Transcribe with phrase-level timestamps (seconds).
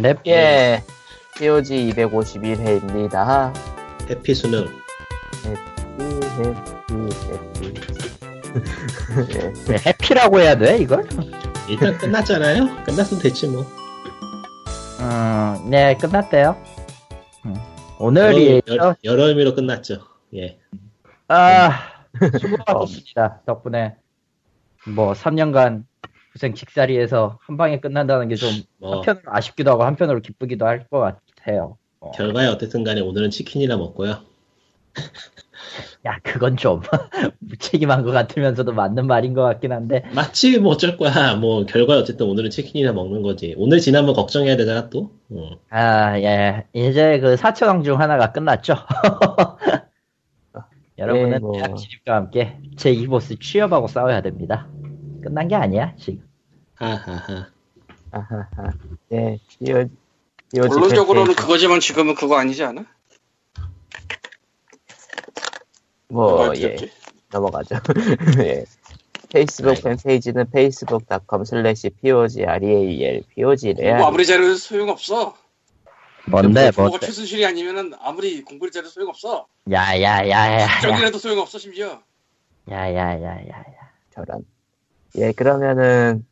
[0.00, 0.18] 넵.
[0.26, 0.82] 예,
[1.38, 3.52] POG 251회입니다.
[4.08, 4.66] 해피 수능.
[5.44, 6.02] 해피,
[6.38, 7.90] 해피, 해피.
[9.68, 11.06] 왜 해피라고 해야 돼, 이걸?
[11.68, 12.84] 일단 끝났잖아요?
[12.84, 13.64] 끝났으면 됐지 뭐.
[15.00, 16.56] 음, 네, 끝났대요.
[17.46, 17.54] 음.
[17.98, 20.00] 오늘이, 여러, 여러, 여러 의미로 끝났죠.
[20.34, 20.58] 예.
[21.28, 21.70] 아,
[22.40, 23.42] 수고하셨습니다.
[23.46, 23.96] 덕분에,
[24.88, 25.84] 뭐, 3년간
[26.32, 30.98] 고생 직사리에서 한 방에 끝난다는 게 좀, 뭐, 한편으로 아쉽기도 하고, 한편으로 기쁘기도 할 것
[31.00, 31.76] 같아요.
[32.00, 32.10] 어.
[32.12, 34.20] 결과에 어쨌든 간에 오늘은 치킨이나 먹고요.
[36.06, 36.80] 야, 그건 좀,
[37.40, 41.34] 무책임한 것 같으면서도 맞는 말인 것 같긴 한데, 맞지, 뭐 어쩔 거야.
[41.36, 43.54] 뭐, 결과에 어쨌든 오늘은 치킨이나 먹는 거지.
[43.58, 45.10] 오늘 지나면 걱정해야 되잖아, 또.
[45.32, 45.56] 응.
[45.68, 46.64] 아, 예.
[46.72, 48.76] 이제 그 4천왕 중 하나가 끝났죠.
[50.98, 51.52] 여러분은 네, 뭐.
[51.76, 54.66] 진입과 함께 제2보스 취업하고 싸워야 됩니다.
[55.20, 56.22] 끝난 게 아니야, 지금.
[56.74, 57.48] 하하하.
[58.10, 58.72] 아하하.
[59.12, 59.90] 예, POG.
[60.52, 61.34] POG 본론적으로는.
[61.34, 62.84] 그거지만 지금은 그거 아니지 않아?
[66.08, 66.76] 뭐, 말 예?
[67.30, 67.76] 넘어가죠.
[68.42, 68.64] 예.
[69.32, 69.82] 페이스북 네.
[69.82, 73.96] 팬페이지는 facebook.com slash POGREAL, POGREAL.
[73.98, 75.36] 뭐 아무리 잘해도 소용없어.
[76.26, 77.06] 뭔데, 뭔데.
[77.06, 79.46] 최순실이 아니면은 아무리 공부를 잘해도 소용없어.
[79.70, 80.80] 야, 야, 야, 야.
[80.82, 82.02] 정이라도 소용없어 심지어.
[82.70, 83.90] 야, 야, 야, 야, 야.
[84.12, 84.44] 저런.
[85.16, 86.24] 예, 그러면은,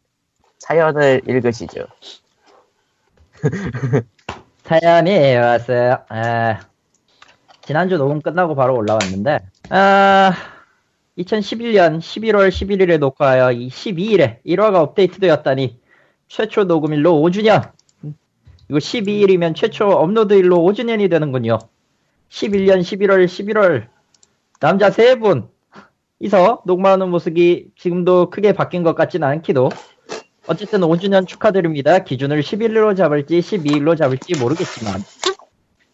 [0.58, 1.86] 사연을 읽으시죠.
[4.64, 6.04] 사연이 왔어요.
[6.12, 6.58] 에,
[7.62, 9.40] 지난주 녹음 끝나고 바로 올라왔는데,
[9.70, 10.32] 아,
[11.18, 15.80] 2011년 11월 11일에 녹화하여 이 12일에 1화가 업데이트되었다니
[16.28, 17.72] 최초 녹음일로 5주년.
[18.68, 21.58] 이거 12일이면 최초 업로드일로 5주년이 되는군요.
[22.28, 23.88] 11년 11월 11월
[24.60, 25.48] 남자 세 분.
[26.20, 29.70] 이서 녹음하는 모습이 지금도 크게 바뀐 것 같진 않기도
[30.46, 32.00] 어쨌든 5주년 축하드립니다.
[32.00, 35.02] 기준을 11일로 잡을지 12일로 잡을지 모르겠지만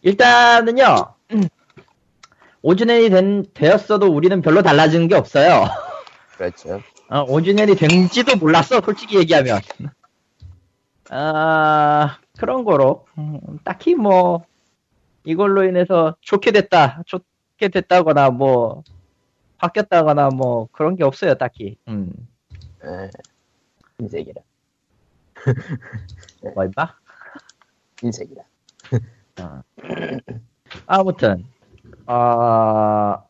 [0.01, 1.15] 일단은요
[2.65, 5.65] 5주년이 된, 되었어도 우리는 별로 달라지는 게 없어요.
[6.35, 6.81] 그렇죠.
[7.09, 9.61] 어, 5주년이 된지도 몰랐어, 솔직히 얘기하면.
[11.11, 14.43] 아, 그런 거로, 음, 딱히 뭐,
[15.23, 18.83] 이걸로 인해서 좋게 됐다, 좋게 됐다거나, 뭐,
[19.57, 21.77] 바뀌었다거나, 뭐, 그런 게 없어요, 딱히.
[21.87, 22.11] 음,
[22.83, 23.09] 예.
[23.99, 24.41] 흰색이라.
[26.53, 26.93] 뭐, 임마?
[28.01, 28.43] 흰색이라.
[30.87, 31.45] 아무튼,
[32.05, 33.23] 아,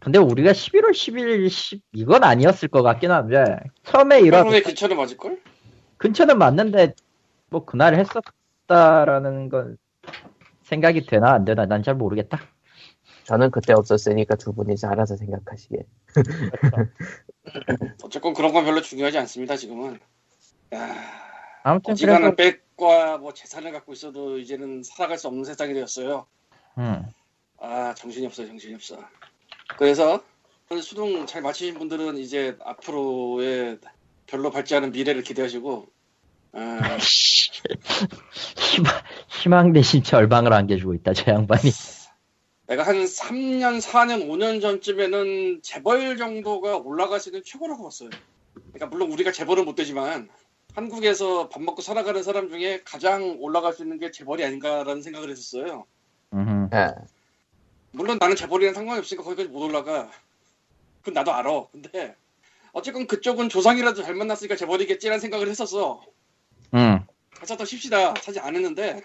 [0.00, 5.16] 근데 우리가 11월 10일, 10, 이건 아니었을 것 같긴 한데, 처음에 이런, 그러면 근처는 맞을
[5.16, 5.40] 걸?
[5.98, 6.92] 근처는 맞는데
[7.48, 9.78] 뭐 그날 했었다라는 건
[10.62, 12.38] 생각이 되나 안 되나 난 잘 모르겠다.
[13.26, 15.84] 저는 그때 없었으니까 두 분이서 알아서 생각하시게.
[18.04, 19.98] 어쨌건 그런 건 별로 중요하지 않습니다 지금은.
[20.74, 20.94] 야,
[21.64, 26.26] 아무튼 어지간한 그래서 백과 뭐 재산을 갖고 있어도 이제는 살아갈 수 없는 세상이 되었어요.
[26.78, 27.02] 음,
[27.58, 28.96] 아 정신이 없어요 정신이 없어.
[29.76, 30.22] 그래서
[30.80, 33.80] 수능 잘 마치신 분들은 이제 앞으로의
[34.28, 35.88] 별로 밝지 않은 미래를 기대하시고
[36.52, 36.78] 아,
[38.56, 38.94] 희망,
[39.28, 41.72] 희망 대신 절망을 안겨주고 있다 저 양반이.
[42.66, 48.10] 내가 한 3년, 4년, 5년 전쯤에는 재벌 정도가 올라갈 수 있는 최고라고 봤어요.
[48.54, 50.28] 그러니까 물론 우리가 재벌은 못 되지만
[50.74, 55.86] 한국에서 밥 먹고 살아가는 사람 중에 가장 올라갈 수 있는 게 재벌이 아닌가라는 생각을 했었어요.
[56.32, 56.92] 음, 예.
[57.92, 60.10] 물론 나는 재벌이랑 상관이 없으니까 거기까지 못 올라가.
[61.00, 61.66] 그건 나도 알아.
[61.70, 62.16] 근데
[62.72, 66.02] 어쨌건 그쪽은 조상이라도 잘 만났으니까 재벌이겠지라는 생각을 했었어.
[66.74, 68.14] 음, 가서 더 쉽시다.
[68.20, 69.00] 사실 안 했는데.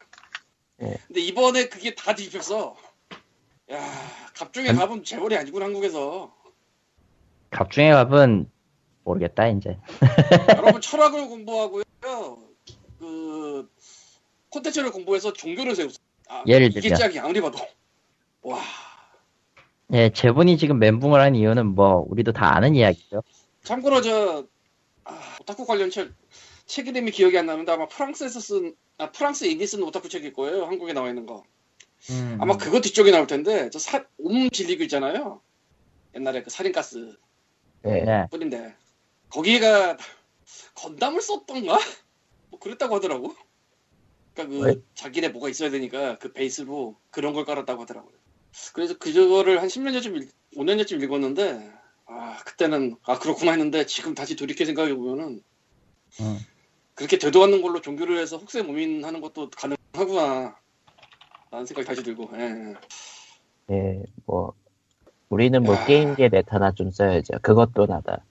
[0.82, 0.98] 예.
[1.08, 2.76] 근데 이번에 그게 다 뒤집혔어.
[3.72, 3.80] 야,
[4.36, 6.34] 갑중에 갑은 재벌이 아니구나 한국에서.
[7.52, 8.50] 갑중의 갑은
[9.04, 9.78] 모르겠다 이제.
[10.58, 11.84] 여러분 철학을 공부하고요.
[13.00, 13.70] 그
[14.50, 15.98] 콘텐츠를 공부해서 종교를 세우세요.
[16.30, 17.00] 아, 예를 이게 들면.
[17.00, 17.60] 짝이 아무리 봐도.
[18.42, 18.60] 와,
[19.94, 23.24] 예, 재분이 지금 멘붕을 한 이유는 뭐 우리도 다 아는 이야기죠.
[23.64, 24.46] 참고로 저
[25.04, 26.12] 아, 오타쿠 관련 책,
[26.66, 30.66] 책 이름이 기억이 안 나는데 아마 프랑스에서 쓴 아, 프랑스 인디 쓴 오타쿠 책일 거예요.
[30.66, 31.44] 한국에 나와 있는 거.
[32.09, 35.42] 음, 아마 그거 뒤쪽에 나올 텐데 저 사, 옴 질리고 있잖아요.
[36.15, 37.15] 옛날에 그 살인가스
[37.86, 37.89] 예.
[37.89, 38.27] 네.
[38.30, 38.75] 뿌린데
[39.30, 39.98] 거기가
[40.75, 41.77] 건담을 썼던가?
[42.50, 43.33] 뭐 그랬다고 하더라고.
[44.33, 44.75] 그러니까 그 왜?
[44.95, 48.13] 자기네 뭐가 있어야 되니까 그 베이스로 그런 걸 깔았다고 하더라고요.
[48.74, 51.71] 그래서 그거를 한 10년 전쯤, 읽- 5년 전쯤 읽었는데
[52.06, 55.42] 아 그때는 아 그렇구나 했는데 지금 다시 돌이켜 생각해 보면은
[56.19, 56.39] 음.
[56.94, 60.59] 그렇게 되도 않는 걸로 종교를 해서 혹세 무민하는 것도 가능하구나
[61.51, 62.74] 라는 생각이 다시 들고 예.
[63.71, 64.53] 예, 뭐,
[65.30, 65.86] 우리는 뭐 야.
[65.86, 67.39] 게임계 메타나 좀 써야죠.
[67.42, 68.25] 그것도 나다.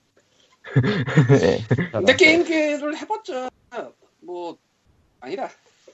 [1.43, 1.59] 예.
[1.93, 3.51] 근데 게임계를 해봤자
[4.21, 4.59] 뭐
[5.21, 5.49] 아니라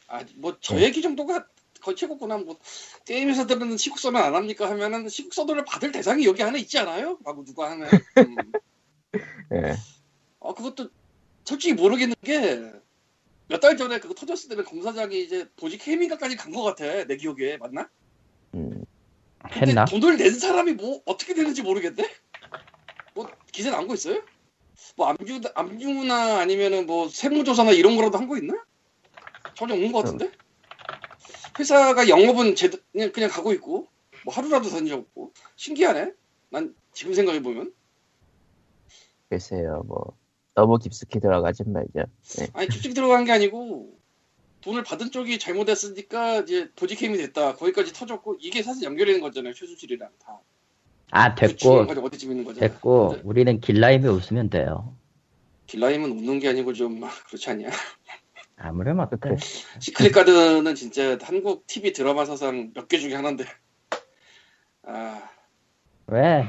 [0.09, 0.85] 아, 뭐, 저 네.
[0.85, 1.47] 얘기 정도가
[1.81, 2.39] 거의 최고구나.
[2.39, 2.57] 뭐,
[3.05, 4.69] 게임 회사들은 시국선언 안 합니까?
[4.71, 7.19] 하면은 시국선언을 받을 대상이 여기 안에 있지 않아요?
[7.25, 7.89] 라고 누가 하면.
[8.19, 8.37] 음.
[9.53, 9.77] 예.
[10.39, 10.91] 어, 그것도
[11.45, 12.73] 솔직히 모르겠는 게,
[13.49, 17.05] 몇 달 전에 그거 터졌을 때는 검사장이 이제 보직 해임인가까지 간 것 같아.
[17.05, 17.57] 내 기억에.
[17.59, 17.89] 맞나?
[18.55, 18.85] 음,
[19.53, 19.85] 했나?
[19.85, 22.09] 돈을 낸 사람이 뭐, 어떻게 되는지 모르겠네?
[23.15, 24.23] 뭐, 기사 나온 거 있어요?
[24.97, 28.55] 뭐, 암주, 암주나 아니면은 뭐, 세무조사나 이런 거라도 한 거 있나?
[29.55, 30.31] 전혀 없는 것 같은데?
[31.59, 33.89] 회사가 영업은 제대 그냥, 그냥 가고 있고,
[34.25, 35.33] 뭐, 하루라도 산적 없고.
[35.57, 36.13] 신기하네?
[36.51, 37.73] 난 지금 생각해 보면.
[39.29, 40.17] 글쎄요, 뭐
[40.57, 41.91] 너무 깊숙이 들어가진 말죠.
[42.41, 42.49] 예.
[42.55, 43.95] 아니 깊숙이 들어간 게 아니고
[44.63, 47.55] 돈을 받은 쪽이 잘못했으니까 이제 보직해임이 됐다.
[47.57, 49.53] 거기까지 터졌고 이게 사실 연결되는 거잖아요.
[49.53, 50.41] 최수실이랑 다.
[51.11, 52.67] 아그 됐고 중간까지 어디쯤 있는 거잖아.
[52.67, 54.97] 됐고 우리는 길라임이 웃으면 돼요.
[55.67, 57.69] 길라임은 웃는 게 아니고 좀 아, 그렇지 않냐?
[58.57, 59.19] 아무렴 어때?
[59.79, 63.45] 시크릿 가든은 진짜 한국 TV 드라마 사상 몇 개 중에 하나인데.
[64.85, 65.29] 아
[66.07, 66.45] 왜?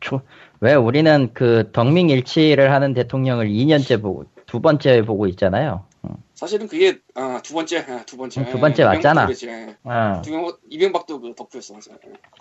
[0.00, 0.22] 조,
[0.60, 5.86] 왜 우리는 그 덕업일치를 하는 대통령을 2년째 보고 두 번째 보고 있잖아요.
[6.04, 6.14] 응.
[6.34, 9.28] 사실은 그게 아, 두 번째 아, 두 번째 응, 두 번째 이명박도 맞잖아.
[9.44, 9.76] 예.
[9.84, 11.90] 어, 이명박, 이명박도 그 덕후였어 맞아.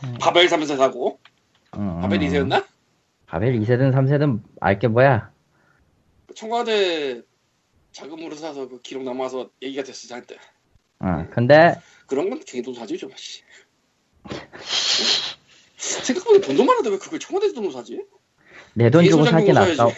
[0.03, 0.15] 음.
[0.19, 1.19] 바벨 3세 사고
[1.77, 2.27] 응, 바벨 응.
[2.27, 2.65] 2세였나?
[3.25, 5.31] 바벨 2세든 3세든 알게 뭐야?
[6.35, 7.21] 청와대
[7.91, 10.37] 자금으로 사서 그 기록 남아서 얘기가 됐어 저한테.
[11.03, 11.29] 응.
[11.31, 11.75] 근데
[12.07, 12.41] 그런 건
[12.75, 13.11] 사지 좀.
[13.15, 13.41] 씨.
[15.83, 18.03] 생각보다 돈도 많은데 왜 그걸 청와대 돈으로 사지?
[18.73, 19.91] 내 돈 주고 사긴 아까워.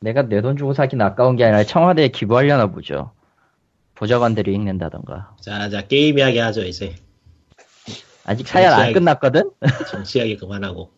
[0.00, 3.12] 내가 내 돈 주고 사긴 아까운 게 아니라 청와대에 기부하려나 보죠.
[3.94, 5.34] 보좌관들이 읽는다던가.
[5.40, 6.94] 자, 자, 게임 이야기 하죠, 이제.
[8.24, 8.94] 아직 사연 안 정치하기.
[8.94, 9.50] 끝났거든?
[9.90, 10.90] 정치 이야기 그만하고.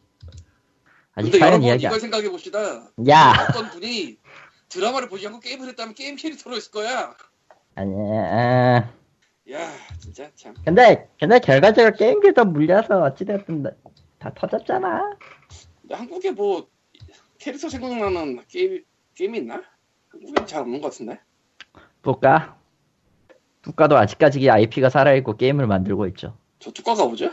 [1.15, 1.91] 아직 근데 사연 이야기 안.
[1.93, 2.59] 이걸 생각해 봅시다.
[3.09, 3.35] 야!
[3.49, 4.19] 어떤 분이
[4.69, 7.15] 드라마를 보지 않고 게임을 했다면 게임 캐릭터로 했을 거야.
[7.77, 8.91] 아니, 아,
[9.53, 10.55] 야 진짜 참.
[10.65, 13.63] 근데, 근데 결과적으로 게임기 더 물려서 어찌됐든
[14.19, 15.17] 다- 다 터졌잖아.
[15.81, 16.69] 근데 한국에 뭐
[17.38, 18.85] 캐릭터 생각나는 게임
[19.15, 19.62] 게임이 있나?
[20.09, 21.20] 한국엔 잘 없는 것 같은데.
[22.03, 22.56] 뿌까?
[23.62, 26.37] 뿌까도 아직까지 이 IP가 살아있고 게임을 만들고 있죠.
[26.59, 27.31] 저 뚜과가 뭐죠?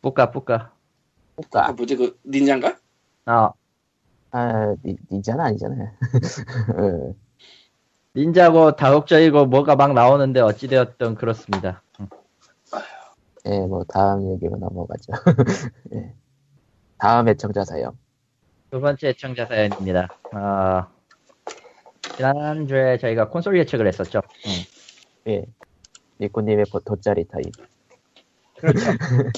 [0.00, 0.72] 뿌까, 뿌까.
[1.36, 2.76] 아 그러니까 뭐지 그 닌자인가?
[3.26, 3.50] 어,
[4.32, 5.90] 아 니- 닌자는 아니잖아요.
[6.78, 7.14] 예.
[8.16, 11.82] 닌자고 다국적이고 뭐가 막 나오는데 어찌되었든 그렇습니다.
[13.46, 13.52] 응.
[13.52, 15.12] 예, 뭐 다음 얘기로 넘어가죠.
[15.94, 16.12] 예.
[16.98, 17.92] 다음 애청자 사연.
[18.70, 20.08] 두 번째 애청자 사연입니다.
[20.34, 20.86] 어,
[22.16, 24.20] 지난주에 저희가 콘솔 예측을 했었죠.
[24.46, 25.32] 응.
[25.32, 25.44] 예.
[26.20, 27.46] 니코님의 보- 돗자리 타입.
[28.58, 28.78] 그렇죠.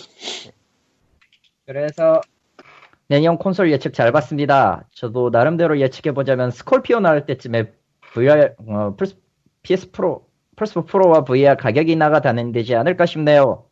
[1.64, 2.20] 그래서
[3.06, 4.88] 내년 콘솔 예측 잘 봤습니다.
[4.92, 7.72] 저도 나름대로 예측해보자면 스콜피오 나올 때쯤에
[8.14, 9.16] VR, 어, 플스,
[9.62, 10.26] PS 프로,
[10.56, 13.66] 플스4 프로와 VR 가격 인하가 되지 않을까 싶네요.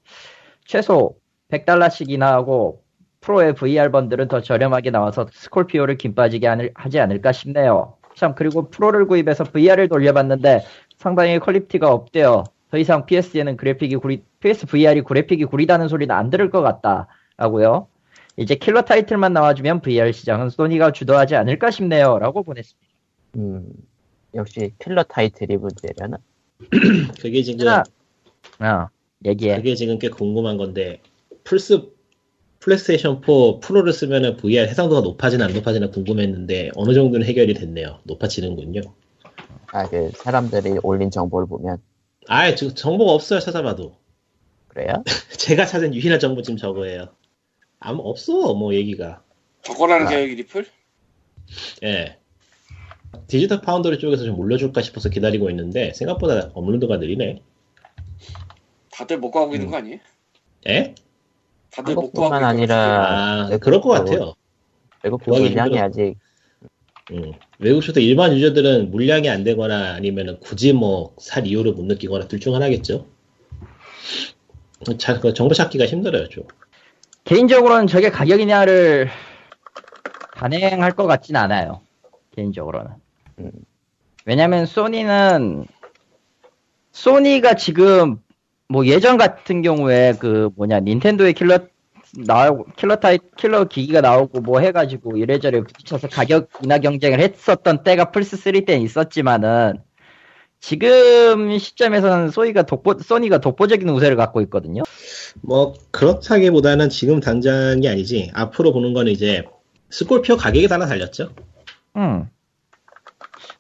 [0.75, 1.17] 최소
[1.51, 2.85] 100달러씩이나 하고
[3.21, 7.97] 프로의 VR 번들은 더 저렴하게 나와서 스콜피오를 김 빠지게 하늘- 하지 않을까 싶네요.
[8.15, 10.61] 참 그리고 프로를 구입해서 VR을 돌려봤는데
[10.97, 12.45] 상당히 quality가 up됐네요.
[12.71, 17.89] 더 이상 PS에는 그래픽이 구리, PS VR이 그래픽이 구리다는 소리는 안 들을 것 같다라고요.
[18.37, 22.21] 이제 킬러 타이틀만 나와주면 VR 시장은 소니가 주도하지 않을까 싶네요.
[22.21, 22.95] 라고 보냈습니다.
[23.39, 23.67] 음,
[24.37, 26.19] 역시 킬러 타이틀이 문제려나?
[27.21, 27.83] 그게 지금, 아,
[28.61, 28.89] 어,
[29.25, 29.57] 얘기해.
[29.57, 31.01] 그게 지금 꽤 궁금한 건데,
[31.45, 31.91] 플스,
[32.61, 38.01] 플레이스테이션 4 프로를 쓰면은 VR 해상도가 높아지나 안 높아지나 궁금했는데, 어느 정도는 해결이 됐네요.
[38.05, 38.81] 높아지는군요.
[39.73, 41.79] 아, 그 사람들이 올린 정보를 보면
[42.27, 43.97] 아, 지금 정보가 없어요, 찾아봐도.
[44.69, 45.03] 그래요?
[45.39, 47.09] 제가 찾은 유일한 정보 지금 저거예요.
[47.79, 49.23] 아무, 없어, 뭐, 얘기가.
[49.63, 50.11] 저거라는 아.
[50.11, 50.67] 계획이 리플?
[51.85, 52.17] 예.
[53.27, 57.43] 디지털 파운더리 쪽에서 좀 올려줄까 싶어서 기다리고 있는데, 생각보다 업로드가 느리네.
[59.01, 59.71] 다들 못 가고 있는 음.
[59.71, 59.99] 거 아니에요?
[60.69, 60.95] 예?
[61.71, 64.35] 다들 못 가고 한국뿐만 있는 거 아니라 아, 네, 그럴 것 같아요.
[65.03, 65.85] 외국 구하기 물량이 힘들어.
[65.87, 66.15] 아직
[67.13, 67.33] 음.
[67.59, 72.41] 외국 쇼트 일반 유저들은 물량이 안 되거나 아니면 굳이 뭐 살 이유를 못 느끼거나 둘
[72.41, 73.07] 중 하나겠죠.
[74.99, 76.45] 자, 그 정보 찾기가 힘들어요, 좀.
[77.25, 79.09] 개인적으로는 저게 가격이냐를
[80.35, 81.81] 단행할 것 같진 않아요.
[82.37, 82.91] 개인적으로는.
[83.39, 83.51] 음.
[84.27, 85.67] 왜냐면 소니는
[86.93, 88.23] 소니가 지금
[88.71, 91.59] 뭐 예전 같은 경우에 그 뭐냐 닌텐도의 킬러
[92.17, 98.13] 나오고 킬러 타이 킬러 기기가 나오고 뭐 해가지고 이래저래 부딪혀서 가격 인하 경쟁을 했었던 때가
[98.13, 99.83] 플스 3 때는 있었지만은
[100.61, 104.85] 지금 시점에서는 소니가 독보 소니가 독보적인 우세를 갖고 있거든요.
[105.41, 108.31] 뭐 그렇다기보다는 지금 당장이 아니지.
[108.35, 109.43] 앞으로 보는 건 이제
[109.89, 111.31] 스콜피오 가격이 하나 달렸죠.
[111.97, 112.29] 음.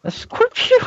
[0.08, 0.78] 스콜피오.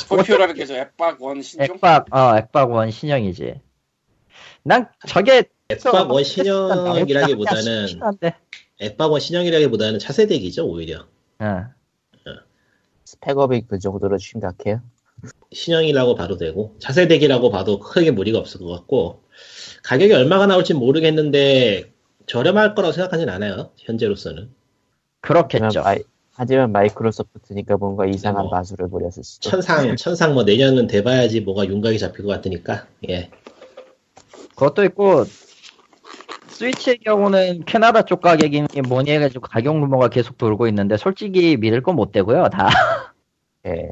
[0.00, 1.76] 스콜피오라는 게 저 엑박 원 신형?
[1.76, 3.60] 엑박 어 엑박원 신형이지.
[4.62, 7.86] 난 저게 엑박원 신형이라기보다는.
[8.82, 11.06] 엑박원 신형이라기보다는 차세대기죠 오히려
[11.38, 11.64] 어.
[13.04, 14.82] 스펙up이 그 정도로 심각해요?
[15.52, 19.22] 신형이라고 봐도 되고 차세대기라고 봐도 크게 무리가 없을 것 같고
[19.84, 21.92] 가격이 얼마가 나올지 모르겠는데
[22.26, 24.50] 저렴할 거라고 생각하진 않아요 현재로서는
[25.20, 25.82] 그렇겠죠.
[25.82, 26.00] 마이,
[26.36, 29.50] 하지만 마이크로소프트니까 뭔가 이상한 뭐, 마술을 부렸을 수도.
[29.50, 33.30] 천상 천상 뭐 내년은 돼봐야지 뭐가 윤곽이 잡힐 것 같으니까 예
[34.50, 35.24] 그것도 있고
[36.48, 41.96] 스위치의 경우는 캐나다 쪽 가격이 뭐니 해가지고 가격 루머가 계속 돌고 있는데 솔직히 믿을 건
[41.96, 42.68] 못 되고요 다.
[43.66, 43.90] 예.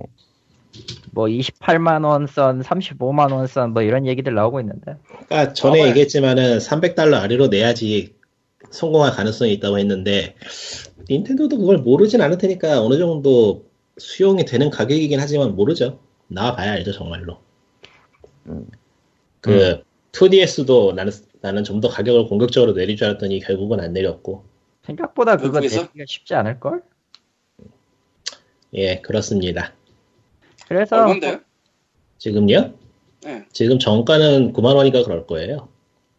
[1.12, 4.96] 뭐 28만 원 선, 35만 원 선 뭐 이런 얘기들 나오고 있는데.
[5.28, 5.88] 그러니까 전에 봐봐요.
[5.90, 8.13] 얘기했지만은 300달러 아래로 내야지
[8.75, 10.35] 성공할 가능성이 있다고 했는데
[11.09, 13.64] 닌텐도도 그걸 모르진 않을 테니까 어느 정도
[13.99, 16.00] 수용이 되는 가격이긴 하지만 모르죠.
[16.28, 17.38] 나와봐야 알죠 정말로.
[18.47, 18.66] 음.
[19.40, 24.45] 그 2DS도 나는 나는 좀 더 가격을 공격적으로 내릴 줄 알았더니 결국은 안 내렸고
[24.85, 25.61] 생각보다 그거?
[25.61, 26.83] 내기가 쉽지 않을 걸.
[28.75, 29.73] 예 그렇습니다.
[30.66, 31.40] 그래서 얼마인데요?
[32.19, 32.75] 지금요?
[33.23, 33.45] 네.
[33.52, 35.69] 지금 정가는 9만 원이니까 그럴 거예요.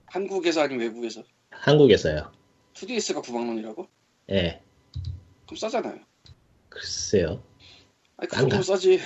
[0.05, 1.23] 한국에서 아니면 외국에서?
[1.49, 2.31] 한국에서요.
[2.75, 3.87] 2DS가 9만 원이라고?
[4.31, 4.61] 예
[5.45, 5.99] 그럼 싸잖아요.
[6.69, 7.41] 글쎄요.
[8.17, 8.61] 아니 그 가.
[8.61, 8.99] 싸지.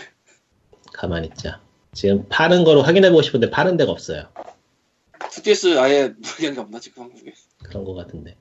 [0.94, 1.62] 가만히 있자.
[1.94, 4.30] 지금 파는 거로 확인해보고 싶은데 파는 데가 없어요.
[5.20, 7.34] 2DS 아예 게 없나 지금 한국에?
[7.64, 8.36] 그런 것 같은데.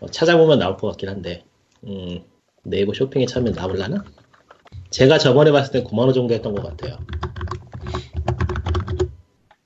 [0.00, 1.44] 어, 찾아보면 나올 것 같긴 한데.
[1.84, 2.24] 음,
[2.64, 4.04] 네이버 쇼핑에 차면 나올라나?
[4.90, 6.98] 제가 저번에 봤을 때 9만원 정도 했던 것 같아요.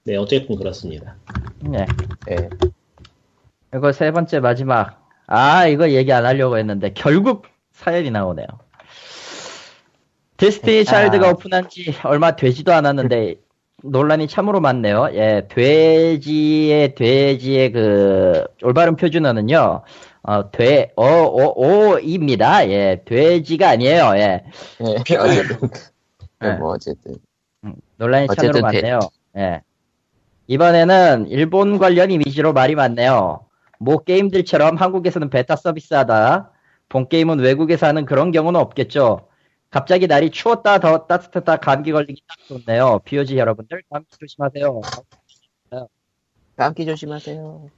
[0.04, 1.16] 네, 어쨌든 그렇습니다.
[1.60, 1.84] 네.
[3.76, 3.78] 예.
[3.78, 5.06] 이거 세 번째 마지막.
[5.26, 8.46] 아 이거 얘기 안 하려고 했는데 결국 사연이 나오네요.
[10.38, 10.84] 데스티니 아.
[10.84, 13.36] 차일드가 오픈한 지 얼마 되지도 않았는데
[13.82, 15.10] 논란이 참으로 많네요.
[15.12, 19.82] 예, 돼지의 돼지의 그 올바른 표준어는요.
[20.22, 22.68] 어, 돼, 어, 오, 오입니다.
[22.68, 24.12] 예, 돼지가 아니에요.
[24.16, 24.44] 예.
[24.80, 25.16] 예.
[25.16, 25.68] 어쨌든.
[26.42, 26.52] 예.
[26.54, 27.16] 뭐 어쨌든.
[27.64, 28.98] 음, 논란이 참으로 어쨌든 많네요.
[29.36, 29.62] 예.
[30.48, 33.45] 이번에는 일본 관련 이미지로 말이 많네요.
[33.78, 36.52] 모 게임들처럼 한국에서는 베타 서비스하다.
[36.88, 39.28] 본 게임은 외국에서 하는 그런 경우는 없겠죠.
[39.70, 43.00] 갑자기 날이 추웠다 더 따뜻했다 감기 걸리기 딱 좋네요.
[43.04, 44.80] POG 여러분들 감기 조심하세요.
[46.56, 47.68] 감기 조심하세요.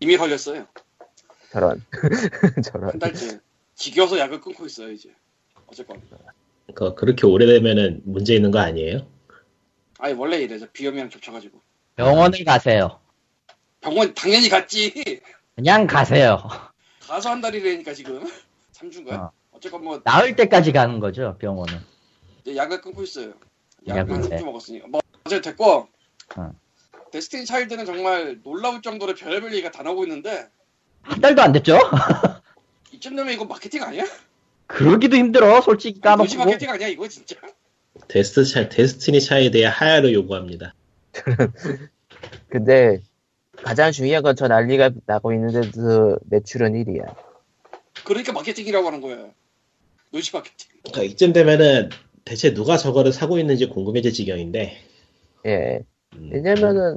[0.00, 0.66] 이미 걸렸어요.
[1.50, 1.82] 저런.
[2.64, 2.90] 저런.
[2.90, 3.40] 한 달째.
[3.74, 5.10] 지겨워서 약을 끊고 있어요 이제.
[5.66, 6.00] 어쨌건.
[6.74, 9.06] 그, 그렇게 오래되면은 문제 있는 거 아니에요?
[9.98, 10.58] 아니 원래 이래.
[10.58, 11.60] 저 비염이랑 겹쳐가지고.
[11.96, 13.00] 병원을 가세요.
[13.82, 15.20] 병원 당연히 갔지.
[15.56, 16.38] 그냥 가세요.
[17.00, 18.24] 가서 한 달이라니까 지금.
[18.72, 19.12] 3주인가?
[19.12, 19.32] 어.
[19.52, 21.78] 어쨌건 뭐 나을 때까지 가는 거죠, 병원은.
[22.40, 23.34] 이제 약을 끊고 있어요.
[23.86, 24.36] 약을 한 네.
[24.38, 24.86] 3주 먹었으니까.
[24.88, 25.88] 뭐 어제 됐고.
[26.36, 26.52] 어.
[27.10, 30.48] 데스티니 차일드는 정말 놀라울 정도로 별의별 얘기가 다 나오고 있는데
[31.02, 31.76] 한 달도 안 됐죠?
[32.92, 34.04] 이쯤 되면 이거 마케팅 아니야?
[34.66, 36.34] 그러기도 힘들어, 솔직히 까먹고.
[36.38, 37.36] 마케팅 아니야 이거 진짜?
[38.08, 40.74] 데스티 차, 데스티니 차일드의 하야를 요구합니다.
[42.48, 43.02] 근데
[43.64, 47.14] 가장 중요한 건 저 난리가 나고 있는데도 매출은 1위야.
[48.04, 49.30] 그러니까 마케팅이라고 하는 거야.
[50.10, 50.68] 노지 마케팅.
[50.84, 51.90] 그러니까 이쯤 되면은
[52.24, 54.76] 대체 누가 저거를 사고 있는지 궁금해질 지경인데.
[55.46, 55.80] 예.
[56.14, 56.96] 음, 왜냐면은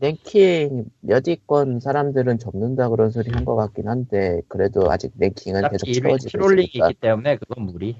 [0.00, 5.92] 랭킹 몇 위권 사람들은 접는다 그런 소리 한 것 같긴 한데 그래도 아직 랭킹은 계속
[5.92, 7.96] 채워지고 있기 때문에 그건 무리.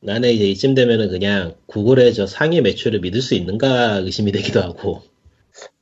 [0.00, 5.02] 나는 이제 이쯤 되면은 그냥 구글의 저 상위 매출을 믿을 수 있는가 의심이 되기도 하고.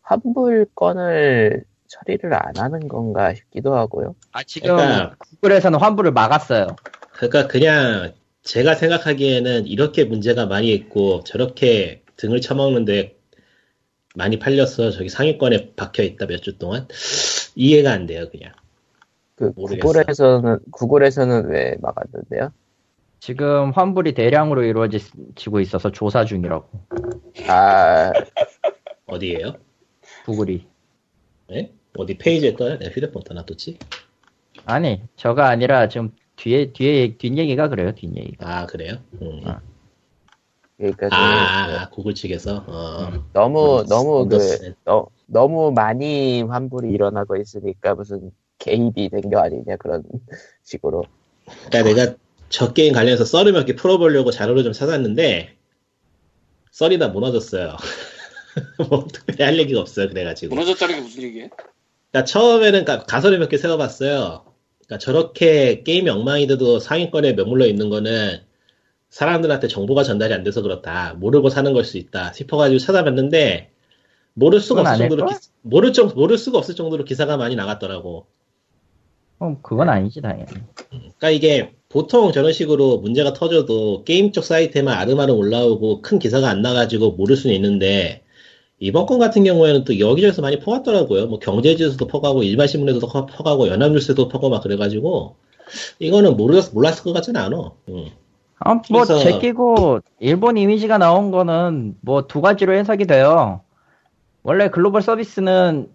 [0.08, 4.14] 환불 건을 처리를 안 하는 건가 싶기도 하고요.
[4.32, 6.68] 아, 지금 그러니까- 구글에서는 환불을 막았어요.
[7.12, 8.12] 그러니까 그냥
[8.42, 13.16] 제가 생각하기에는 이렇게 문제가 많이 있고 저렇게 등을 쳐먹는데
[14.14, 16.88] 많이 팔려서 저기 상위권에 박혀 있다 몇 주 동안
[17.54, 18.52] 이해가 안 돼요 그냥.
[19.34, 19.80] 그 모르겠어요.
[19.92, 22.52] 구글에서는 구글에서는 왜 막았는데요?
[23.20, 26.66] 지금 환불이 대량으로 이루어지고 있어서 조사 중이라고.
[27.48, 28.12] 아
[29.06, 29.54] 어디에요?
[30.28, 30.66] 구글이.
[31.52, 31.72] 예?
[31.96, 32.78] 어디 페이지에 떠요?
[32.78, 33.78] 내 휴대폰 떠놔뒀지?
[34.66, 38.46] 아니, 저가 아니라 지금 뒤에, 뒤에, 뒷얘기가 그래요, 뒷얘기가.
[38.46, 38.98] 아 그래요?
[39.22, 39.40] 음.
[39.46, 39.60] 아.
[40.76, 43.10] 그러니까 그, 아, 아, 구글 측에서 어.
[43.32, 49.76] 너무 음, 너무 그 언더스- 너, 너무 많이 환불이 일어나고 있으니까 무슨 개입이 된거 아니냐
[49.78, 50.02] 그런
[50.62, 51.04] 식으로
[51.70, 52.16] 그러니까 내가
[52.50, 55.56] 저 게임 관련해서 썰을 몇 개 풀어보려고 자료를 좀 찾았는데
[56.72, 57.76] 썰이 다 무너졌어요.
[58.88, 60.08] 뭐 어떻게 할 얘기가 없어요.
[60.08, 60.54] 그래가지고.
[60.54, 61.48] 무너졌다는 게 무슨 얘기야?
[62.10, 64.44] 그러니까 처음에는 가- 가설을 몇 개 세워봤어요.
[64.86, 68.40] 그러니까 저렇게 게임이 엉망이 돼도 상위권에 머물러 있는 거는
[69.10, 71.14] 사람들한테 정보가 전달이 안 돼서 그렇다.
[71.14, 72.32] 모르고 사는 걸 수 있다.
[72.32, 73.70] 싶어가지고 찾아봤는데
[74.34, 75.26] 모를 수가 없을 정도로?
[75.28, 78.26] 기- 모를 정 모를 수가 없을 정도로 기사가 많이 나갔더라고.
[79.40, 80.46] 어, 그건 아니지 당연히.
[80.90, 86.60] 그러니까 이게 보통 저런 식으로 문제가 터져도 게임 쪽 사이트에만 아름아름 올라오고 큰 기사가 안
[86.60, 88.22] 나가지고 모를 수는 있는데
[88.80, 91.26] 이번 건 같은 경우에는 또 여기저기서 많이 퍼갔더라고요.
[91.26, 95.34] 뭐 경제지에서도 퍼가고 일반 신문에서도 퍼- 퍼가고 연합뉴스에도 퍼고 막 그래가지고
[95.98, 97.72] 이거는 모르 몰랐을 것 같지는 않아.
[97.88, 98.06] 응.
[98.60, 103.60] 아, 뭐 그래서- 제끼고 일본 이미지가 나온 거는 뭐 두 가지로 해석이 돼요.
[104.44, 105.88] 원래 글로벌 서비스는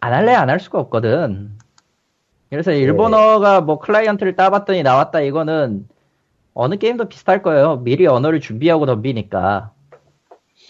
[0.00, 1.50] 안 할래 안 할 수가 없거든.
[2.50, 5.86] 그래서 일본어가 뭐 클라이언트를 따봤더니 나왔다 이거는
[6.54, 7.76] 어느 게임도 비슷할 거예요.
[7.84, 9.70] 미리 언어를 준비하고 덤비니까.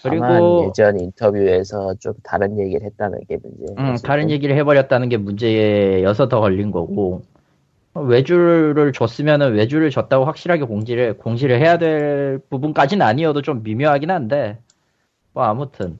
[0.03, 3.73] 그리고 예전 인터뷰에서 좀 다른 얘기를 했다는 게 문제.
[3.77, 7.21] 음, 다른 얘기를 해버렸다는 게 문제여서 더 걸린 거고.
[7.93, 14.59] 외주를 줬으면은 외주를 줬다고 확실하게 공지를 공지를 해야 될 부분까지는 아니어도 좀 미묘하긴 한데.
[15.33, 15.99] 뭐 아무튼.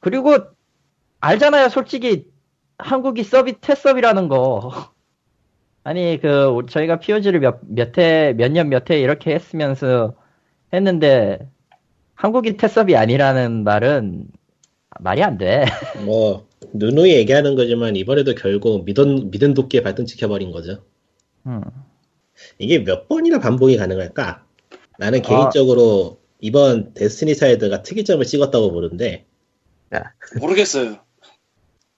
[0.00, 0.36] 그리고
[1.20, 2.30] 알잖아요 솔직히.
[2.78, 4.70] 한국이 서비 테스업이라는 거.
[5.84, 10.14] 아니 그 저희가 POG를 몇몇해몇 년몇해 이렇게 했으면서
[10.74, 11.48] 했는데
[12.16, 14.26] 한국이 테스업이 아니라는 말은
[15.00, 15.64] 말이 안 돼.
[16.04, 20.82] 뭐 누누이 얘기하는 거지만 이번에도 결국 믿은 믿은 도끼에 발등 찍혀버린 거죠.
[21.46, 21.60] 음.
[22.58, 24.44] 이게 몇 번이나 반복이 가능할까?
[24.98, 25.22] 나는 아.
[25.22, 29.26] 개인적으로 이번 데스티니 차일드가 특이점을 찍었다고 보는데
[30.40, 30.98] 모르겠어요.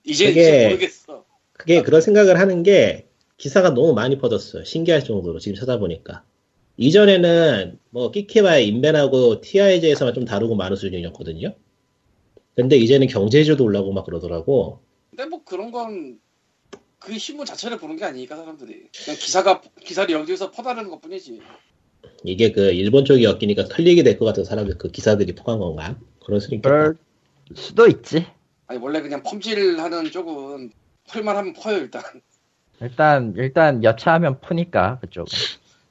[0.04, 1.24] 이제 그게- 이제 모르겠어.
[1.52, 3.06] 그게 그런 생각을 하는 게
[3.36, 4.64] 기사가 너무 많이 퍼졌어요.
[4.64, 6.24] 신기할 정도로 지금 찾아보니까.
[6.78, 11.54] 이전에는 뭐 끽해야 인벤하고 TIG에서만 좀 다루고 마는 수준이었거든요.
[12.54, 14.80] 근데 이제는 경제지도 올라오고 막 그러더라고.
[15.10, 16.18] 근데 뭐 그런 건
[16.98, 21.40] 그 신문 자체를 보는 게 아니니까 사람들이 그냥 기사가 기사를 여기서 퍼 나르는 것뿐이지.
[22.24, 25.96] 이게 그 일본 쪽이 엮이니까 클릭이 될 것 같은 사람들 그 기사들이 퍼간 건가?
[26.24, 26.68] 그럴 수도 있겠다.
[26.68, 26.96] 그럴
[27.54, 28.26] 수도 있지.
[28.66, 30.72] 아니 원래 그냥 펌질하는 쪽은
[31.08, 32.02] 펄만 하면 퍼요 일단.
[32.80, 35.28] 일단 일단 여차하면 푸니까 그쪽.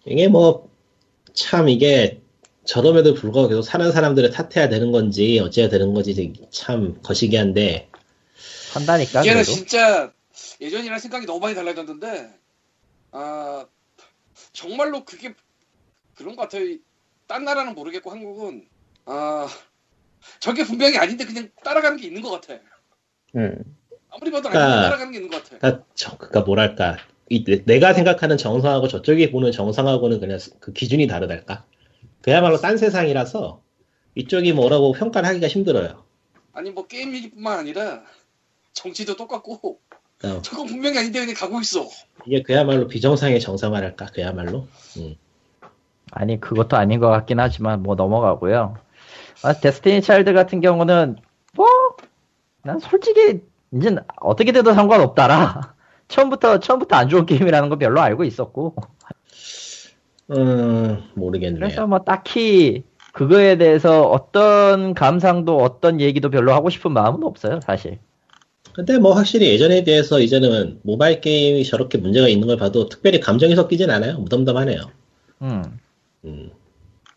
[0.05, 0.69] 이게 뭐
[1.37, 2.19] 참 이게
[2.65, 7.89] 저럼에도 불구하고 계속 사는 사람들을 탓해야 되는 건지 어째야 되는 건지 참 거시기한데
[8.73, 9.43] 한다니까 그래도.
[9.43, 10.11] 진짜
[10.59, 12.29] 예전이랑 생각이 너무 많이 달라졌는데
[13.11, 13.65] 아
[14.51, 15.35] 정말로 그게
[16.15, 16.75] 그런 것 같아요.
[17.27, 18.67] 딴 나라는 모르겠고 한국은
[19.05, 19.47] 아
[20.39, 22.59] 저게 분명히 아닌데 그냥 따라가는 게 있는 것 같아.
[23.35, 23.63] 음.
[24.09, 25.57] 아무리 봐도 그러니까- 아닌데 따라가는 게 있는 것 같아.
[25.59, 31.07] 그러니까, 저, 그러니까 뭐랄까 이, 내- 내가 생각하는 정상하고 저쪽이 보는 정상하고는 그냥 그 기준이
[31.07, 31.65] 다르달까
[32.21, 33.61] 그야말로 딴 세상이라서
[34.15, 36.03] 이쪽이 뭐라고 평가를 하기가 힘들어요
[36.53, 38.01] 아니 뭐 게임 얘기뿐만 아니라
[38.73, 39.79] 정치도 똑같고
[40.23, 41.87] 어, 저건 분명히 아닌데 그냥 가고 있어.
[42.25, 45.15] 이게 그야말로 비정상의 정상화랄까 그야말로 음.
[46.11, 48.77] 아니 그것도 아닌 것 같긴 하지만 뭐 넘어가고요.
[49.43, 51.17] 아, 데스티니 차일드 같은 경우는
[51.55, 51.67] 뭐
[52.63, 53.41] 난 솔직히
[53.73, 55.75] 이제 어떻게 돼도 상관없다라.
[56.07, 58.75] 처음부터 처음부터 안 좋은 게임이라는 거 별로 알고 있었고.
[60.31, 67.23] 음, 모르겠네요 그래서 뭐 딱히 그거에 대해서 어떤 감상도 어떤 얘기도 별로 하고 싶은 마음은
[67.23, 67.99] 없어요 사실.
[68.73, 73.55] 근데 뭐 확실히 예전에 비해서 이제는 모바일 게임이 저렇게 문제가 있는 걸 봐도 특별히 감정이
[73.55, 74.81] 섞이진 않아요 무덤덤하네요
[75.41, 75.63] 음.
[76.25, 76.51] 음.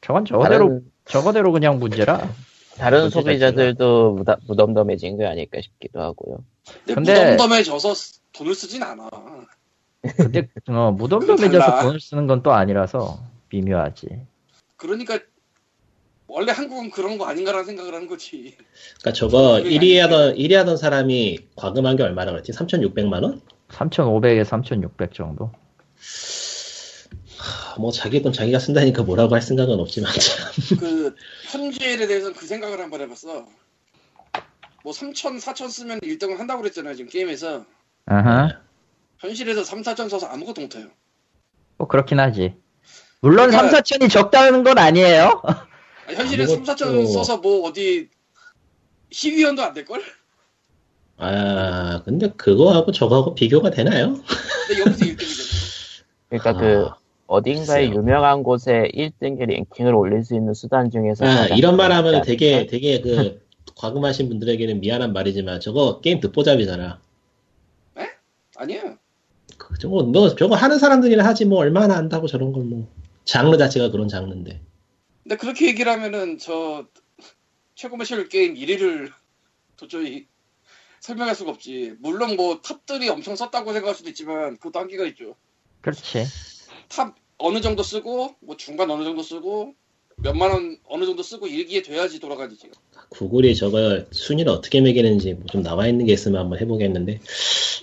[0.00, 2.32] 저건 저거대로 다른 저거대로 그냥 문제라.
[2.78, 6.38] 다른 문제 소비자들도 무덤덤해진 거 아닐까 싶기도 하고요.
[6.86, 7.94] 근데, 근데- 무덤덤해져서
[8.32, 9.08] 돈을 쓰진 않아.
[10.16, 11.82] 근데 어, 무덤덤해져서 달라.
[11.82, 14.26] 돈을 쓰는 건 또 아니라서 미묘하지.
[14.76, 15.18] 그러니까
[16.26, 18.56] 원래 한국은 그런 거 아닌가라는 생각을 하는 거지.
[19.00, 23.42] 그러니까 저거 그게 1위 하던 1위 하던 사람이 과금한 게 얼마나 그랬지 3,600만 원?
[23.68, 25.52] 3,500에 3,600 정도.
[27.42, 30.50] 아, 뭐 자기 돈 자기가 쓴다니까 뭐라고 할 생각은 없지만 참.
[30.78, 31.14] 그
[31.50, 33.46] 현지엘에 대해서는 그 생각을 한번 해봤어.
[34.82, 37.66] 뭐 3천, 4천 쓰면 1등을 한다고 그랬잖아요 지금 게임에서.
[38.06, 38.60] 아하.
[39.18, 40.86] 현실에서 3, 4천 써서 아무것도 못해요.
[41.76, 42.54] 뭐 그렇긴 하지.
[43.20, 45.42] 물론 그러니까- 3, 4천이 적다는 건 아니에요.
[46.06, 48.08] 아니, 현실에 3, 4천 아무것도- 써서 뭐 어디
[49.10, 50.02] 시위원도 안 될걸?
[51.22, 54.14] 아 근데 그거하고 저거하고 비교가 되나요?
[54.68, 56.04] 근데 여기서 1등이잖아.
[56.30, 56.88] 그러니까 아, 그
[57.26, 57.94] 어딘가에 글쎄요.
[58.00, 62.22] 유명한 곳에 1등의 랭킹을 올릴 수 있는 수단 중에서 아, 이런 말 하면?
[62.22, 63.42] 되게 되게 그
[63.76, 67.00] 과금하신 분들에게는 미안한 말이지만 저거 게임 듣보잡이잖아.
[68.60, 68.98] 아니야.
[69.56, 72.88] 그 저거 너 저거 하는 사람들이나 하지 뭐 얼마나 안다고 저런 걸 뭐.
[73.24, 74.60] 장르 자체가 그런 장르인데.
[75.22, 76.86] 근데 그렇게 얘기를 하면은 저
[77.74, 79.10] 최고 매출 게임 1위를
[79.76, 80.26] 도저히
[81.00, 81.94] 설명할 수가 없지.
[82.00, 85.34] 물론 뭐 탑들이 엄청 썼다고 생각할 수도 있지만 그것도 한계가 있죠.
[85.80, 86.26] 그렇지.
[86.88, 89.74] 탑 어느 정도 쓰고 뭐 중간 어느 정도 쓰고
[90.16, 92.72] 몇만 원 어느 정도 쓰고 이렇게 돼야지 돌아가지 지금.
[93.10, 97.20] 구글이 저거 순위를 어떻게 매기는지 뭐좀 나와 있는 게 있으면 한번 해보겠는데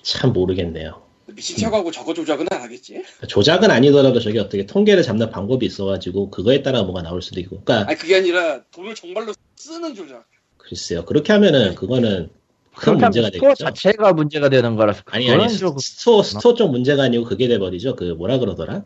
[0.04, 1.02] 참 모르겠네요.
[1.28, 3.04] 미친 척하고 저거 조작은 안 하겠지?
[3.28, 7.62] 조작은 아니더라도 저게 어떻게 통계를 잡는 방법이 있어가지고 그거에 따라 뭐가 나올 수도 있고.
[7.62, 10.26] 그러니까 아니 그게 아니라 돈을 정말로 쓰는 조작.
[10.58, 11.06] 글쎄요.
[11.06, 12.30] 그렇게 하면은 그거는
[12.74, 13.66] 큰 문제가 스토어 되겠죠.
[13.66, 17.96] 자체가 문제가 되는 거라서 아니 아니 좀 스토어 스토어 쪽 문제가 아니고 그게 돼버리죠.
[17.96, 18.84] 그 뭐라 그러더라?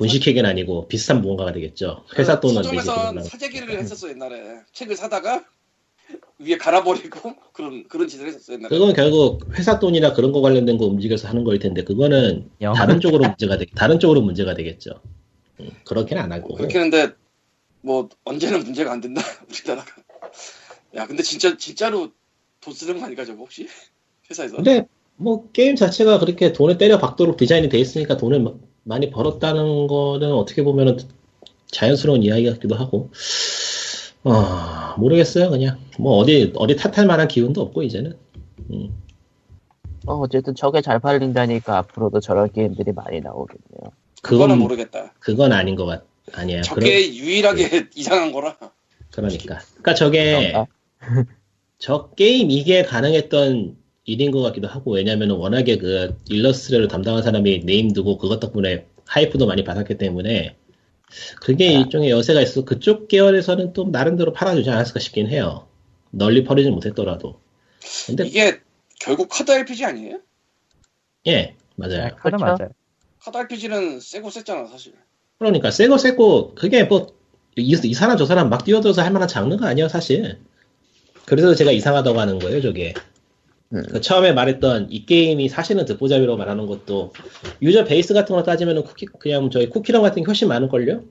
[0.00, 2.04] 분식회계는 아니고 비슷한 무언가가 되겠죠.
[2.18, 3.20] 회사 돈은 그러려고.
[3.22, 4.60] 사재기를 했었어 옛날에.
[4.72, 5.44] 책을 사다가
[6.38, 8.68] 위에 갈아버리고 그런 그런 짓을 했었어 옛날에.
[8.68, 12.72] 그건 결국 회사 돈이나 그런 거 관련된 거 움직여서 하는 거일 텐데 그거는 영.
[12.74, 14.90] 다른 쪽으로 문제가 되 다른 쪽으로 문제가 되겠죠.
[15.60, 16.54] 음, 그렇게는 안할 거고.
[16.56, 17.14] 그렇게 했는데
[17.82, 19.90] 뭐 언제는 문제가 안 된다 우리나라가.
[20.96, 22.10] 야 근데 진짜 진짜로
[22.60, 23.68] 돈 쓰는 거 아닐까 저거 혹시
[24.30, 24.56] 회사에서?
[24.56, 24.86] 근데
[25.16, 30.32] 뭐 게임 자체가 그렇게 돈을 때려 박도록 디자인이 돼 있으니까 돈을 마- 많이 벌었다는 거는
[30.32, 30.98] 어떻게 보면은
[31.70, 33.10] 자연스러운 이야기 같기도 하고
[34.24, 38.16] 어, 모르겠어요 그냥 뭐 어디 어디 탓할 만한 기운도 없고 이제는
[38.70, 38.90] 음.
[40.06, 43.92] 어, 어쨌든 저게 잘 팔린다니까 앞으로도 저런 게임들이 많이 나오겠네요.
[44.22, 45.12] 그거는 그건 모르겠다.
[45.20, 48.56] 그건 아닌 것 같 아니에요 저게 유일하게 이상한 거라.
[49.10, 50.54] 그러, 니까 그러니까 저게?
[51.78, 58.18] 저 게임 이게 가능했던 일인 것 같기도 하고 왜냐면은 워낙에 그 일러스트를 담당한 사람이 named고
[58.18, 60.56] 그것 덕분에 hype도 많이 받았기 때문에
[61.40, 65.68] 그게 일종의 여세가 있어 그쪽 계열에서는 또 나름대로 팔아주지 않았을까 싶긴 해요
[66.10, 67.40] 널리 퍼리지 못했더라도
[68.06, 68.60] 근데 이게
[69.00, 70.20] 결국 카드 RPG 아니에요?
[71.26, 72.44] 예 맞아요 카드 그렇죠.
[72.44, 72.70] 맞아요.
[73.20, 74.94] 카드 RPG는 세고 셌잖아 사실.
[75.38, 77.14] 그러니까 새거 새고 그게 뭐
[77.56, 80.38] 이, 이 사람 저 사람 막 뛰어들어서 할 만한 장르가 아니에요 사실
[81.26, 82.94] 그래서 제가 이상하다고 하는 거예요 저게
[83.72, 83.82] 음.
[83.90, 87.12] 그 처음에 말했던 이 게임이 사실은 듣보잡이라고 말하는 것도
[87.62, 91.02] user base 같은 거 따지면은 쿠키 그냥 저희 쿠키런 같은 게 훨씬 많을걸요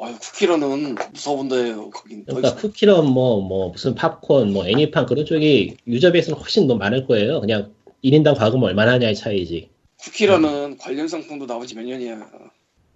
[0.00, 2.24] 아유 쿠키런은 무서운데요 거긴.
[2.24, 2.60] 더 그러니까.
[2.60, 7.72] 쿠키런 뭐뭐 무슨 팝콘 뭐 애니판 그런 쪽이 user base는 훨씬 더 많을 거예요 그냥
[8.04, 9.70] 1인당 과금 얼마나 하냐의 차이지
[10.02, 12.28] 쿠키런은 관련 상품도 나온 지몇 년이야.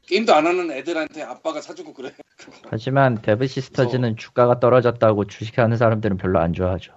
[0.08, 2.12] 게임도 안 하는 애들한테 아빠가 사주고 그래.
[2.68, 6.92] 하지만 데브 시스터즈는 주가가 떨어졌다고 주식하는 사람들은 별로 안 좋아하죠.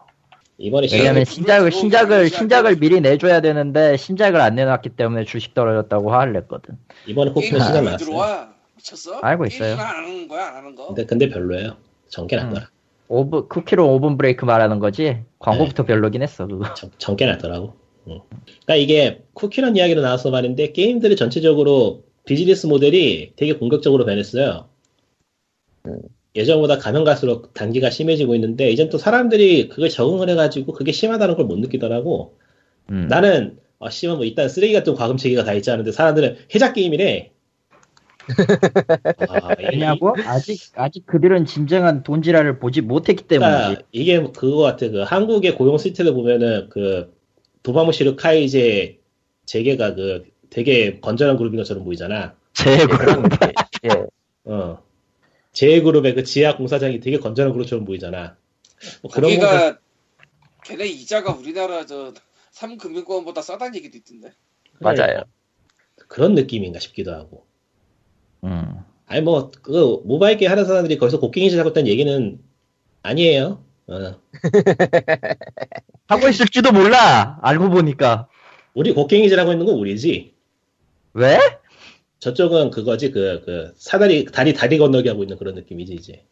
[0.59, 0.97] 이번에 예.
[0.97, 6.77] 왜냐면 신작을 신작을 신작을 미리 내줘야 되는데 신작을 안 내놨기 때문에 주식 떨어졌다고 화를 냈거든.
[7.07, 8.53] 이번에 시장 왜 나왔어요 들어와?
[8.75, 9.19] 미쳤어?
[9.19, 9.73] 알고 있어요.
[9.73, 10.87] 안 하는 거야 안 하는 거?
[10.87, 11.77] 근데 근데 별로예요
[12.09, 12.69] 전개 났더라
[13.07, 15.23] 오븐 쿠키로 오븐 브레이크 말하는 거지.
[15.39, 16.73] 광고부터 별로긴 했어 그거.
[16.73, 17.73] 정, 정게 났더라고.
[18.07, 18.19] 응.
[18.65, 24.67] 그러니까 이게 쿠키런 이야기로 나와서 말인데 게임들이 전체적으로 비즈니스 모델이 되게 공격적으로 변했어요.
[25.87, 26.01] 음.
[26.39, 31.45] 예전보다 가면 갈수록 단기가 심해지고 있는데 이젠 또 사람들이 그걸 적응을 해가지고 그게 심하다는 걸
[31.45, 32.37] 못 느끼더라고.
[32.91, 33.07] 음.
[33.09, 37.31] 나는 아 씨발 뭐 일단 쓰레기 같은 과금체계가 다 있지 않은데 사람들은 해작 게임이래.
[39.27, 40.13] 아, 이- 왜냐고?
[40.25, 43.57] 아직 아직 그들은 진정한 돈지랄을 보지 못했기 때문이지.
[43.59, 44.87] 그러니까 이게 그거 같아.
[44.89, 47.13] 그 한국의 고용 시트를 보면은 그
[47.63, 48.99] 도마무시르 카이제
[49.45, 52.35] 재계가 그 되게 건전한 그룹인 것처럼 보이잖아.
[52.53, 53.51] 그런 그룹.
[53.85, 53.89] 예,
[54.45, 54.79] 어.
[55.53, 58.37] 제그룹의 그 지하 공사장이 되게 건전한 그룹처럼 보이잖아.
[59.01, 59.79] 뭐 그런 거 거기가
[60.63, 62.13] 걔네 이자가 우리나라 저
[62.53, 64.33] 3금융권보다 싸다는 얘기도 있던데.
[64.79, 65.23] 맞아요.
[66.07, 67.45] 그런 느낌인가 싶기도 하고.
[68.43, 68.83] 음.
[69.05, 72.39] 아니 뭐 그 모바일 게임 하는 사람들이 거기서 곡괭이 시작했다는 얘기는
[73.01, 73.63] 아니에요.
[73.87, 74.21] 어.
[76.07, 77.39] 하고 있을지도 몰라.
[77.41, 78.27] 알고 보니까.
[78.73, 80.35] 우리 곡괭이질하고 있는 건 우리지.
[81.13, 81.39] 왜?
[82.19, 86.25] 저쪽은 그거지 그 그 사다리 다리 다리 건너기 하고 있는 그런 느낌이지 이제.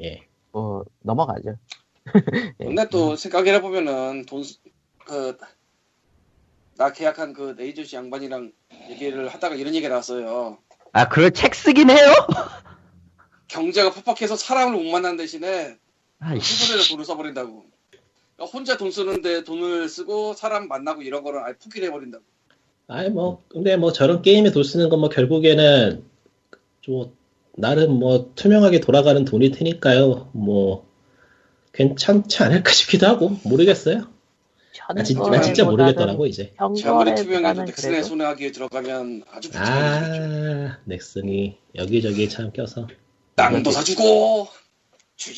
[0.00, 0.26] 예.
[0.52, 1.56] 뭐 넘어가죠.
[2.60, 2.64] 예.
[2.64, 4.42] 근데 또 생각해 보면은 돈
[5.06, 5.36] 그
[6.76, 8.50] 나 계약한 그 네이저씨 양반이랑
[8.90, 10.58] 얘기를 하다가 이런 얘기가 나왔어요.
[10.92, 11.98] 아, 그래 책 쓰긴 해요?
[13.48, 15.76] 경제가 팍팍해서 사람을 못 만난 대신에.
[16.40, 17.66] 친구들에 돈을 써버린다고.
[18.36, 22.24] 그러니까 혼자 돈 쓰는데 돈을 쓰고 사람 만나고 이런 거는 아예 포기를 해버린다고.
[22.88, 26.04] 아이 뭐 근데 뭐 저런 게임에 돈 쓰는 건 뭐 결국에는
[26.80, 27.12] 좀
[27.56, 30.30] 나름 뭐 투명하게 돌아가는 돈일 테니까요.
[30.32, 30.86] 뭐
[31.72, 34.08] 괜찮지 않을까 싶기도 하고 모르겠어요.
[34.94, 36.52] 나 진짜, 나 진짜 모르겠더라고 이제.
[36.58, 39.50] 투명해서 현거래보다는 넥슨의 그래도 손해하기에 들어가면 아주.
[39.54, 42.88] 아 넥슨이 여기저기 참 껴서
[43.36, 44.48] 땅도 사주고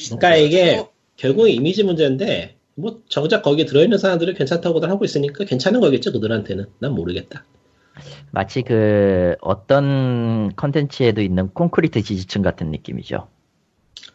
[0.09, 0.91] 그러니까 이게 사주고.
[1.17, 6.93] 결국 이미지 문제인데 뭐 정작 거기에 들어있는 사람들은 괜찮다고들 하고 있으니까 괜찮은 거겠죠 그들한테는 난
[6.93, 7.45] 모르겠다.
[8.33, 13.29] 마치 그 어떤 컨텐츠에도 있는 콘크리트 지지층 같은 느낌이죠.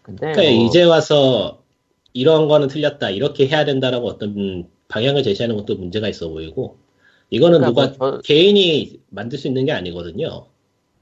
[0.01, 1.59] 근데 그러니까 뭐 이제 와서
[2.13, 6.77] 이런 거는 틀렸다 이렇게 해야 된다라고 어떤 방향을 제시하는 것도 문제가 있어 보이고
[7.29, 10.47] 이거는 그러니까 누가 뭐 저- 개인이 만들 수 있는 게 아니거든요.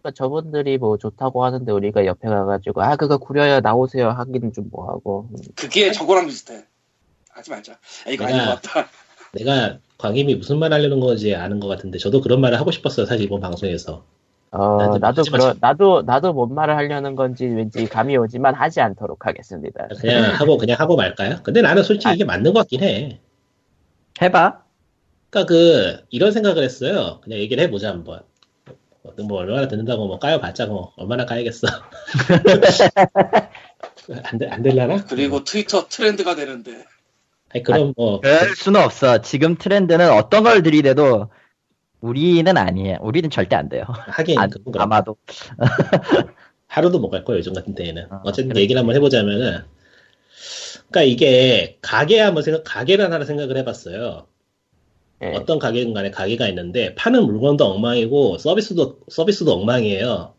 [0.02, 5.30] 그러니까 저분들이 뭐 좋다고 하는데 우리가 옆에 가가지고 아 그거 구려야 나오세요 하기는 좀 뭐하고
[5.56, 6.66] 그게 저거랑 비슷해.
[7.38, 7.74] 하지 말자.
[8.06, 8.90] 아, 이거 아닌 내가- 것 같다.
[9.34, 13.26] 내가 광님이 무슨 말 하려는 건지 아는 것 같은데 저도 그런 말을 하고 싶었어요 사실
[13.26, 14.04] 이번 방송에서
[14.52, 15.54] 어 나도 나도 마시고.
[15.60, 19.88] 나도 나도 뭔 말을 하려는 건지 왠지 감이 오지만 하지 않도록 하겠습니다.
[20.00, 21.40] 그냥 하고 그냥 하고 말까요?
[21.44, 23.20] 근데 나는 솔직히 이게 맞는 것 같긴 해.
[24.22, 24.62] 해봐.
[25.30, 27.20] 그러니까 그 이런 생각을 했어요.
[27.24, 28.22] 그냥 얘기를 해보자 한번.
[29.28, 31.68] 뭐 얼마나 듣는다고 뭐 까여봤자 뭐 얼마나 까야겠어.
[34.24, 35.04] 안, 되, 안 될라나?
[35.06, 36.86] 그리고 트위터 트렌드가 되는데.
[37.54, 39.22] 아니 그럼 뭐 그럴 수는 없어.
[39.22, 41.30] 지금 트렌드는 어떤 걸 들이대도
[42.02, 42.98] 우리는 아니에요.
[43.02, 43.84] 우리는 절대 안 돼요.
[43.88, 44.82] 하긴 안, 그건.
[44.82, 45.18] 아마도.
[46.68, 48.08] 하루도 못 갈 거예요 요즘 같은 때에는.
[48.10, 48.62] 아, 어쨌든 그래.
[48.62, 49.62] 얘기를 한번 해보자면은
[50.90, 54.28] 그러니까 이게 가게 한번 생각 가게를 하나 생각을 해봤어요.
[55.24, 55.28] 예.
[55.36, 60.34] 어떤 가게든 간에 가게가 있는데 파는 물건도 엉망이고 서비스도 서비스도 엉망이에요.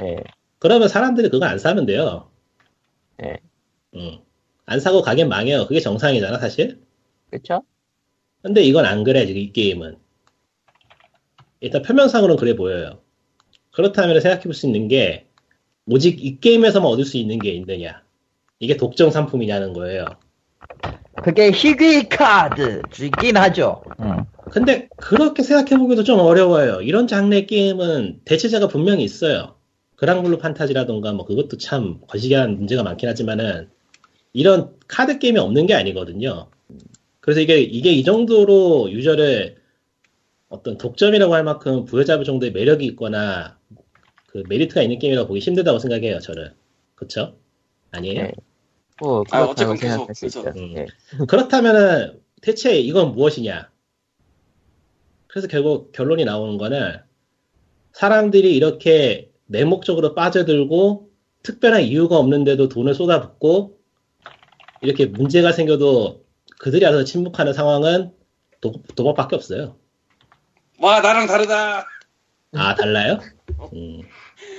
[0.00, 0.16] 예.
[0.58, 2.28] 그러면 사람들이 그거 안 사면 돼요.
[3.22, 3.36] 예.
[3.94, 4.18] 응.
[4.66, 5.66] 안 사고 가게 망해요.
[5.66, 6.80] 그게 정상이잖아, 사실.
[7.30, 7.62] 그쵸?
[8.42, 9.96] 근데 이건 안 그래, 지금 이 게임은.
[11.60, 13.00] 일단 표면상으로는 그래 보여요.
[13.72, 15.26] 그렇다면 생각해 볼 수 있는 게,
[15.86, 18.02] 오직 이 게임에서만 얻을 수 있는 게 있느냐.
[18.58, 20.04] 이게 독점 상품이냐는 거예요.
[21.22, 23.82] 그게 희귀 카드이긴 하죠.
[24.00, 24.26] 응.
[24.50, 26.80] 근데 그렇게 생각해 보기도 좀 어려워요.
[26.82, 29.54] 이런 장르의 게임은 대체자가 분명히 있어요.
[29.96, 33.70] 그랑블루 판타지라던가 뭐 그것도 참 거시기한 문제가 많긴 하지만은
[34.36, 36.50] 이런 카드 게임이 없는 게 아니거든요.
[37.20, 39.56] 그래서 이게 이게 이 정도로 유저를
[40.50, 43.58] 어떤 독점이라고 할 만큼 부여잡을 정도의 매력이 있거나
[44.26, 46.20] 그 메리트가 있는 게임이라고 보기 힘들다고 생각해요.
[46.20, 46.50] 저는
[46.94, 47.38] 그쵸?
[47.92, 48.24] 아니에요?
[48.24, 48.32] 네.
[49.00, 50.06] 뭐 아, 어쨌건 계속.
[50.06, 50.42] 그래서.
[50.42, 50.74] 음.
[50.76, 50.86] 예.
[51.26, 53.70] 그렇다면은 대체 이건 무엇이냐?
[55.28, 56.98] 그래서 결국 결론이 나오는 거는
[57.92, 61.08] 사람들이 이렇게 맹목적으로 빠져들고
[61.42, 63.75] 특별한 이유가 없는데도 돈을 쏟아붓고
[64.86, 66.24] 이렇게 문제가 생겨도
[66.60, 68.12] 그들이 알아서 침묵하는 상황은
[68.60, 69.76] 도, 도박밖에 없어요.
[70.80, 71.84] 와, 나랑 다르다.
[72.54, 73.18] 아 달라요?
[73.74, 74.02] 음,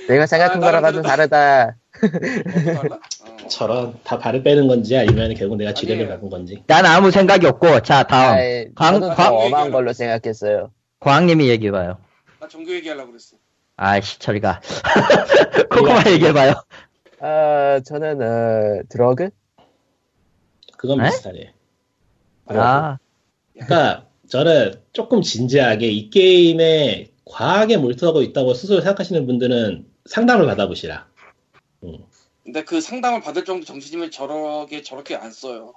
[0.08, 1.76] 내가 생각한 아, 거랑 나름 좀 다르다.
[1.98, 3.48] 어.
[3.48, 6.06] 저런 다 발을 빼는 건지 아니면 결국 내가 지뢰를.
[6.08, 6.62] 잡은 건지.
[6.66, 8.34] 난 아무 생각이 없고, 자, 다음.
[8.34, 10.70] 아이, 광- 광- 엄한 걸로 생각했어요.
[11.00, 11.98] 광님이 얘기해봐요.
[12.40, 13.36] 나 종교 얘기하려고 그랬어.
[13.76, 14.60] 아이씨, 저리가.
[15.70, 16.52] 코코마 얘기해봐요.
[17.20, 19.30] 아, 저는 어, 드러그?
[20.78, 21.10] 그건 에?
[21.10, 21.52] 비슷하네.
[22.46, 22.98] 아,
[23.52, 31.06] 그러니까 저는 조금 진지하게 이 게임에 과하게 몰두하고 있다고 스스로 생각하시는 분들은 상담을 받아보시라.
[32.44, 35.74] 근데 그 상담을 받을 정도 정신이면 저렇게 저렇게 안 써요.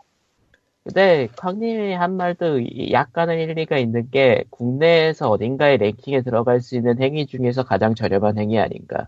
[0.84, 7.02] 근데 쾅님이 한 말도 이- 약간은 일리가 있는 게 국내에서 어딘가에 랭킹에 들어갈 수 있는
[7.02, 9.08] 행위 중에서 가장 저렴한 행위 아닌가.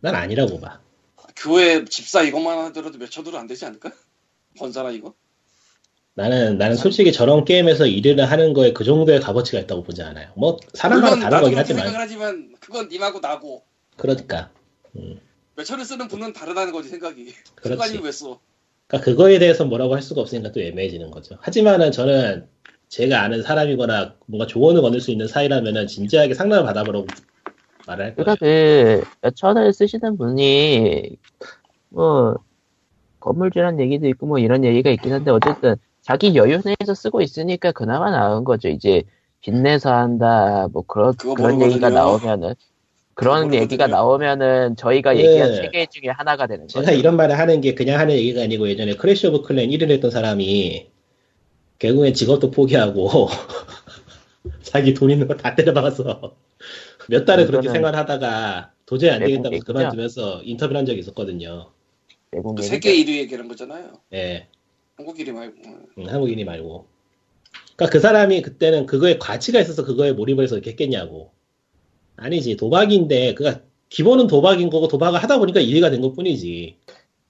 [0.00, 0.80] 난 아니라고 봐.
[1.36, 3.90] 교회 집사 이것만 하더라도 몇 천으로 안 되지 않을까?
[4.58, 5.14] 번사나 이거?
[6.14, 10.30] 나는 나는 솔직히 저런 게임에서 일을 하는 거에 그 정도의 값어치가 있다고 보지 않아요.
[10.36, 13.64] 뭐 사람마다 다른 거긴 하지만 하지만 그건 님하고 나고
[13.96, 14.50] 그러니까.
[15.56, 17.34] 몇 천을 쓰는 분은 다르다는 거지 생각이.
[17.56, 17.98] 그렇지.
[17.98, 18.40] 왜 써?
[18.86, 21.36] 그러니까 그거에 대해서 뭐라고 할 수가 없으니까 또 애매해지는 거죠.
[21.40, 22.46] 하지만은 저는
[22.88, 27.06] 제가 아는 사람이거나 뭔가 조언을 얻을 수 있는 사이라면은 진지하게 상담을 받아보라고
[27.86, 28.24] 말을 할 거예요.
[28.24, 31.16] 그러니까 그 몇천을 쓰시는 분이
[31.88, 32.36] 뭐
[33.28, 38.10] 건물주란 얘기도 있고 뭐 이런 얘기가 있긴 한데 어쨌든 자기 여유 내에서 쓰고 있으니까 그나마
[38.10, 38.68] 나은 거죠.
[38.68, 39.02] 이제
[39.40, 41.64] 빚내서 한다 뭐 그런 그런 모르거든요.
[41.66, 42.54] 얘기가 나오면은
[43.14, 43.62] 그런 모르거든요.
[43.62, 45.20] 얘기가 나오면은 저희가 네.
[45.24, 46.80] 얘기한 세계 중에 하나가 되는 거죠.
[46.82, 50.10] 제가 이런 말을 하는 게 그냥 하는 얘기가 아니고 예전에 크래시 오브 클랜 1위를 했던
[50.10, 50.90] 사람이
[51.78, 53.28] 결국엔 직업도 포기하고
[54.62, 56.34] 자기 돈 있는 거 다 때려박아서
[57.08, 59.58] 몇 달을 그렇게 생활하다가 도저히 안 되겠다고?
[59.60, 61.70] 그만두면서 인터뷰를 한 적이 있었거든요.
[62.34, 62.62] 외국 그.
[62.62, 63.92] 세계 1위 얘기하는 거잖아요.
[64.12, 64.48] 예,
[64.96, 65.56] 한국 1위 말고.
[65.98, 66.86] 음, 한국인이 말고.
[67.76, 71.32] 그러니까 그 사람이 그때는 그거에 가치가 있어서 그거에 몰입을 해서 이렇게 했겠냐고.
[72.16, 76.78] 아니지 도박인데 그가 기본은 도박인 거고 도박을 하다 보니까 일위가 된 것 뿐이지.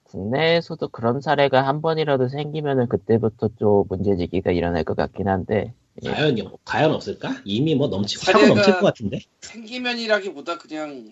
[0.05, 6.11] 국내에서도 그런 사례가 한 번이라도 생기면은 그때부터 좀 문제제기가 일어날 것 같긴 한데 예.
[6.11, 7.41] 과연 과연 없을까?
[7.45, 9.21] 이미 뭐 넘치고 넘칠 것 같은데.
[9.41, 11.11] 생기면이라기보다 그냥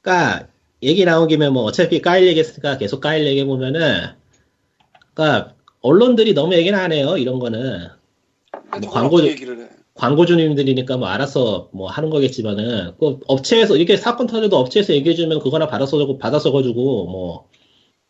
[0.00, 0.48] 그러니까
[0.82, 4.10] 얘기 나온 김에 뭐 어차피 까일 얘기했으니까 계속 까일 얘기 보면은
[5.14, 7.88] 그러니까 언론들이 너무 얘기는 안 해요 이런 거는
[8.80, 9.20] 뭐 광고-.
[9.98, 15.66] 광고주님들이니까 뭐 알아서 뭐 하는 거겠지만은 그 업체에서 이게 사건 터져도 업체에서 얘기해 주면 그거나
[15.66, 17.48] 받아서 받아서 가지고 뭐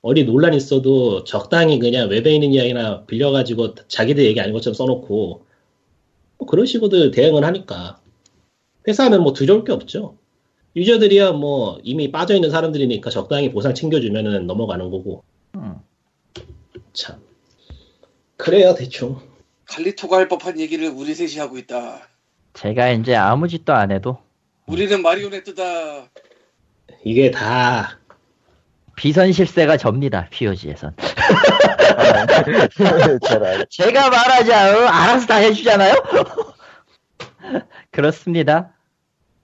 [0.02, 5.46] 어디 논란 있어도 적당히 그냥 웹에 있는 이야기나 빌려가지고 자기들 얘기 아닌 것처럼 써놓고
[6.38, 8.00] 뭐 그런 식으로들 대응을 하니까
[8.86, 10.16] 회사는 뭐 두려울 게 없죠.
[10.78, 15.24] 유저들이야 뭐 이미 빠져 있는 사람들이니까 적당히 보상 챙겨주면은 넘어가는 거고
[15.56, 15.74] 음.
[16.92, 17.20] 참
[18.36, 19.18] 그래요 대충
[19.66, 22.08] 갈리토가 할 법한 얘기를 우리 셋이 하고 있다.
[22.54, 24.18] 제가 이제 아무 짓도 안 해도
[24.66, 26.08] 우리는 마리오네트다.
[27.04, 27.98] 이게 다
[28.96, 30.28] 비선 실세가 접니다.
[30.30, 30.94] POG에선.
[33.28, 33.64] 저런.
[33.70, 35.94] 제가 말하자, 어, 알아서 다 해주잖아요?
[37.92, 38.77] 그렇습니다.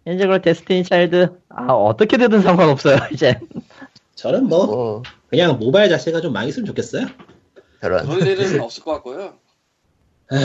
[0.04, 3.38] 현재로 데스티니 차일드, 아, 어떻게 되든 상관없어요, 이제.
[4.14, 7.06] 저는 뭐 뭐, 그냥 모바일 자체가 좀 망했으면 좋겠어요
[7.80, 8.06] 저런.
[8.06, 9.38] 그런 일은 없을 것 같고요.
[10.30, 10.36] 아,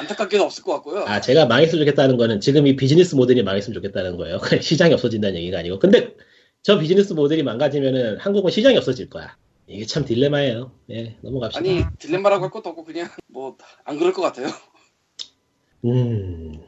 [0.00, 1.04] 안타깝게도 없을 것 같고요.
[1.06, 5.58] 아 제가 망했으면 좋겠다는 거는 지금 이 비즈니스 모델이 망했으면 좋겠다는 거예요 시장이 없어진다는 얘기가
[5.60, 6.14] 아니고 근데
[6.62, 9.34] 저 비즈니스 모델이 망가지면은 한국은 시장이 없어질 거야
[9.66, 14.20] 이게 참 딜레마예요 예 넘어갑시다 아니 딜레마라고 할 것도 없고 그냥 뭐 안 그럴 것
[14.20, 14.48] 같아요.
[15.86, 16.60] 음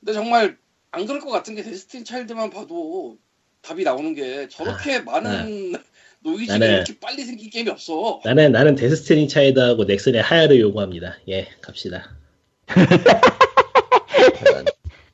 [0.00, 0.56] 근데 정말
[0.92, 3.16] 안 그럴 것 같은 게 데스틴 차일드만 봐도
[3.62, 5.74] 답이 나오는 게 저렇게 많은
[6.20, 8.20] 노이즈가 나는- 이렇게 빨리 생긴 게임이 없어.
[8.24, 11.16] 나는 나는 데스티니 차이드하고 넥슨의 하야를 요구합니다.
[11.28, 12.10] 예, 갑시다.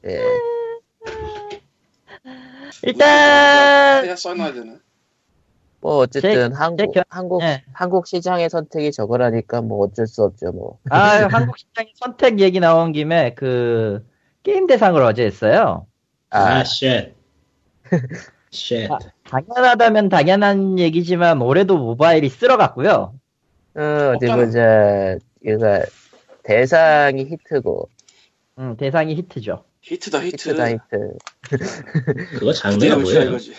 [0.06, 0.20] 예.
[2.82, 4.52] 일단, 써놔야?
[5.80, 7.64] 뭐 어쨌든 제 한국 견- 한국 네.
[7.72, 10.78] 한국 시장의 선택이 저거라니까 뭐 어쩔 수 없죠 뭐.
[10.90, 14.04] 아, 한국 시장의 선택 얘기 나온 김에, 그,
[14.46, 15.88] 게임 대상을 어제 했어요.
[16.30, 17.14] 아, 아, 쉣.
[18.50, 18.88] 쉣.
[18.88, 18.98] 아.
[19.24, 23.12] 당연하다면 당연한 얘기지만, 올해도 모바일이 쓸어갔고요.
[23.74, 24.26] 어, 어디.
[24.26, 25.18] 보자.
[25.44, 25.85] 이거
[26.44, 27.88] 대상이 히트고
[28.59, 29.64] 음, 대상이 히트죠.
[29.80, 30.50] 히트다 히트.
[30.50, 31.18] 히트다 히트.
[32.38, 33.22] 그거 장르가 뭐예요?
[33.22, 33.52] 이거지.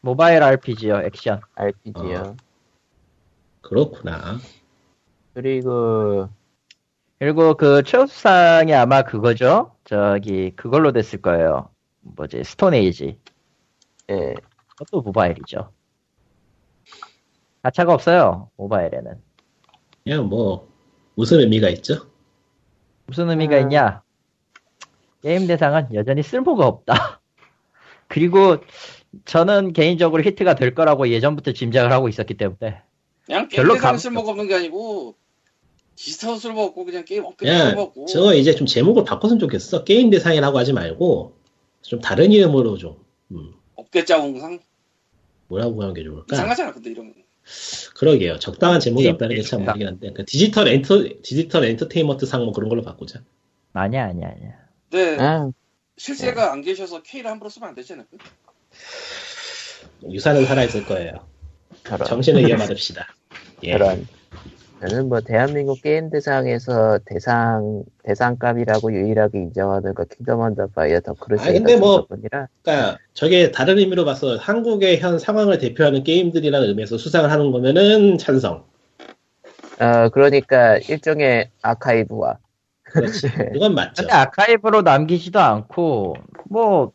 [0.00, 1.40] 모바일 RPG요, 액션.
[1.54, 2.18] RPG요.
[2.18, 2.36] 어.
[3.60, 4.38] 그렇구나.
[5.34, 6.28] 그리고
[7.22, 9.76] 그리고 그 최우수상이 아마 그거죠.
[9.84, 11.70] 저기 그걸로 됐을 거예요.
[12.00, 13.16] 뭐지 스톤에이지.
[14.10, 14.34] 예.
[14.66, 15.70] 그것도 모바일이죠.
[17.62, 18.50] 가차가 없어요.
[18.56, 19.22] 모바일에는.
[20.02, 20.68] 그냥 뭐
[21.14, 22.08] 무슨 의미가 있죠?
[23.06, 23.58] 무슨 의미가 아.
[23.60, 24.02] 있냐?
[25.22, 27.20] 게임 대상은 여전히 쓸모가 없다.
[28.08, 28.56] 그리고
[29.26, 32.82] 저는 개인적으로 히트가 될 거라고 예전부터 짐작을 하고 있었기 때문에
[33.26, 35.21] 그냥 게임 별로 대상 감- 쓸모가 없는 게 아니고
[35.96, 38.06] 디지털 쓸모 없고 그냥 게임 업그레이드 없고.
[38.06, 39.84] 저거 이제 좀 제목을 바꿨으면 좋겠어.
[39.84, 41.36] 게임 대상이라고 하지 말고
[41.82, 42.96] 좀 다른 이름으로 좀
[43.30, 44.60] 음, 업계자웅상
[45.48, 46.34] 뭐라고 하는 게 좋을까?
[46.34, 47.14] 이상하잖아 근데 이러면.
[47.96, 48.38] 그러게요.
[48.38, 49.60] 적당한 제목이 게임 없다는 게 참.
[49.64, 53.22] 문제긴 한데 그 디지털 엔터 디지털 엔터테인먼트 상 뭐 그런 걸로 바꾸자.
[53.74, 54.52] 아니야 아니야 아니야.
[54.90, 55.50] 근데 아,
[55.96, 58.16] 실세가 안 계셔서 K를 함부로 쓰면 안 되지 않을까?
[60.10, 61.12] 유산은 살아 있을 거예요.
[62.06, 63.06] 정신을 이어받읍시다.
[63.64, 63.72] 예.
[63.72, 64.06] 저런.
[64.82, 71.48] 저는 뭐 대한민국 게임 대상에서 대상 대상감이라고 유일하게 인정하는 거 킹덤 언더 파이어 더 크루시
[71.48, 76.98] 아, 근데 뭐- 뿐이라 그러니까 저게 다른 의미로 봐서 한국의 현 상황을 대표하는 게임들이라는 의미에서
[76.98, 78.64] 수상을 하는 거면은 찬성.
[79.78, 82.38] 어 그러니까 일종의 아카이브화
[82.82, 83.28] 그렇지.
[83.52, 84.02] 그건 맞죠.
[84.02, 86.16] 근데 아카이브로 남기지도 않고
[86.50, 86.90] 뭐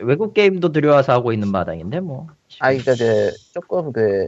[0.00, 2.26] 외국 게임도 들여와서 하고 있는 마당인데 뭐.
[2.58, 4.26] 아 그러니까 그 조금 그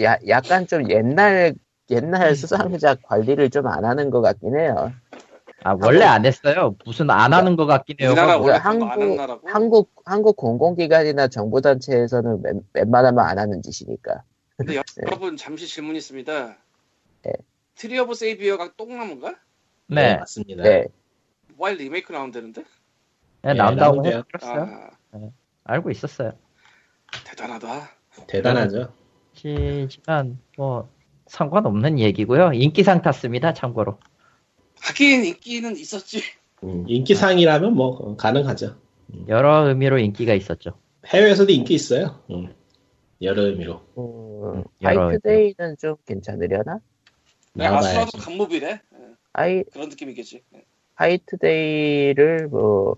[0.00, 1.54] 야, 약간 좀 옛날
[1.90, 4.92] 옛날 수상작 관리를 좀 안 하는 것 같긴 해요.
[5.64, 6.76] 아 원래 안 했어요.
[6.84, 8.10] 무슨 안 하는 것 같긴 해요.
[8.10, 10.02] 우리나라 원래 한국, 안 한국-.
[10.04, 14.22] 한국 공공기관이나 정보단체에서는 웬, 웬만하면 안 하는 짓이니까.
[14.56, 14.74] 근데
[15.06, 16.56] 여러분 잠시 질문 있습니다.
[17.22, 17.32] 네.
[17.76, 19.36] 트리 오브 세이비어가 똥나무인가?
[19.86, 20.62] 네, 네, 맞습니다.
[20.62, 20.86] 네.
[21.56, 22.62] 모바일 리메이크 나온다는데?
[23.42, 24.04] 네, 예, 나온다고.
[24.06, 24.90] 했었어요.
[25.12, 25.18] 아
[25.64, 26.32] 알고 있었어요.
[27.24, 27.88] 대단하다.
[28.26, 28.92] 대단하죠.
[29.34, 30.88] 하지만 뭐
[31.26, 32.52] 상관없는 얘기고요.
[32.52, 33.54] 인기상 탔습니다.
[33.54, 33.98] 참고로.
[34.80, 36.22] 하긴 인기는 있었지.
[36.62, 38.76] 음, 인기상이라면 뭐 어, 가능하죠.
[39.28, 40.78] 여러 의미로 인기가 있었죠.
[41.06, 42.20] 해외에서도 인기 있어요.
[42.30, 42.54] 음,
[43.22, 43.82] 여러 의미로.
[43.98, 46.80] 음, 여러 화이트데이는 좀 괜찮으려나?
[47.54, 48.68] 네, 간모비래.
[48.70, 48.80] 예,
[49.32, 50.42] 아이 그런 느낌이겠지.
[50.54, 50.64] 예.
[50.94, 52.96] 화이트데이를 뭐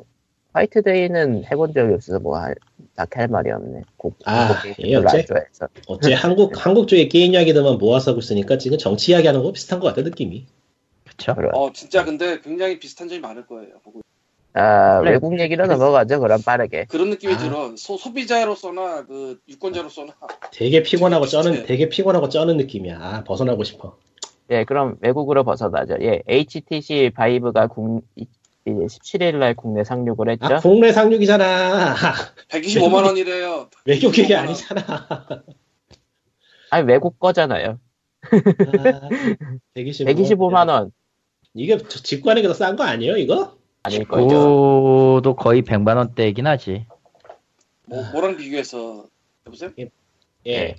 [0.56, 2.40] 화이트데이는 해본 적이 없어서 뭐
[2.94, 3.82] 딱히 할 말이 없네.
[3.98, 5.26] 곡, 아, 예, 어째?
[5.86, 9.80] 어째 한국 한국 쪽의 게임 이야기들만 모아서 하고 있으니까 지금 정치 이야기 하는 거 비슷한
[9.80, 10.46] 것 같아 느낌이.
[11.06, 11.34] 그쵸?
[11.52, 13.74] 어 진짜 근데 굉장히 비슷한 점이 많을 거예요.
[13.84, 14.00] 보고.
[14.54, 15.12] 아 그래.
[15.12, 16.20] 외국 얘기로 넘어가죠.
[16.20, 16.86] 그럼 빠르게.
[16.88, 17.36] 그런 느낌이 아.
[17.36, 17.76] 들어.
[17.76, 20.14] 소, 소비자로서나 그 유권자로서나
[20.52, 21.66] 되게 피곤하고 쩌는 비슷해.
[21.66, 22.98] 되게 피곤하고 쩌는 느낌이야.
[22.98, 23.98] 아 벗어나고 싶어.
[24.50, 25.96] 예, 그럼 외국으로 벗어나죠.
[26.00, 28.04] 예, HTC 바이브가 국,
[28.66, 30.46] 17일 날 국내 상륙을 했죠.
[30.46, 31.94] 아 국내 상륙이잖아.
[32.48, 33.68] 125만 원이래요.
[33.84, 34.44] 외국 얘기 125만 원.
[34.48, 35.08] 아니잖아.
[36.70, 37.78] 아니 외국 거잖아요.
[38.22, 39.08] 아,
[39.74, 40.90] 125, 125만 원
[41.54, 43.56] 이게 저- 직관에 더 싼 거 아니에요 이거?
[43.84, 45.20] 아닐 거죠.
[45.20, 46.86] 그도 거의 100만 원대이긴 하지.
[47.86, 49.06] 뭐, 뭐랑 비교해서
[49.46, 49.70] 여보세요?
[49.78, 49.88] 예.
[50.44, 50.74] 네.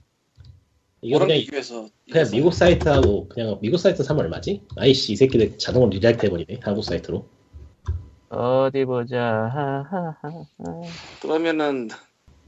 [1.01, 4.63] 이거 뭐랑 그냥 비교해서 그냥 미국 사이트하고 그냥 미국 사이트 사면 얼마지?
[4.75, 7.29] 아이씨 이 새끼들 자동으로 rewrite 해버리네 한국 사이트로.
[8.29, 9.17] 어디 보자.
[9.19, 10.15] 하하하.
[11.21, 11.89] 그러면은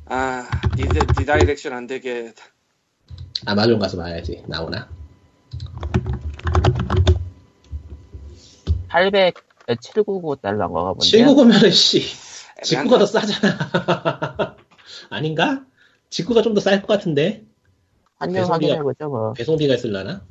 [0.05, 2.33] 아 리드, redirection 안 되게
[3.45, 4.89] 아마존 가서 봐야지 나오나.
[8.89, 9.35] 800,
[9.81, 11.05] 799 달러인가 본데.
[11.05, 12.01] 799면은 씨
[12.63, 12.97] 직구가.
[12.99, 14.55] 더 싸잖아.
[15.09, 15.63] 아닌가?
[16.09, 17.45] 직구가 좀 더 쌀 것 같은데
[18.17, 19.33] 한명 배송비가- 확인해보죠, 뭐.
[19.33, 20.21] 배송비가 있을라나?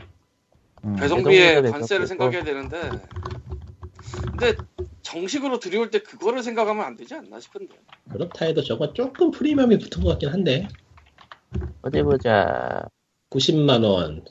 [0.85, 0.97] 음.
[0.97, 2.07] 배송비에 관세를.
[2.07, 2.91] 생각해야 되는데
[4.37, 4.57] 근데
[5.09, 7.77] 정식으로 들여올 때 그거를 생각하면 안 되지 않나 싶은데
[8.11, 10.69] 그렇다 해도 저거 조금 프리미엄이 붙은 것 같긴 한데
[11.83, 12.83] 어디 보자.
[13.31, 14.25] 90만 원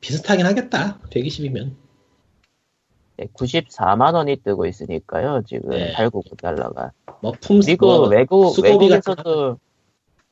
[0.00, 0.98] 비슷하긴 하겠다.
[1.10, 1.74] 120이면.
[3.34, 5.70] 94만 원이 뜨고 있으니까요, 지금.
[5.70, 5.92] 네.
[5.92, 6.90] 899달러가.
[7.20, 9.58] 뭐 품스 미국, 뭐 외국, 외국에서도,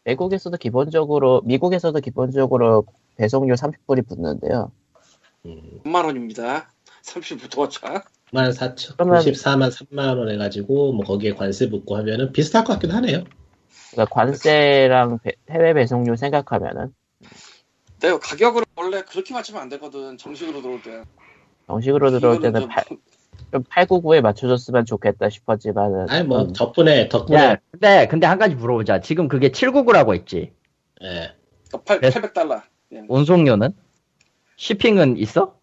[0.04, 4.72] 외국에서도 기본적으로, 미국에서도 기본적으로 배송료 30불이 붙는데요.
[5.46, 8.02] 음, 3만 원입니다 30부터 차
[8.32, 13.24] 14,000, 그러면- 94만 3만 원 해가지고 뭐 거기에 관세 붙고 하면은 비슷할 것 같기도 하네요.
[13.90, 16.94] 그러니까 관세랑 배- 해외 배송료 생각하면은,
[18.00, 21.02] 내가 가격을 원래 그렇게 맞추면 안 되거든 정식으로 들어올 때
[21.66, 22.84] 정식으로 들어올 때는 좀- 팔-
[23.52, 26.08] 좀 899에 맞춰줬으면 좋겠다 싶었지만은.
[26.08, 29.00] 아니 뭐 음, 덕분에 덕분에 야, 근데, 근데 한 가지 물어보자.
[29.00, 30.52] 지금 그게 799라고 했지.
[31.02, 31.32] 예,
[31.68, 32.10] 그러니까 8, 네.
[32.10, 32.62] 800달러
[33.08, 33.72] 운송료는?
[34.56, 35.56] 쉬핑은 있어?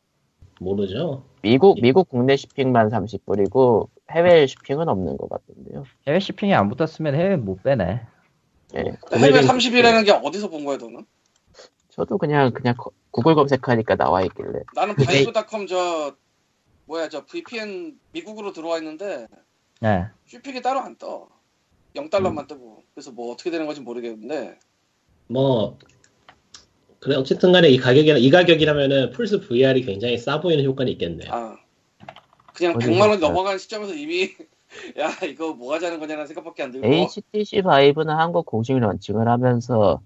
[0.60, 1.24] 모르죠.
[1.48, 5.86] 미국, 미국 국내 쇼핑만 30불이고, 해외 쇼핑은 없는 것 같던데요.
[6.06, 8.02] 해외 쉬핑이 안 붙었으면 해외 못 빼네.
[8.76, 8.80] 예.
[8.80, 11.06] 해외 금액은- 30이라는 게 어디서 본 거야 너는?
[11.90, 14.60] 저도 그냥, 그냥 거- 구글 검색하니까 나와 있길래.
[14.76, 16.16] 나는 바이브닷컴 저
[16.86, 19.28] 뭐야 저 VPN 미국으로 들어와 있는데
[19.84, 20.06] 예.
[20.28, 21.28] 쇼핑이 따로 안 떠.
[21.96, 22.84] 0달러만 뜨고.
[22.94, 24.60] 그래서 뭐 어떻게 되는 건지 모르겠는데
[25.28, 25.78] 뭐
[27.08, 31.32] 그래 어쨌든 간에 이 가격이라 이 가격이라면은 플스 VR이 굉장히 싸 보이는 효과는 있겠네요.
[31.32, 31.58] 아
[32.54, 33.20] 그냥 어디 100만 원.
[33.22, 34.32] 넘어간 시점에서 이미
[35.00, 40.02] 야 이거 뭐 하자는 거냐는 생각밖에 안 들고 HTC 바이브는 한국 공식 런칭을 하면서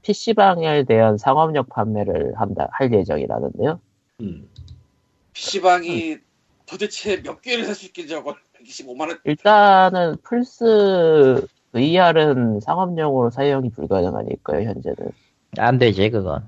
[0.00, 3.78] PC방에 대한 상업력 판매를 한다, 할 예정이라는데요.
[4.22, 4.48] 음.
[5.34, 6.16] PC방이
[6.64, 14.66] 도대체 몇 개를 살 수 있겠지 저걸 125만 원 일단은 플스 VR은 상업용으로 사용이 불가능하니까요,
[14.66, 15.12] 현재는.
[15.58, 16.44] 안 되지, 그건.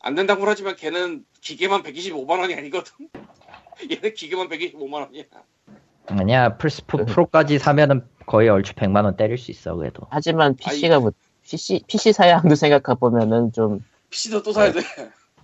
[0.00, 2.92] 안 된다고 하지만 걔는 기계만 125만 원이 아니거든.
[3.90, 5.24] 얘는 기계만 125만 원이야.
[6.08, 10.06] 아니야, 플스4 프로까지 사면은 거의 얼추 100만 원 때릴 수 있어, 그래도.
[10.10, 11.12] 하지만 PC가 뭐,
[11.42, 13.80] PC, PC 사양도 생각해 보면은 좀,
[14.10, 14.80] PC도 또 사야 돼.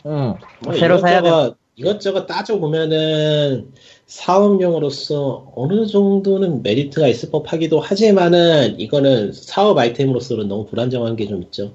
[0.06, 0.34] 응.
[0.60, 1.30] 뭐 새로 사야 돼.
[1.74, 3.72] 이것저것 따져 보면은
[4.06, 11.72] 사업용으로서 어느 정도는 메리트가 있을 법하기도 하지만은 이거는 사업 아이템으로서는 너무 불안정한 게 좀 있죠.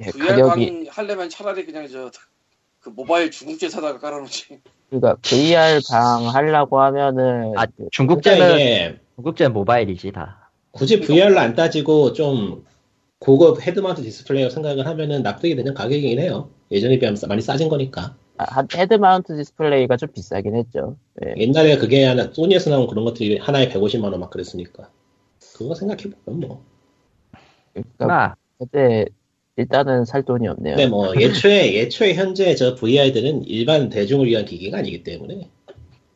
[0.00, 2.10] 예, VR 가격이, 방 하려면 차라리 그냥 저
[2.80, 4.58] 그 모바일 중국제 사다가 깔아놓지.
[4.88, 10.50] 그러니까 VR 방 하려고 하면은, 아, 그 중국제는, 이게 중국제는 모바일이지, 다.
[10.70, 12.64] 굳이 VR로 안 따지고 좀
[13.18, 16.48] 고급 head mount display로 생각을 하면은 납득이 되는 가격이긴 해요.
[16.70, 18.14] 예전에 비하면 싸- 많이 싸진 거니까.
[18.38, 20.96] 아, 한- head mount display가 좀 비싸긴 했죠.
[21.22, 21.34] 예.
[21.36, 24.88] 옛날에 그게 하나 소니에서 나온 그런 것들이 하나에 150만 원 막 그랬으니까.
[25.58, 26.64] 그거 생각해보면 뭐.
[27.74, 29.04] 그러니까 아, 근데
[29.60, 30.76] 일단은 살 돈이 없네요.
[30.76, 35.50] 근데 뭐 예초에 예초에 현재 저 VR들은 일반 대중을 위한 기기가 아니기 때문에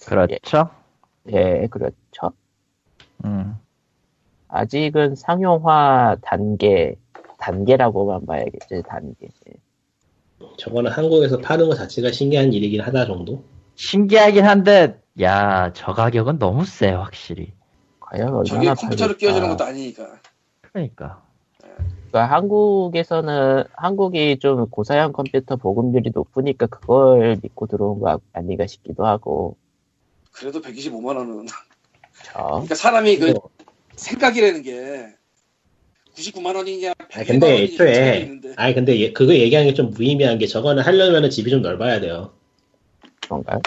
[0.07, 0.71] 그렇죠.
[1.31, 2.33] 예, 그렇죠.
[3.25, 3.55] 음.
[4.49, 6.95] 아직은 상용화 단계,
[7.39, 9.29] 단계라고만 봐야겠죠, 단계.
[9.49, 9.53] 예.
[10.59, 13.45] 저거는 한국에서 파는 것 자체가 신기한 일이긴 하다 정도.
[13.75, 17.53] 신기하긴 한데, 야, 저 가격은 너무 세, 확실히.
[18.01, 19.17] 과연 얼마나 저게 컴퓨터로?
[19.17, 20.21] 끼워주는 것도 아니니까.
[20.61, 21.24] 그러니까.
[22.15, 29.57] 그러니까 한국에서는, 한국이 좀 고사양 컴퓨터 보급률이 높으니까 그걸 믿고 들어온 거 아닌가 싶기도 하고,
[30.31, 31.47] 그래도 125만 원은.
[32.23, 33.51] 저, 그러니까 사람이 그 그리고-
[33.97, 35.09] 생각이라는 게
[36.15, 38.41] 99만 원이냐, 100만 아니, 근데 애초에.
[38.57, 42.33] 아니 근데 얘- 그거 얘기하는 게 좀 무의미한 게 저거는 하려면은 집이 좀 넓어야 돼요.
[43.23, 43.61] 그런가요?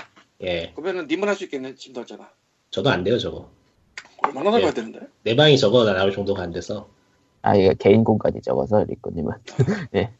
[0.43, 2.29] 예, 그러면은 님은 할 수 있겠네, 짐 넓잖아.
[2.71, 3.49] 저도 안 돼요 저거.
[4.23, 4.73] 얼마나 넓어야 예.
[4.73, 4.99] 되는데?
[5.23, 6.87] 내 방이 저거 나올 정도가 안 돼서.
[7.47, 9.31] 아, 이게 개인 공간이 적어서, 리코님은.
[9.95, 10.11] 예.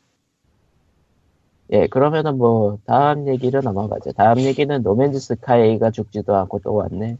[1.73, 4.13] 예, 그러면은 뭐, 다음 얘기로 넘어가죠.
[4.13, 7.17] 다음 얘기는 노맨즈 스카이가 죽지도 않고 또 왔네.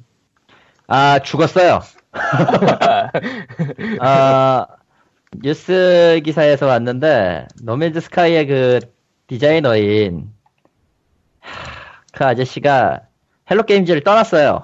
[0.87, 1.81] 아, 죽었어요.
[3.99, 4.67] 아,
[5.43, 8.79] 뉴스 기사에서 왔는데, 노맨즈 스카이의 그
[9.27, 10.31] 디자이너인,
[11.41, 13.01] 하, 그 아저씨가
[13.51, 14.61] Hello Games를 떠났어요.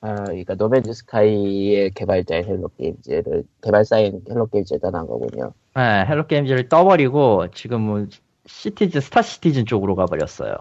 [0.00, 5.52] 아, 그러니까 No Man's Sky의 개발자인 Hello Games를 개발사인 Hello Games에 떠난 거군요.
[5.74, 8.06] 네, Hello Games를 떠버리고 지금 뭐
[8.46, 10.54] Citizen Star Citizen 쪽으로 가버렸어요.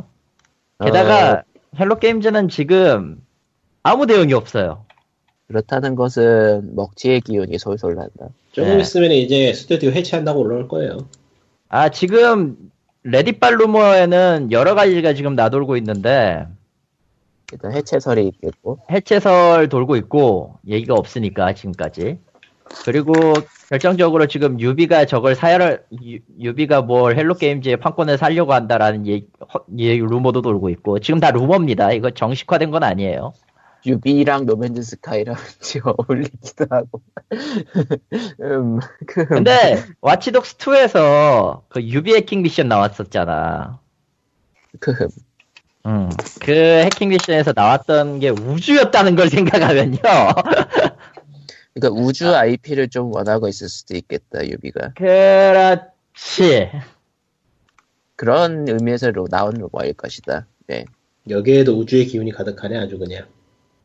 [0.83, 1.43] 게다가
[1.79, 3.21] Hello Games는 지금
[3.83, 4.85] 아무 대응이 없어요.
[5.47, 8.29] 그렇다는 것은 먹튀의 기운이 솔솔 난다.
[8.51, 8.81] 조금 네.
[8.81, 10.97] 있으면 이제 스튜디오 해체한다고 올라올 거예요.
[11.69, 12.57] 아 지금
[13.03, 16.47] 레딧발 루머에는 여러 가지가 지금 나돌고 있는데
[17.51, 22.19] 일단 해체설이 있겠고, 해체설 돌고 있고 얘기가 없으니까 지금까지.
[22.85, 23.13] 그리고
[23.69, 29.27] 결정적으로 지금 유비가 저걸 사야를 유- 유비가 뭘 Hello Games의 판권을 살려고 한다라는 얘기
[29.69, 31.91] 루머도 돌고 있고 지금 다 루머입니다.
[31.93, 33.33] 이거 정식화된 건 아니에요.
[33.85, 37.01] 유비랑 No Man's Sky랑 같이 어울리기도 하고.
[38.41, 43.79] 음, 그, 근데 Watch Dogs 2에서 그 유비 해킹 미션 나왔었잖아.
[44.79, 44.93] 그,
[45.87, 46.09] 음,
[46.41, 49.97] 그 해킹 미션에서 나왔던 게 우주였다는 걸 생각하면요
[51.73, 54.93] 그러니까 우주 IP를 좀 원하고 있을 수도 있겠다, 유비가.
[54.95, 56.71] 그렇지
[58.15, 60.47] 그런 의미에서 로- 나온 루머일 것이다.
[60.67, 60.85] 네.
[61.29, 63.25] 여기에도 우주의 기운이 가득하네 아주 그냥.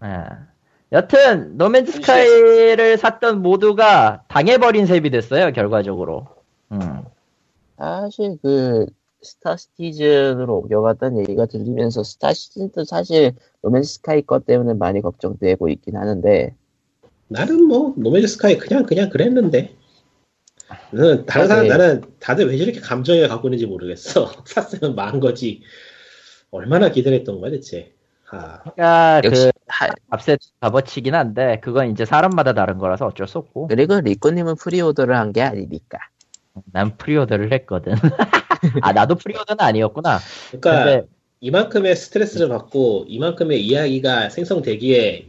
[0.01, 0.47] 아.
[0.91, 6.27] 여튼 No Man's Sky를 샀던 모두가 당해버린 셈이 됐어요 결과적으로.
[6.73, 7.03] 음.
[7.79, 8.87] 사실 그
[9.23, 15.69] Star Citizen으로 옮겨갔다는 얘기가 들리면서 Star Citizen도 사실 No Man's Sky 것 때문에 많이 걱정되고
[15.69, 16.55] 있긴 하는데
[17.29, 19.75] 나는 뭐 No Man's Sky 그냥 그냥 그랬는데.
[20.91, 21.69] 나는 다른 사람 네.
[21.69, 24.31] 나는 다들 왜 저렇게 감정을 갖고 있는지 모르겠어.
[24.45, 25.63] 샀으면 망한 거지.
[26.51, 27.93] 얼마나 기다렸던 거야 대체.
[28.31, 33.39] 아, 그러니까 역시 그 하- 값에 값어치긴 한데 그건 이제 사람마다 다른 거라서 어쩔 수
[33.39, 33.69] 없고.
[33.69, 35.99] 그리고 리코님은 preorder를 한 게 아니니까
[36.73, 37.95] 난 preorder를 했거든.
[38.83, 40.21] 아 나도 preorder는 아니었구나.
[40.49, 41.07] 그러니까 근데
[41.41, 45.27] 이만큼의 스트레스를 받고 이만큼의 이야기가 생성되기에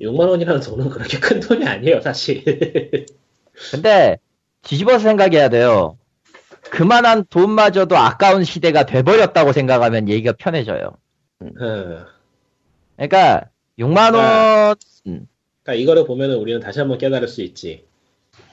[0.00, 2.44] 6만 원이라는 돈은 그렇게 큰 돈이 아니에요 사실.
[3.70, 4.18] 근데
[4.62, 5.96] 뒤집어서 생각해야 돼요.
[6.70, 10.96] 그만한 돈마저도 아까운 시대가 돼버렸다고 생각하면 얘기가 편해져요.
[11.40, 12.06] 어.
[12.96, 13.48] 그러니까
[13.78, 14.74] 6만 원.
[15.04, 17.84] 그러니까 이거를 보면은 우리는 다시 한번 깨달을 수 있지.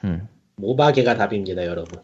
[0.03, 0.27] 음.
[0.55, 2.01] 모바게가 답입니다, 여러분.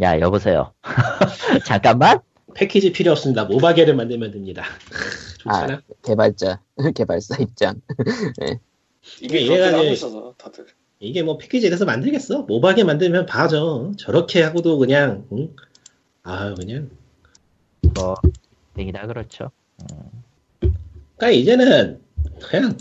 [0.00, 0.72] 야 여보세요.
[1.66, 2.20] 잠깐만.
[2.54, 3.44] 패키지 필요 없습니다.
[3.44, 4.64] 모바게를 만들면 됩니다.
[5.38, 5.74] 좋잖아.
[5.74, 6.60] 아 개발자
[6.94, 7.80] 개발사 입장
[9.20, 10.66] 이게 이게 하고 있어서 다들.
[10.98, 12.42] 이게 뭐 패키지에 대해서 만들겠어?
[12.42, 13.92] 모바게 만들면 봐줘.
[13.98, 15.54] 저렇게 하고도 그냥, 응?
[16.22, 16.90] 아 그냥.
[17.94, 18.14] 뭐
[18.78, 19.50] 얘기다 그렇죠.
[21.16, 22.02] 그러니까 이제는
[22.42, 22.76] 그냥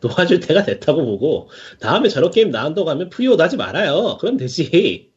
[0.00, 4.18] 놓아줄 때가 됐다고 보고 다음에 저런 게임 나온다고 하면 preorder 하지 말아요.
[4.20, 5.07] 그럼 되지.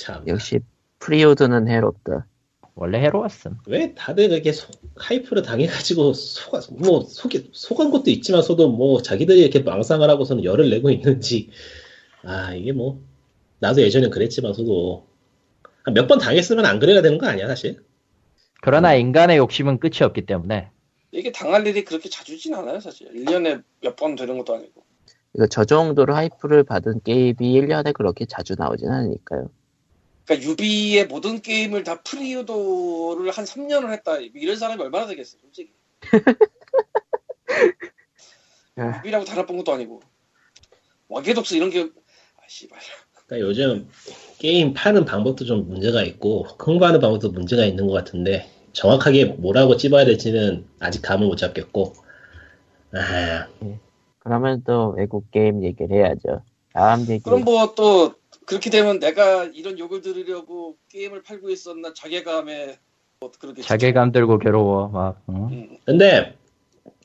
[0.00, 0.24] 참.
[0.28, 0.60] 역시
[1.00, 2.26] preorder는 해롭다
[2.74, 3.58] 원래 해로웠음.
[3.66, 9.60] 왜 다들 그렇게 소- hype를 당해가지고 속아 뭐 속이 속은 것도 있지만서도 뭐 자기들이 이렇게
[9.60, 11.50] 망상을 하고서는 열을 내고 있는지
[12.24, 13.02] 아 이게 뭐
[13.60, 15.06] 나도 예전엔 그랬지만서도
[15.94, 17.82] 몇 번 당했으면 안 그래야 되는 거 아니야 사실
[18.62, 20.70] 그러나 인간의 욕심은 끝이 없기 때문에
[21.10, 23.08] 이게 당할 일이 그렇게 자주진 않아요, 사실.
[23.14, 24.84] 1년에 몇 번 되는 것도 아니고.
[25.34, 29.48] 이거 저 정도로 hype를 받은 게임이 1년에 그렇게 자주 나오진 않으니까요
[30.28, 34.18] 그러니까 유비의 모든 게임을 다 preorder를 한 3년을 했다.
[34.18, 35.72] 이런 사람이 얼마나 되겠어, 솔직히.
[38.76, 38.98] 아.
[38.98, 40.02] 유비라고 달아본 것도 아니고.
[41.08, 41.90] Watch Dogs 이런 게,
[42.36, 42.78] 아, 씨발.
[43.26, 43.88] 그러니까 요즘
[44.38, 50.06] 게임 파는 방법도 좀 문제가 있고 홍보하는 방법도 문제가 있는 것 같은데 정확하게 뭐라고 찝어야
[50.06, 51.92] 될지는 아직 감을 못 잡겠고
[52.92, 53.46] 아
[54.20, 58.14] 그러면 또 외국 게임 얘기를 해야죠 다음 얘기 그럼 뭐 또,
[58.48, 62.78] 그렇게 되면 내가 이런 욕을 들으려고 게임을 팔고 있었나 자괴감에
[63.20, 63.60] 뭐 그렇게.
[63.62, 65.20] 자괴감 들고 괴로워 막.
[65.28, 65.34] 응?
[65.52, 65.76] 음.
[65.84, 66.34] 근데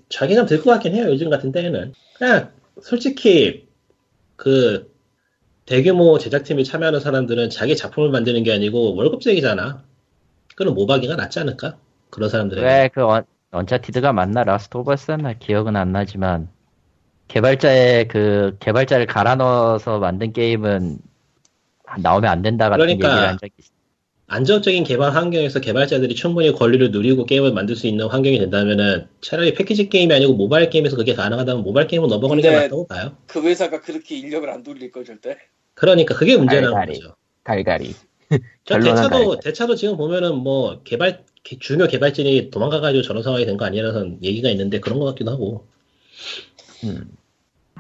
[0.10, 3.68] 자괴감 들 것 같긴 해요 요즘 같은 때에는 그냥 솔직히
[4.38, 4.91] 그
[5.66, 9.84] 대규모 제작팀이 참여하는 사람들은 자기 작품을 만드는 게 아니고 월급쟁이잖아
[10.56, 11.78] 그럼 모바게가 낫지 않을까
[12.10, 13.02] 그런 사람들에게 왜그
[13.51, 16.50] Uncharted가 맞나 Last of Us였나 기억은 안 나지만
[17.28, 21.00] 개발자의 그 개발자를 갈아 넣어서 만든 게임은
[22.02, 23.70] 나오면 안 된다 같은 그러니까 얘기를 한 적이 있어.
[24.28, 29.89] 안정적인 개발 환경에서 개발자들이 충분히 권리를 누리고 게임을 만들 수 있는 환경이 된다면은 차라리 패키지
[29.89, 33.16] 게임이 아니고 모바일 게임에서 그게 가능하다면 모바일 게임으로 넘어가는 게 맞다고 봐요.
[33.28, 35.38] 그 회사가 그렇게 인력을 안 돌릴 걸 절대.
[35.76, 37.00] 그러니까 그게 문제라는 알갈이.
[37.00, 37.16] 거죠.
[37.44, 37.94] 갈갈이
[38.66, 39.39] 저 대차도 갈갈.
[39.44, 44.50] 대차도 지금 보면은 뭐 개발 개- 중요 개발진이 도망가가지고 저런 상황이 된 거 아니라는 얘기가
[44.50, 45.68] 있는데 그런 것 같기도 하고.
[46.86, 47.12] 음.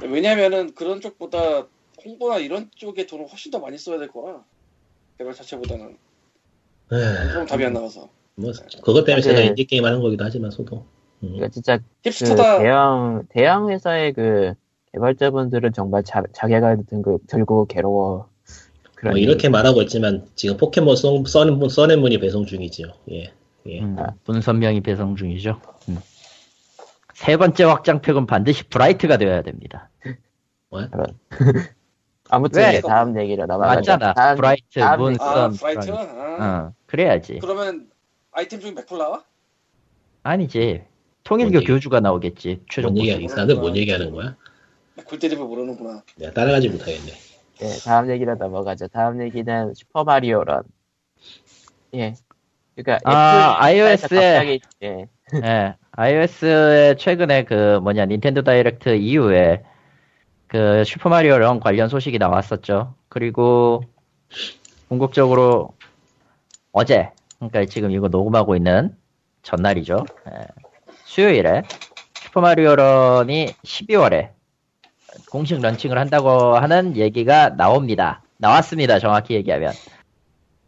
[0.01, 1.67] 왜냐면은 그런 쪽보다
[2.05, 4.43] 홍보나 이런 쪽에 돈을 훨씬 더 많이 써야 될 거라.
[5.17, 5.97] 개발 자체보다는.
[6.91, 8.09] 에휴, 그럼 답이 안 나와서.
[8.35, 8.51] 뭐
[8.83, 10.85] 그것 때문에 제가 인디 게임 하는 거기도 하지만 소도.
[11.19, 12.59] 그러니까 진짜 그 힙스터다.
[12.59, 14.53] 대형 대형 회사의 그
[14.93, 18.29] 개발자분들은 정말 자, 자괴감 들고, 들고 괴로워.
[18.95, 22.93] 그런 뭐 이렇게 말하고 있지만 지금 포켓몬 써, 써는 써낸문이 배송 중이죠.
[23.11, 23.33] 예.
[23.67, 23.81] 예.
[23.81, 25.59] 음, 문선명이 배송 중이죠.
[25.89, 25.97] 음.
[27.13, 29.89] 세 번째 확장팩은 반드시 브라이트가 되어야 됩니다.
[32.33, 32.75] 아무튼 왜?
[32.75, 33.91] 예, 다음 얘기로 넘어가죠.
[33.91, 34.13] 맞잖아.
[34.13, 35.23] 다음, 브라이트, 다음 문, 얘기.
[35.23, 35.91] 아, 선, 브라이트?
[35.91, 36.67] 아.
[36.67, 37.39] 어, 그래야지.
[37.39, 37.89] 그러면
[38.31, 39.23] 아이템 중에 몇풀 나와?
[40.23, 40.83] 아니지.
[41.23, 41.71] 통일교 뭔 얘기?
[41.71, 42.61] 교주가 나오겠지.
[42.71, 42.97] 최종.
[42.97, 43.17] 얘기야?
[43.17, 44.35] 이 사람들 뭔 얘기하는 거야?
[45.05, 46.01] 골 때리면 모르는구나.
[46.17, 47.11] 내가 따라가지 못하겠네.
[47.59, 48.87] 네, 다음 얘기로 넘어가죠.
[48.87, 50.63] 다음 얘기는 슈퍼 마리오 런.
[51.93, 52.15] 예.
[52.75, 54.33] 그러니까 아, 애플 iOS 에.
[54.33, 55.07] 갑자기 예.
[55.43, 59.61] 예, iOS에 최근에 그 뭐냐 닌텐도 다이렉트 이후에
[60.53, 62.93] 그 Super Mario Run 관련 소식이 나왔었죠.
[63.09, 63.81] 그리고
[64.87, 65.73] 본격적으로
[66.71, 68.95] 어제, 그러니까 지금 이거 녹음하고 있는
[69.41, 70.05] 전날이죠.
[70.27, 70.45] 예,
[71.05, 71.63] 수요일에
[72.13, 74.29] Super Mario Run이 12월에
[75.31, 78.21] 공식 런칭을 한다고 하는 얘기가 나옵니다.
[78.37, 78.99] 나왔습니다.
[78.99, 79.73] 정확히 얘기하면.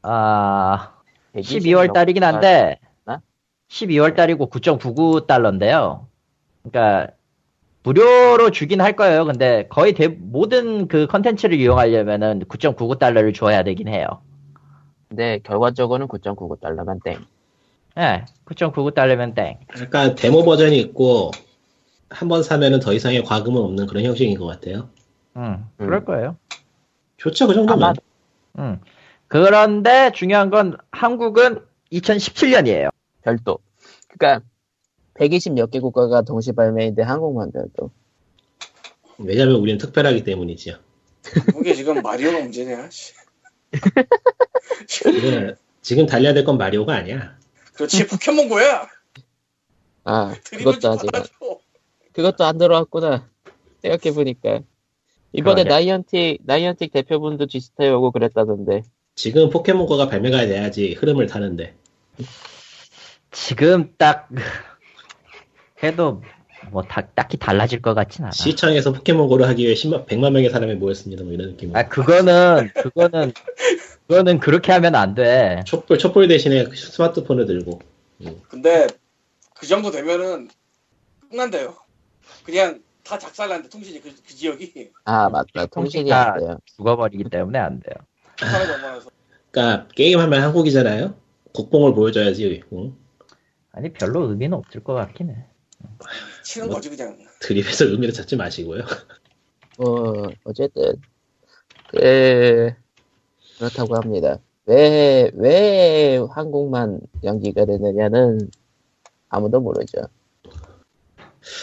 [0.01, 0.93] 아,
[1.35, 3.21] 12월 달이긴 한데 나?
[3.69, 6.07] 12월 달이고 9.99달러인데요.
[6.63, 7.13] 그러니까
[7.85, 9.25] 무료로 주긴 할 거예요.
[9.25, 14.07] 근데 거의 대, 모든 그 컨텐츠를 이용하려면은 9.99달러를 줘야 되긴 해요.
[15.07, 17.19] 근데 결과적으로는 9.99달러만 땡.
[17.99, 19.59] 예, 9.99달러면 땡.
[19.79, 21.31] 약간 데모 버전이 있고
[22.09, 24.89] 한 번 사면은 더 이상의 과금은 없는 그런 형식인 것 같아요.
[25.37, 26.37] 음, 그럴 거예요.
[27.17, 27.83] 좋죠, 그 정도면.
[27.83, 27.93] 아마
[28.59, 28.79] 음.
[29.27, 31.59] 그런데 중요한 건 한국은
[31.91, 32.89] 2017년이에요.
[33.21, 33.59] 별도.
[34.07, 34.45] 그러니까
[35.15, 37.91] 120몇 개 국가가 동시 발매인데 한국만 별도.
[39.17, 40.75] 왜냐면 우리는 특별하기 때문이지요.
[41.53, 42.89] 그게 지금 마리오가 문제냐?
[42.89, 43.13] 씨.
[44.87, 47.37] 지금, 지금 달려야 될 건 마리오가 아니야.
[47.73, 48.87] 그렇지 포켓몬고야.
[50.03, 51.29] 아, 그것도 좀 아직 받아줘.
[52.13, 53.27] 그것도 안 들어왔구나.
[53.81, 54.61] 생각해 보니까
[55.33, 55.63] 이번에.
[55.63, 58.83] 나이언틱 나이언틱 대표분도 지스타에 오고 그랬다던데.
[59.15, 61.75] 지금 포켓몬고가 발매가 돼야지 흐름을 타는데.
[63.31, 64.29] 지금 딱
[65.85, 66.21] 해도
[66.71, 68.31] 뭐 다- 딱히 달라질 것 같진 않아.
[68.31, 71.23] 시청에서 포켓몬고를 하기 위해 10만, 100만 명의 사람이 모였습니다.
[71.23, 71.75] 뭐 이런 느낌.
[71.75, 73.33] 아 그거는 그거는
[74.07, 75.63] 그거는 그렇게 하면 안 돼.
[75.65, 77.79] 촛불, 촛불 대신에 스마트폰을 들고.
[78.49, 78.87] 근데
[79.55, 80.49] 그 정도 되면은
[81.29, 81.75] 끝난대요.
[82.43, 85.65] 그냥 다 작살난데 통신이 그, 그 지역이 아 맞다.
[85.67, 86.57] 통신이 다- 안 돼요.
[86.77, 87.95] 죽어버리기 때문에 안 돼요.
[89.51, 91.13] 그러니까 게임하면 한국이잖아요.
[91.53, 92.63] 국뽕을 보여줘야지.
[92.73, 92.95] 응?
[93.71, 95.45] 아니 별로 의미는 없을 것 같긴 해.
[96.43, 97.17] 치는 거지 그냥.
[97.41, 98.83] 드립에서 의미를 찾지 마시고요.
[99.77, 100.95] 뭐 어쨌든
[101.89, 102.71] 그
[103.57, 104.37] 그렇다고 합니다.
[104.65, 108.39] 왜 왜 한국만 연기가 되느냐는
[109.29, 110.01] 아무도 모르죠.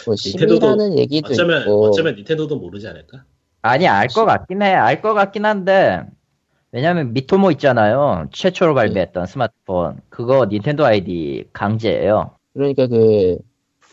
[0.07, 3.25] 뭐 닌텐도도 심이라는 얘기도 어쩌면 있고 어쩌면 닌텐도도 모르지 않을까?
[3.63, 4.67] 아니 알 것 같긴 해.
[4.75, 6.03] 알 것 같긴 한데
[6.71, 8.29] 왜냐면 미토모 있잖아요.
[8.33, 12.37] 최초로 발매했던 스마트폰 그거 닌텐도 아이디 강제예요.
[12.55, 13.39] 그러니까 그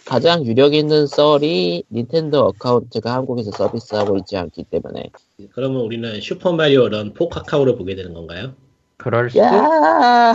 [0.10, 5.06] 가장 유력 있는 썰이 닌텐도 어카운트가 한국에서 서비스하고 있지 않기 때문에
[5.52, 8.54] 그러면 우리는 Super Mario Run for Kakao를 보게 되는 건가요?
[8.98, 9.44] 그럴 수도.
[9.46, 10.34] 야,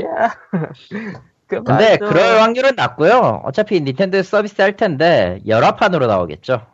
[0.00, 0.34] 야,
[1.46, 3.42] 그 근데 말도- 그럴 확률은 낮고요.
[3.44, 6.66] 어차피 닌텐도 서비스 할 텐데 열화판으로 나오겠죠.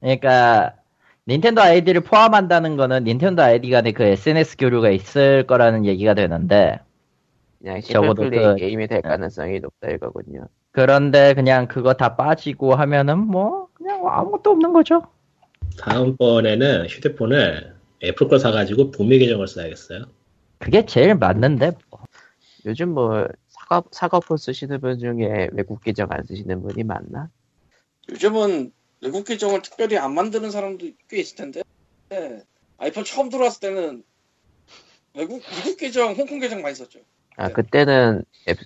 [0.00, 0.74] 그러니까
[1.28, 6.80] 닌텐도 아이디를 포함한다는 거는 닌텐도 아이디 간에 그 SNS 교류가 있을 거라는 얘기가 되는데
[7.60, 10.48] 그냥 적어도 싱글 플레이 그- 게임이 될 가능성이 높다 이거군요.
[10.72, 15.02] 그런데 그냥 그거 다 빠지고 하면은 뭐 그냥 아무것도 없는 거죠.
[15.78, 20.04] 다음번에는 휴대폰을 애플 걸 사가지고 북미 계정을 써야겠어요.
[20.58, 22.00] 그게 제일 맞는데 뭐.
[22.66, 27.30] 요즘 뭐 사과 사과폰 쓰시는 분 중에 외국 계정 안 쓰시는 분이 많나?
[28.10, 31.62] 요즘은 외국 계정을 특별히 안 만드는 사람도 꽤 있을 텐데
[32.10, 32.42] 네.
[32.78, 34.02] 아이폰 처음 들어왔을 때는
[35.14, 37.00] 외국 미국 계정, 홍콩 계정 많이 썼죠.
[37.36, 37.52] 아 네.
[37.52, 38.58] 그때는 앱-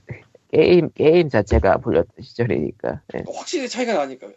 [0.53, 3.01] 게임 게임 자체가 불렸던 시절이니까.
[3.17, 3.23] 예.
[3.35, 4.33] 확실히 차이가 나니까요.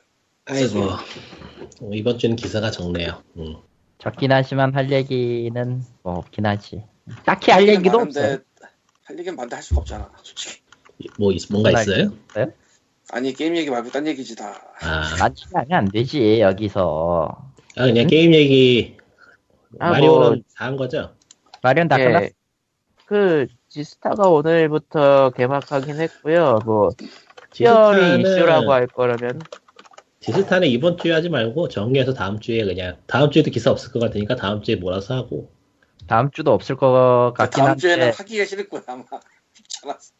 [0.45, 3.21] 아이고 어, 이번 주는 기사가 적네요.
[3.38, 3.55] 음.
[3.99, 6.84] 적긴 하지만 할 얘기는 뭐 없긴 하지.
[7.25, 8.38] 딱히 할 얘기도 없어요.
[9.03, 10.61] 할 얘기는 많은데 할 수가 없잖아, 솔직히.
[11.19, 12.11] 뭐 있- 뭔가 있어요?
[13.09, 14.61] 아니 게임 얘기 말고 딴 얘기지 다.
[14.82, 17.51] 아, 많지 하면 안 되지 여기서.
[17.78, 18.97] 아, 그냥 게임 얘기
[19.80, 21.13] 아, 마리오는 뭐- 다한 거죠?
[21.61, 22.05] 마련 다 예.
[22.05, 22.28] 끝났어.
[23.05, 26.59] 그 지스타가 오늘부터 개막하긴 했고요.
[26.65, 26.89] 뭐
[27.51, 29.41] 특별히 디스타는- 이슈라고 할 거라면
[30.20, 34.36] 디스타는 이번 주에 하지 말고 정리해서 다음 주에 그냥 다음 주에도 기사 없을 것 같으니까
[34.36, 35.49] 다음 주에 몰아서 하고
[36.07, 37.80] 다음 주도 없을 것 같긴 다음 한데.
[37.82, 39.03] 주에는 하기가 싫을 거야 아마.
[39.53, 40.11] 귀찮아서.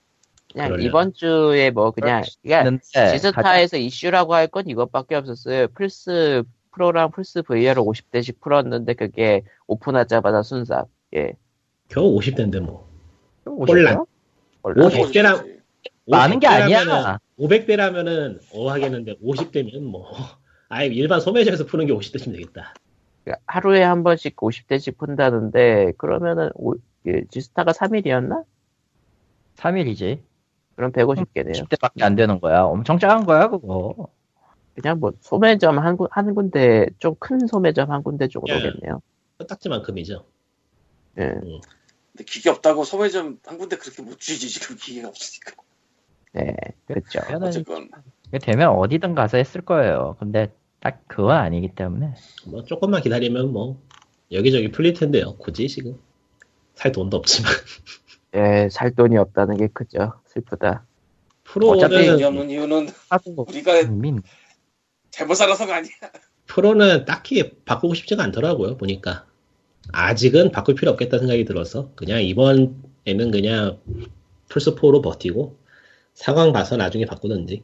[0.52, 0.88] 그냥 그러려나?
[0.88, 2.78] 이번 주에 뭐 그냥 그러니까
[3.12, 5.68] 지스타에서 이슈라고 할 건 이것밖에 없었어요.
[5.70, 10.88] 플스 프로랑 플스 VR을 50대씩 풀었는데 그게 오픈하자마자 순삭.
[11.16, 11.34] 예.
[11.89, 12.86] 겨우 50대인데 뭐.
[14.89, 15.58] 100개랑 거지.
[16.08, 17.20] 많은 게 아니야.
[17.39, 20.06] 500대라면은 어 하겠는데 50대면 뭐
[20.70, 22.74] 아예 일반 소매점에서 푸는 게 50대쯤 되겠다.
[23.45, 26.76] 하루에 한 번씩 50대씩 푼다는데 그러면은 오,
[27.08, 28.43] 예, 지스타가 3일이었나?
[29.58, 30.20] 3일이지.
[30.76, 31.54] 그럼 150개네요.
[31.68, 32.62] 10대밖에 안 되는 거야.
[32.64, 34.08] 엄청 작은 거야 그거.
[34.76, 39.02] 그냥 뭐 소매점 한, 군- 한 군데 좀 큰 소매점 한 군데 정도겠네요.
[39.48, 40.24] 딱지만큼이죠.
[41.20, 41.34] 예.
[42.18, 45.53] 근데 기계 없다고 소매점 한 군데 그렇게 못 주지 지금 기계가 없으니까.
[46.34, 46.55] 네,
[46.88, 47.20] 그렇죠.
[47.39, 47.89] 어쨌건
[48.41, 50.15] 되면 어디든 가서 했을 거예요.
[50.20, 52.15] 근데 딱 그건 아니기 때문에.
[52.47, 53.80] 뭐 조금만 기다리면 뭐
[54.32, 55.38] 여기저기 풀릴 텐데요.
[55.38, 55.99] 굳이 지금
[56.74, 57.51] 살 돈도 없지만
[58.34, 60.13] 예, 살 돈이 없다는 게 크죠.
[60.26, 60.86] 슬프다.
[61.43, 62.89] 프로는 어차피 돈이 없는 이유는
[63.47, 64.24] 우리가 국민
[65.11, 65.91] 잘못 살아서가 아니야.
[66.47, 68.76] 프로는 딱히 바꾸고 싶지가 않더라고요.
[68.78, 69.26] 보니까
[69.93, 73.79] 아직은 바꿀 필요 없겠다 생각이 들어서 그냥 이번에는 그냥
[74.49, 75.57] 플스 4로 버티고
[76.13, 77.63] 상황 봐서 나중에 바꾸든지.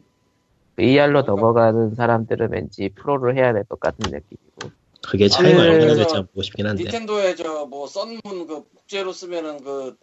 [0.76, 4.72] VR로 넘어가는 사람들은 왠지 프로를 해야 될 것 같은 느낌이고.
[5.06, 6.84] 그게 차이가 아, 얼마나 될지 한번 보고 싶긴 한데.
[6.84, 9.96] 닌텐도에 저 뭐 썬문 그 복제로 쓰면은 그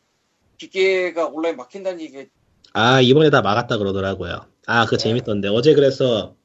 [0.59, 2.29] 기계가 온라인 막힌다는 얘기
[2.73, 4.47] 아 이번에 다 막았다 그러더라고요.
[4.67, 6.37] 아 그거 재밌던데 어제 그래서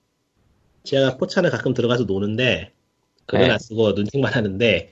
[0.83, 2.71] 제가 포차는 가끔 들어가서 노는데
[3.27, 3.51] 글은 네.
[3.51, 4.91] 안 쓰고 눈팅만 하는데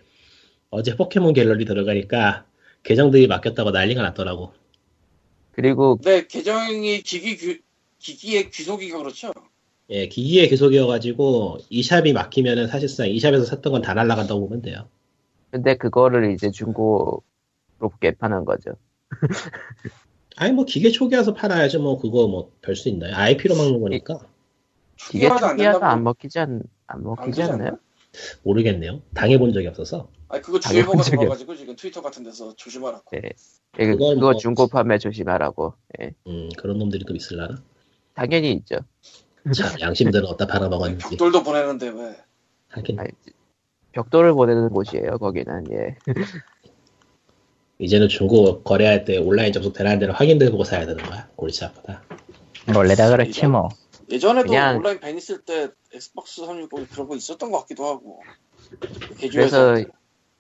[0.74, 2.46] 어제 포켓몬 갤러리 들어가니까
[2.82, 4.54] 계정 들이 막혔다고 난리가 났더라고.
[5.52, 7.62] 그리고 근데 계정이 기기 귀,
[8.00, 9.32] 기기의 귀속이가 그렇죠.
[9.90, 14.88] 예, 기기의 계속이어가지고 이샵이 막히면은 사실상 이샵에서 샀던 건 다 날라간다고 보면 돼요.
[15.52, 17.22] 근데 그거를 이제 중고로
[18.02, 18.72] 개파는 거죠.
[20.36, 21.80] 아니 뭐 기계 초기화서 팔아야죠.
[21.82, 23.16] 뭐 그거 뭐 별 수 있나요?
[23.16, 24.18] IP로 막는 거니까
[25.14, 25.92] 이게 초기화도 안.
[25.92, 27.68] 안 먹히지 않, 안 먹히지 되지 않나요?
[27.68, 27.80] 않나?
[28.42, 29.02] 모르겠네요.
[29.14, 30.10] 당해본 적이 없어서.
[30.34, 31.04] 아니 그거 주의보가.
[31.04, 33.04] 들어가지고 지금 트위터 같은 데서 조심하라고.
[33.12, 33.22] 네.
[33.80, 35.76] 예, 그거 뭐- 중고 판매 조심하라고.
[36.02, 36.16] 예.
[36.26, 37.56] 음 그런 놈들이 또 있을라나?
[38.16, 38.78] 당연히 있죠.
[39.56, 41.06] 참 양심들은 어디다 팔아먹었는지.
[41.10, 42.18] 벽돌도 보내는데 왜?
[42.70, 43.10] 하긴 아니,
[43.92, 45.66] 벽돌을 보내는 곳이에요, 거기는.
[45.72, 45.96] 예.
[47.78, 51.28] 이제는 중고 거래할 때 온라인 접속 되는 데를 확인해보고 사야 되는 거야.
[51.36, 52.02] 골치 아프다.
[52.76, 53.70] 원래 다 그렇지 뭐.
[54.10, 58.20] 예전에도 그냥- 온라인 ban 있을 때 엑스박스 360 그런 거 있었던 것 같기도 하고.
[59.20, 59.76] 그래서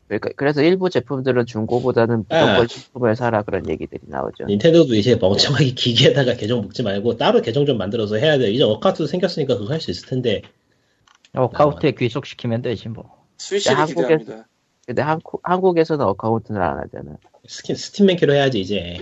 [0.07, 2.45] 그러니까 그래서 일부 제품들은 중고보다는 아.
[2.45, 4.45] 무조건 신품을 사라 그런 얘기들이 나오죠.
[4.45, 8.51] 닌텐도도 이제 멍청하게 기기에다가 계정 묶지 말고 따로 계정 좀 만들어서 해야 돼.
[8.51, 10.41] 이제 account 생겼으니까 그거 할 수 있을 텐데.
[11.33, 13.25] account에 귀속시키면 되지 뭐.
[13.37, 14.47] 스위치를 한국에서- 기대합니다.
[14.85, 17.15] 근데 한국, 한국에서는 account를 안 하잖아.
[17.47, 18.97] 스팀, 스팀 맨키로 해야지 이제.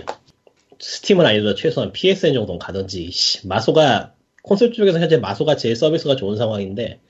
[0.78, 3.10] 스팀은 아니더라도 최소한 PSN 정도는 가든지.
[3.10, 7.00] 씨, 마소가 콘솔 쪽에서 현재 마소가 제일 서비스가 좋은 상황인데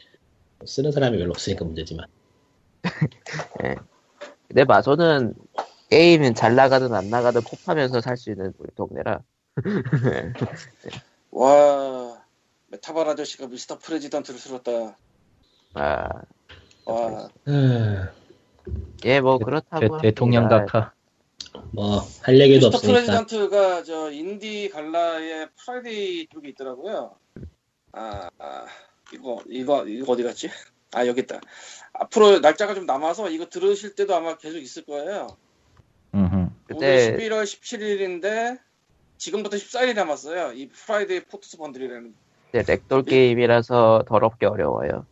[0.64, 2.06] 쓰는 사람이 별로 없으니까 문제지만.
[4.48, 5.34] 근데 마소는
[5.90, 9.20] 게임은 잘 나가든 안 나가든 kop하면서 살 수 있는 우리 동네라.
[11.30, 12.24] 와
[12.68, 14.98] 메타발 아저씨가 미스터 프레지던트를 쓸었다.
[15.74, 16.08] 아,
[16.84, 18.08] 와 음,
[19.04, 19.98] 예, 뭐 대- 그렇다고.
[19.98, 20.48] 대, 통령.
[20.48, 20.92] 각하.
[21.72, 22.80] 뭐할 얘기도 미스터 없으니까.
[23.00, 27.14] President가 저 인디 갈라의 Friday 쪽에 있더라고요.
[27.92, 28.66] 아, 아,
[29.12, 30.48] 이거 이거 이거 어디 갔지?
[30.94, 31.40] 아 여기 있다.
[31.94, 35.28] 앞으로 날짜가 좀 남아서 이거 들으실 때도 아마 계속 있을 거예요.
[36.14, 36.48] 음흠.
[36.66, 38.58] 그때 오늘 11월 17일인데
[39.16, 40.52] 지금부터 14일이 남았어요.
[40.52, 42.14] 이 Friday 포토스 bundle이라는.
[42.50, 45.06] 그때 ragdoll 게임이라서 더럽게 어려워요.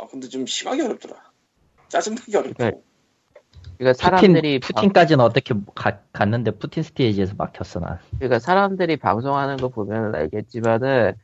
[0.00, 1.16] 아 근데 좀 심하게 어렵더라.
[1.88, 2.54] 짜증나게 어렵고.
[2.58, 2.80] 그러니까
[3.78, 7.98] 그러니까 푸틴, 사람들이 방- 푸틴 까지는 어떻게 가- 갔는데 푸틴 스테이지에서 막혔어 난.
[8.18, 11.14] 그러니까 사람들이 방송하는 거 보면 알겠지만은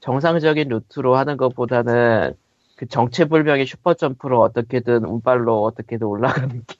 [0.00, 2.34] 정상적인 루트로 하는 것보다는
[2.80, 6.76] 그 정체불명의 super jump로 어떻게든 운발로 어떻게든 올라가는 게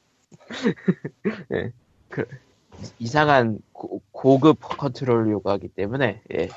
[1.52, 1.72] 예.
[2.08, 2.26] 그
[2.98, 6.48] 이상한 고, 급 컨트롤 요구하기 때문에 예.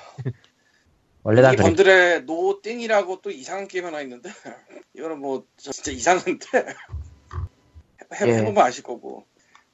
[1.24, 1.64] 원래 다이 그래.
[1.66, 4.30] bundle에 Nothing이라고 또 이상한 게임 하나 있는데
[4.96, 8.38] 이거는 뭐 진짜 이상한데 해, 예.
[8.38, 9.26] 해보면 아실 거고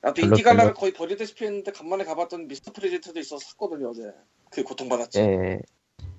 [0.01, 0.73] 나도 인디 갈라를.
[0.73, 2.71] 거의 버리다시피 했는데 간만에 가봤던 Mr.
[2.71, 4.11] President도 있어서 샀거든요 어제
[4.49, 5.59] 그 고통받았지 예.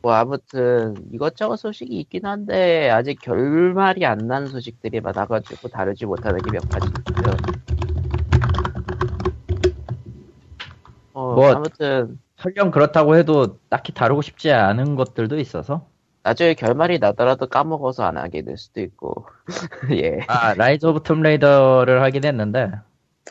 [0.03, 6.51] 뭐 아무튼 이것저것 소식이 있긴 한데 아직 결말이 안 난 소식들이 많아가지고 다루지 못하는 게
[6.51, 7.37] 몇 가지 있고요.
[11.13, 15.87] 어, 뭐- 아무튼 설령 그렇다고 해도 딱히 다루고 싶지 않은 것들도 있어서.
[16.23, 19.25] 나중에 결말이 나더라도 까먹어서 안 하게 될 수도 있고
[20.05, 20.21] 예.
[20.29, 22.71] 아 Rise of Tomb Raider를 하긴 했는데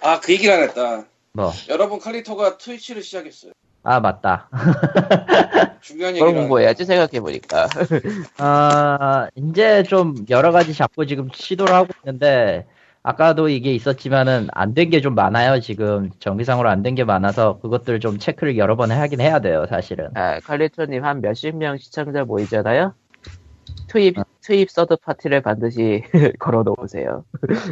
[0.02, 3.52] 아 그 얘기를 안 했다 뭐 여러분 칼리토가 트위치를 시작했어요
[3.84, 4.50] 아 맞다.
[5.82, 7.68] 중요한 그걸 얘기를 공부해야지 생각해보니까.
[8.38, 12.68] 아 이제 좀 여러 가지 잡고 지금 시도를 하고 있는데
[13.02, 18.00] 아까도 이게 있었지만은 안 된 게 좀 많아요 지금 장비상으로 안 된 게 많아서 그것들
[18.02, 20.10] 좀 체크를 여러 번 하긴 해야 돼요 사실은.
[20.16, 22.94] 아, 칼리토님 한 몇십 명 시청자 모이잖아요?
[23.88, 26.04] 트윕, 트윕 third party를 반드시
[26.40, 27.24] 걸어 놓으세요.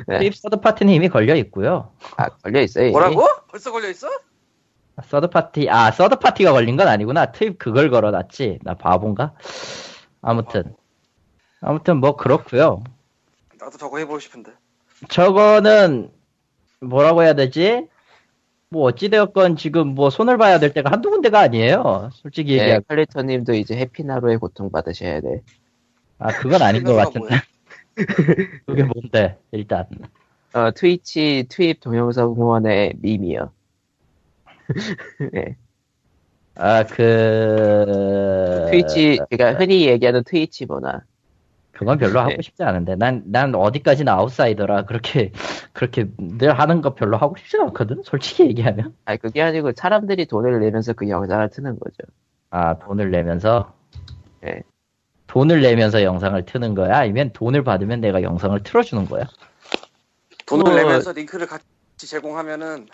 [0.07, 0.19] 네.
[0.19, 1.91] 트윕 third party는 이미 걸려 있고요.
[2.15, 2.85] 아, 걸려 있어요.
[2.85, 2.91] 이미?
[2.93, 3.23] 뭐라고?
[3.49, 4.07] 벌써 걸려 있어?
[5.03, 9.33] 서드 파티 아 서드 파티가 걸린 건 아니구나 트윕 그걸 걸어놨지 나 바본가?
[10.21, 10.75] 아무튼
[11.61, 12.83] 아무튼 뭐 그렇고요.
[13.59, 14.51] 나도 저거 해보고 싶은데.
[15.09, 16.11] 저거는
[16.81, 17.87] 뭐라고 해야 되지?
[18.69, 22.09] 뭐 어찌되었건 지금 뭐 손을 봐야 될 때가 한두 군데가 아니에요.
[22.13, 22.83] 솔직히 네, 얘기하면.
[22.87, 25.41] 칼리토님도 이제 해피나루의 고통 받으셔야 돼.
[26.19, 27.35] 아, 그건 아닌 것 같은데.
[28.65, 29.85] 그게 뭔데, 일단.
[30.53, 33.51] 어, 트위치 투입 동영상 후원의 밈이요.
[35.33, 35.55] 네.
[36.55, 37.85] 아, 그.
[38.71, 41.01] 트위치, 그러니까 흔히 얘기하는 트위치 문화.
[41.71, 42.41] 그건 별로 하고 네.
[42.41, 42.95] 싶지 않은데.
[42.95, 44.85] 난, 난 어디까지나 아웃사이더라.
[44.85, 45.31] 그렇게,
[45.73, 48.01] 그렇게 늘 하는 거 별로 하고 싶지 않거든?
[48.03, 48.95] 솔직히 얘기하면.
[49.05, 51.97] 아니, 그게 아니고 사람들이 돈을 내면서 그 영상을 트는 거죠.
[52.49, 53.73] 아, 돈을 내면서?
[54.41, 54.63] 네.
[55.27, 56.97] 돈을 내면서 영상을 트는 거야?
[56.97, 59.25] 아니면 돈을 받으면 내가 영상을 틀어주는 거야?
[60.47, 60.75] 돈을 어.
[60.75, 61.65] 내면서 링크를 같이
[61.97, 62.87] 제공하면은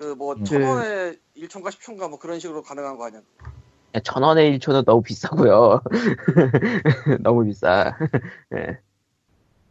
[0.00, 0.44] 그뭐 음.
[0.44, 3.20] 천 원에 1초인가 10초인가 뭐 그런 식으로 가능한 거 아니야?
[4.02, 5.82] 천 원에 1초는 너무 비싸고요.
[7.20, 7.94] 너무 비싸.
[8.56, 8.78] 예.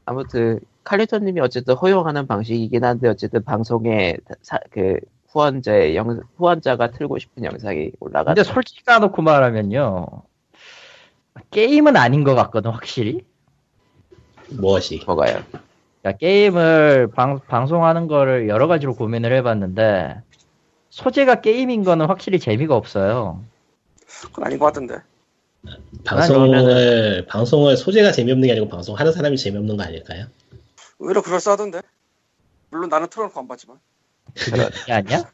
[0.05, 4.97] 아무튼 칼리토님이 어쨌든 허용하는 방식이긴 한데 어쨌든 방송에 사- 그
[5.30, 8.34] 후원자의 영 후원자가 틀고 싶은 영상이 올라가.
[8.36, 10.05] 근데 솔직히 까놓고 말하면요.
[11.49, 13.25] 게임은 아닌 것 같거든, 확실히.
[14.49, 15.01] 무엇이?
[15.05, 15.43] 뭐가요?
[16.01, 20.21] 그러니까 게임을 방, 방송하는 거를 여러 가지로 고민을 해봤는데,
[20.89, 23.43] 소재가 게임인 거는 확실히 재미가 없어요.
[24.27, 24.97] 그건 아닌 것 같은데.
[26.05, 30.27] 방송을 방송을 소재가 재미없는 게 아니고 방송하는 사람이 재미없는 거 아닐까요?
[30.99, 31.81] 의외로 그럴싸하던데.
[32.71, 33.77] 물론 나는 틀어놓고 안 봤지만.
[34.35, 35.29] 그게 아니야?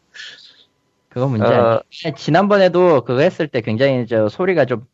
[1.10, 1.50] 그거 문제 어.
[1.50, 2.16] 아니야.
[2.18, 4.88] 지난번에도 그거 했을 때 굉장히 저 소리가 좀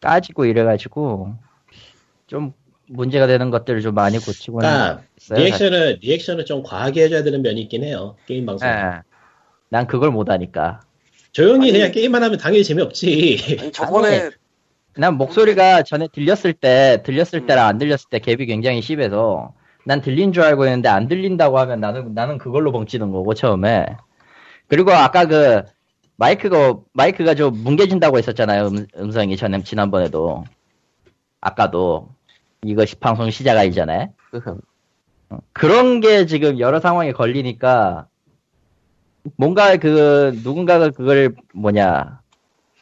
[0.00, 1.34] 까지고 이래가지고,
[2.26, 2.52] 좀
[2.88, 5.38] 문제가 되는 것들을 좀 많이 고치고 그러니까 있어요.
[5.38, 8.16] 리액션을 리액션을 좀 과하게 해줘야 되는 면이 있긴 해요.
[8.26, 8.68] 게임 방송.
[8.68, 9.00] 예.
[9.68, 10.80] 난 그걸 못하니까.
[11.32, 13.38] 조용히 아니- 그냥 게임만 하면 당연히 재미없지.
[13.60, 14.30] 아니, 저번에
[14.96, 19.52] 난 목소리가 전에 들렸을 때, 들렸을 때랑 안 들렸을 때 갭이 굉장히 심해서,
[19.84, 23.84] 난 들린 줄 알고 있는데 안 들린다고 하면 나는, 나는 그걸로 벙치는 거고, 처음에.
[24.68, 25.62] 그리고 아까 그,
[26.16, 30.44] 마이크가, 마이크가 좀 뭉개진다고 했었잖아요, 음, 음성이 전, 지난번에도.
[31.42, 32.08] 아까도.
[32.86, 34.08] 시- 방송 시작 아니잖아요?
[34.32, 34.60] 흠.
[35.30, 38.06] 어, 그런 게 지금 여러 상황에 걸리니까,
[39.36, 42.20] 뭔가 그, 누군가가 그걸 뭐냐,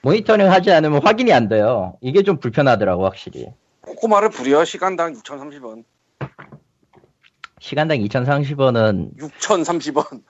[0.03, 1.97] 모니터링 하지 않으면 확인이 안 돼요.
[2.03, 3.47] 이게 좀 불편하더라고, 확실히.
[3.81, 5.85] 꼬꼬마를 부려 시간당 6,030원.
[7.61, 10.22] 시간당 2,030원은 6,030원.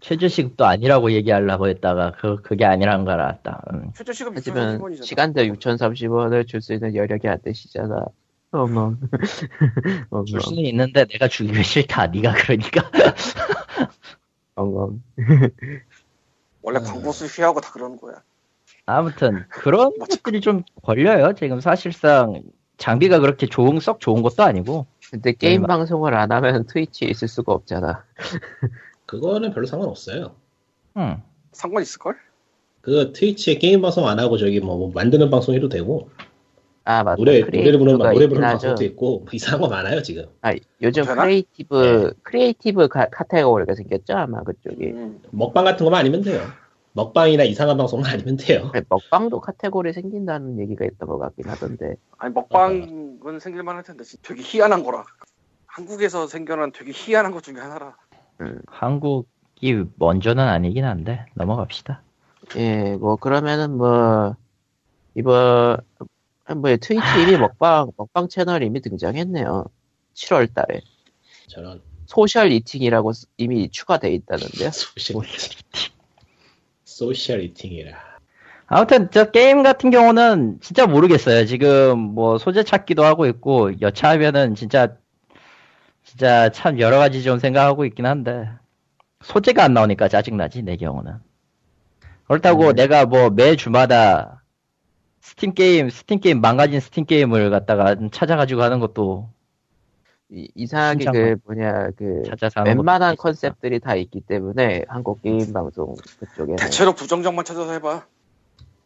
[0.00, 3.62] 최저 시급도 아니라고 얘기하려고 했다가, 그, 그게 아니란 걸 알았다.
[3.72, 3.92] 음.
[3.94, 5.04] 최저 시급 하지만 6,030원이잖아.
[5.04, 8.06] 시간대 6,030원을 줄 수 있는 여력이 안 되시잖아.
[8.52, 8.94] 어머.
[10.10, 10.24] 어머.
[10.24, 12.06] 줄 수는 있는데 내가 주기가 싫다.
[12.08, 12.90] 네가 그러니까.
[14.54, 14.90] 어머.
[16.62, 16.84] 원래 음.
[16.84, 18.22] 광고 수휘하고 다 그러는 거야.
[18.86, 21.32] 아무튼 그런 것들이 좀 걸려요.
[21.34, 22.42] 지금 사실상
[22.76, 24.86] 장비가 그렇게 좋은 썩 좋은 것도 아니고.
[25.10, 28.04] 근데 게임 네, 방송을 안 하면 트위치에 있을 수가 없잖아.
[29.06, 30.34] 그거는 별로 상관없어요.
[30.96, 31.22] 음.
[31.52, 32.16] 상관 있을걸?
[32.80, 36.10] 그 트위치에 게임 방송 안 하고 저기 뭐, 뭐 만드는 방송 해도 되고
[36.84, 37.16] 아 맞다.
[37.16, 38.48] 노래 노래 부르는 방- 노래 부르는.
[38.48, 40.24] 방송도 있고 뭐 이상한 거 많아요 지금.
[40.42, 41.22] 아, 요즘 되나?
[41.22, 44.86] creative creative 카, 카테고리가 생겼죠 아마 그쪽이.
[44.86, 45.20] 음.
[45.30, 46.40] 먹방 같은 거만 아니면 돼요.
[46.94, 48.70] 먹방이나 이상한 방송만 아니면 돼요.
[48.74, 51.94] 아니, 먹방도 카테고리 생긴다는 얘기가 있던 것 같긴 하던데.
[52.18, 55.04] 아니 먹방은 생길만 할 텐데 되게 희한한 거라.
[55.66, 57.96] 한국에서 생겨난 되게 희한한 것 중에 하나라.
[58.66, 62.02] 한국이 먼저는 아니긴 한데 넘어갑시다.
[62.56, 64.36] 예, 뭐 그러면은 뭐
[65.14, 65.78] 이번
[66.60, 69.64] 뭐 트위치 이미 먹방 먹방 채널 이미 등장했네요.
[70.14, 70.80] 7월 달에
[71.48, 74.70] 저런 social eating이라고 쓰- 이미 추가돼 있다는데요.
[74.72, 75.22] social
[76.84, 77.96] social eating이라.
[78.66, 81.44] 아무튼 저 게임 같은 경우는 진짜 모르겠어요.
[81.46, 84.96] 지금 뭐 소재 찾기도 하고 있고 여차하면은 진짜
[86.04, 88.48] 진짜 참 여러 가지 좀 생각하고 있긴 한데
[89.22, 91.14] 소재가 안 나오니까 짜증 나지 내 경우는.
[92.26, 92.74] 그렇다고 음.
[92.74, 94.41] 내가 뭐 매 주마다
[95.22, 99.30] 스팀 게임 스팀 게임 망가진 스팀 게임을 갖다가 찾아가지고 하는 것도
[100.30, 101.04] 이- 이상하게.
[101.12, 102.22] 그 뭐냐 그
[102.66, 103.16] 웬만한.
[103.16, 108.06] 컨셉들이 다 있기 때문에 한국 게임 방송 그쪽에는 대체로 부정적만 찾아서 해봐.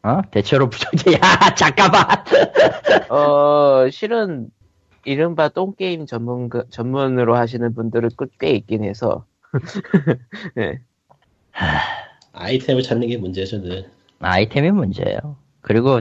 [0.03, 0.21] 어?
[0.31, 1.19] 대체로 부정제 야
[1.57, 2.05] 잠깐만
[3.11, 4.51] 어 실은
[5.05, 9.25] 이른바 똥 게임 전문 전문으로 하시는 분들은 꽤- 꽤 있긴 해서
[10.55, 10.81] 네.
[12.33, 13.89] 아이템을 찾는 게 문제죠, 늘.
[14.21, 15.37] 아이템이 문제예요.
[15.63, 16.01] 그리고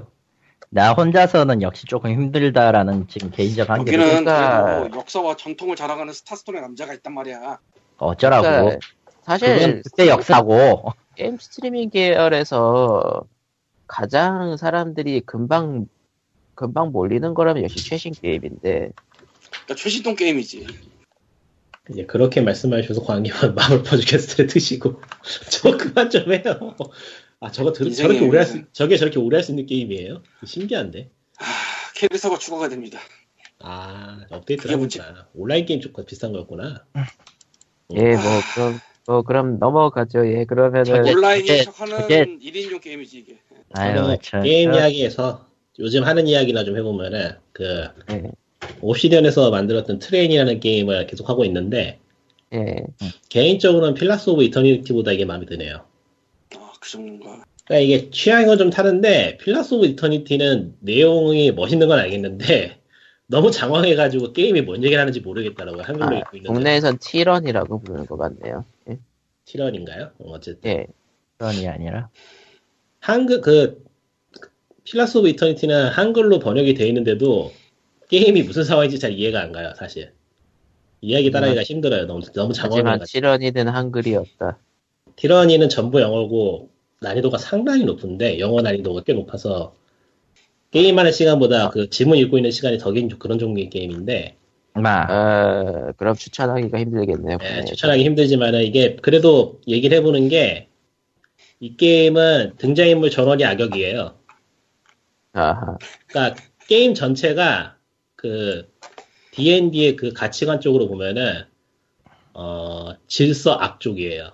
[0.75, 6.93] 나 혼자서는 역시 조금 힘들다라는 지금 개인적 한계가 여기는 그러니까- 역사와 전통을 자랑하는 스타스톤의 남자가
[6.95, 7.59] 있단 말이야.
[7.97, 8.43] 어쩌라고.
[8.43, 8.79] 그러니까
[9.21, 10.91] 사실 그때 역사고.
[11.15, 13.23] 게임 스트리밍 계열에서
[13.87, 15.87] 가장 사람들이 금방
[16.55, 18.91] 금방 몰리는 거라면 역시 최신 게임인데
[19.49, 20.67] 그러니까 최신동 게임이지.
[21.89, 23.01] 이제 그렇게 말씀하셔서
[23.55, 25.01] 마블 퍼즐 캐스트를 드시고
[25.49, 26.75] 저거 그만 좀 해요.
[27.45, 28.63] 아 저거 들, 저렇게 오래 할 수.
[28.73, 30.23] 저게 저렇게 오래 할 수 있는 게임이에요?
[30.45, 31.11] 신기한데.
[31.95, 32.99] 캐릭터가 추가가 됩니다.
[33.59, 34.73] 아 업데이트를.
[34.73, 35.27] 하구나.
[35.35, 36.83] 온라인 게임 쪽과 비슷한 거였구나.
[37.93, 38.17] 예뭐
[38.55, 43.37] 그럼 뭐 그럼 넘어가죠 예 그러면은 저게- 온라인이 그게- 척하는 그게- 1인용 게임이지 이게.
[43.73, 45.45] 아유, 저, 게임 저- 이야기에서
[45.77, 48.23] 요즘 하는 이야기나 좀 해보면은 그 예,
[48.81, 51.99] 옵시디언에서 만들었던 Tyranny라는 게임을 계속 하고 있는데
[52.53, 52.77] 예.
[53.29, 55.85] 개인적으로는 Pillars of Eternity보다 이게 마음에 드네요.
[56.85, 57.43] 아, 그 정도인가.
[57.65, 62.79] 그러니까 이게 취향은 좀 타는데 Pillars of Eternity는 내용이 멋있는 건 알겠는데
[63.27, 66.53] 너무 장황해가지고 게임이 뭔 얘기를 하는지 모르겠다라고 한글로 아, 읽고 있는데.
[66.53, 68.65] 국내에선 티러니라고 부르는 것 같네요.
[68.89, 68.99] 예,
[69.45, 70.11] Tyranny인가요?
[70.19, 70.69] 어, 어쨌든.
[70.69, 70.85] 예.
[71.37, 72.09] 그런이 아니라.
[72.99, 73.83] 한글 그
[74.83, 77.51] Pillars of Eternity는 한글로 번역이 돼 있는데도
[78.09, 80.13] 게임이 무슨 상황인지 잘 이해가 안 가요 사실.
[81.01, 82.05] 이야기 따라하기가 힘들어요.
[82.05, 83.05] 너무 너무 하지만 장황해가지고.
[83.05, 84.59] Tyranny든 한글이었다.
[85.15, 89.75] Tyranny는 전부 영어고 난이도가 상당히 높은데 영어 난이도가 꽤 높아서
[90.71, 94.37] 게임하는 시간보다 그 지문 읽고 있는 시간이 더 긴 그런 종류의 게임인데
[94.73, 95.03] 마.
[95.09, 97.65] 어, 그럼 추천하기가 힘들겠네요 예, 국내에서.
[97.65, 100.67] 추천하기 힘들지만은 이게 그래도 얘기를 해보는 게
[101.61, 104.19] 이 게임은 등장인물 전원이 악역이에요.
[105.33, 105.77] 아하
[106.07, 107.77] 그러니까 게임 전체가
[108.15, 108.69] 그
[109.31, 111.43] D&D의 그 가치관 쪽으로 보면은
[112.33, 114.31] 어 질서 악 쪽이에요.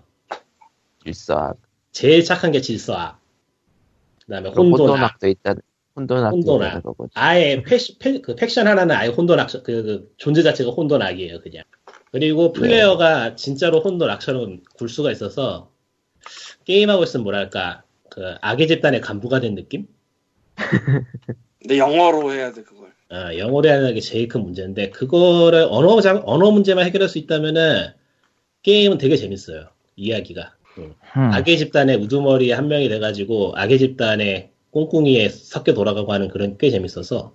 [1.04, 1.58] 질서 악
[1.92, 3.20] 제일 착한 게 질서 악.
[4.26, 4.94] 그다음에 그럼 혼돈 악.
[4.94, 5.56] 혼돈악 도 있다
[5.96, 6.68] 혼돈악도 혼돈악.
[6.68, 11.42] 있다는 거고 아예 패시, 패, 그 faction 하나는 아예 혼돈악, 그, 그 존재 자체가 혼돈악이에요,
[11.42, 11.64] 그냥.
[12.12, 15.72] 그리고 플레이어가 진짜로 혼돈악처럼 굴 수가 있어서
[16.66, 19.88] 게임하고 있으면 뭐랄까 그 악의 집단의 간부가 된 느낌?
[21.60, 22.92] 근데 영어로 해야 돼 그걸.
[23.12, 27.88] 어, 영어로 하는 게 제일 큰 문제인데 그거를 언어 장 언어 문제만 해결할 수 있다면은
[28.64, 30.54] 게임은 되게 재밌어요 이야기가
[30.86, 30.94] 음.
[31.18, 31.22] 음.
[31.34, 37.34] 악의 집단의 우두머리 한 명이 돼가지고 악의 집단의 꿍꿍이에 섞여 돌아가고 하는 그런 꽤 재밌어서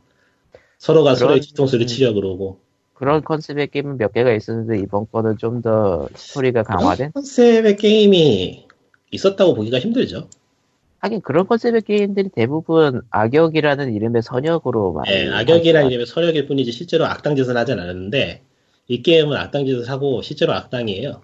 [0.79, 2.61] 서로가 그런- 서로의 뒤통수를 치려 그러고
[2.95, 8.67] 그런 컨셉의 게임은 몇 개가 있었는데 이번 거는 좀 더 스토리가 강화된 컨셉의 게임이
[9.11, 10.29] 있었다고 보기가 힘들죠.
[11.01, 15.91] 하긴 그런 컨셉의 게임들이 대부분 악역이라는 이름의 선역으로 많이 예, 악역이라는.
[15.91, 18.43] 이름의 선역일 뿐이지 실제로 악당 짓은 하진 않았는데
[18.89, 21.21] 이 게임은 악당 짓을 하고 실제로 악당이에요.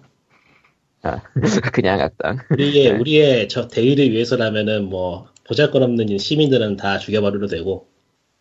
[1.03, 1.21] 아,
[1.73, 2.97] 그냥 악당 우리의 네.
[2.97, 7.87] 우리의 저 대의를 위해서라면은 뭐 보잘것없는 시민들은 다 죽여버려도 되고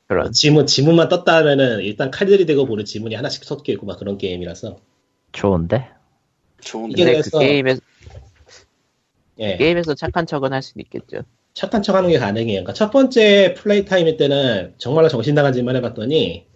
[0.07, 4.17] 그런 지문 지문만 떴다 하면은 일단 칼 들이대고 보는 지문이 하나씩 섞여 있고 막 그런
[4.17, 4.79] 게임이라서
[5.33, 5.89] 좋은데?
[6.61, 7.03] 좋은데.
[7.03, 7.81] 이게 그 게임에서
[9.39, 12.63] 예 게임에서 착한 척은 할 수는 있겠죠 착한 척 하는 게 가능해요.
[12.63, 16.47] 그러니까 첫 번째 플레이 타임일 때는 정말로 정신 나간 짓만 해봤더니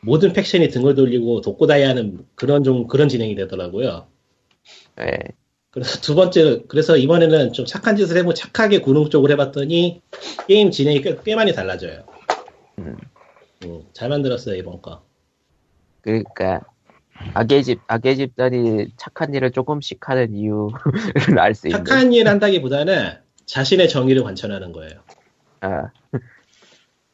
[0.00, 4.08] 모든 faction이 등을 돌리고 독고다이하는 그런 좀 그런 진행이 되더라고요.
[5.00, 5.18] 예.
[5.70, 10.00] 그래서 두 번째, 그래서 이번에는 좀 착한 짓을 해보고 착하게 구는 쪽으로 해봤더니
[10.48, 12.04] 게임 진행이 꽤, 꽤 많이 달라져요.
[12.78, 12.96] 음.
[13.64, 15.02] 음, 잘 만들었어요, 이번 거.
[16.00, 16.62] 그러니까
[17.34, 20.72] 악의 집 악의 집단이 착한 일을 조금씩 하는 이유를
[21.38, 25.00] 알 수 있는 착한 일 한다기보다는 자신의 정의를 관철하는 거예요.
[25.60, 25.90] 아,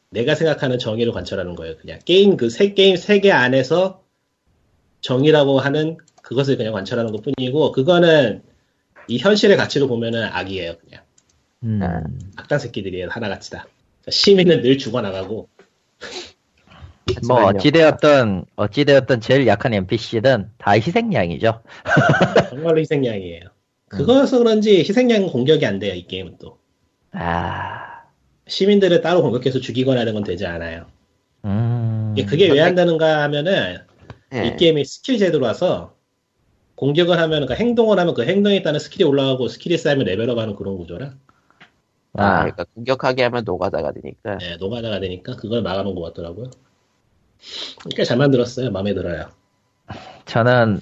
[0.09, 1.99] 내가 생각하는 정의를 관철하는 거예요, 그냥.
[2.05, 4.03] 게임, 그 세, 게임 세계 안에서
[5.01, 8.41] 정의라고 하는 그것을 그냥 관철하는 것 뿐이고, 그거는
[9.07, 11.03] 이 현실의 가치로 보면은 악이에요, 그냥.
[11.63, 11.79] 음.
[11.83, 12.01] 아.
[12.37, 13.67] 악당 새끼들이에요, 하나같이 다.
[14.09, 15.47] 시민은 늘 죽어나가고,
[17.27, 17.43] 뭐.
[17.45, 21.61] 어찌되었던 어찌되었던 제일 약한 NPC든 다 희생양이죠.
[22.49, 23.41] 정말로 희생양이에요.
[23.89, 26.57] 그거여서 그런지 희생양 공격이 안 돼요, 이 게임은 또.
[27.11, 28.01] 아,
[28.47, 30.87] 시민들을 따로 공격해서 죽이거나 하는 건 되지 않아요.
[31.45, 32.13] 음.
[32.15, 33.77] 이게 그게 왜 한다는가 하면은
[34.33, 34.47] 예.
[34.47, 35.95] 이 게임이 스킬 제도라서
[36.75, 41.13] 공격을 하면 그 행동을 하면 그 행동에 따른 스킬이 올라가고 스킬이 쌓이면 레벨업하는 그런 구조라
[42.15, 46.49] 아, 아, 그러니까 공격하게 하면 노가다가 되니까 네, 노가다가 되니까 그걸 막아놓은 것 같더라고요.
[47.95, 48.71] 꽤 잘 만들었어요.
[48.71, 49.29] 마음에 들어요.
[50.25, 50.79] 저는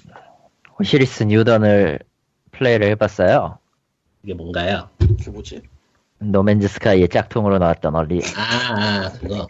[0.80, 2.00] Osiris New Dawn을
[2.52, 3.58] 플레이를 해봤어요.
[4.24, 4.90] 이게 뭔가요?
[5.00, 5.62] 그게 뭐지?
[6.20, 9.48] No Man's Sky의 짝퉁으로 나왔던 early 아, 아 그거.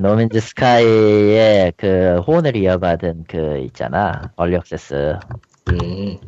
[0.00, 5.18] 노맨즈 스카이의 그 호언을 이어받은 그 있잖아 얼리 액세스.
[5.70, 6.18] 음,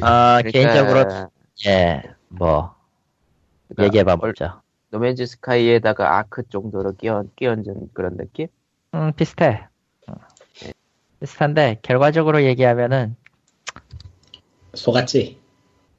[0.00, 1.04] 아 그러니까 개인적으로
[1.66, 2.74] 예뭐
[3.68, 4.62] 그러니까 얘기해봐 얼- 보죠.
[4.90, 8.46] 노맨즈 스카이에다가 아크 정도로 끼얹, 끼얹은 그런 느낌?
[8.94, 9.66] 음 비슷해.
[10.08, 10.14] 어.
[11.20, 13.14] 비슷한데 결과적으로 얘기하면은
[14.72, 15.38] 속았지?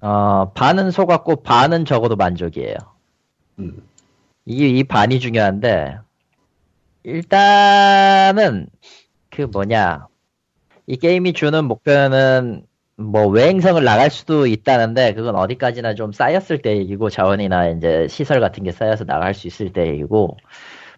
[0.01, 2.75] 어 반은 속았고 반은 적어도 만족이에요.
[3.59, 3.87] 음.
[4.45, 5.97] 이게 이 반이 중요한데
[7.03, 8.67] 일단은
[9.29, 10.07] 그 뭐냐
[10.87, 12.65] 이 게임이 주는 목표는
[12.95, 18.63] 뭐 외행성을 나갈 수도 있다는데 그건 어디까지나 좀 쌓였을 때 얘기고 자원이나 이제 시설 같은
[18.63, 20.37] 게 쌓여서 나갈 수 있을 때 얘기고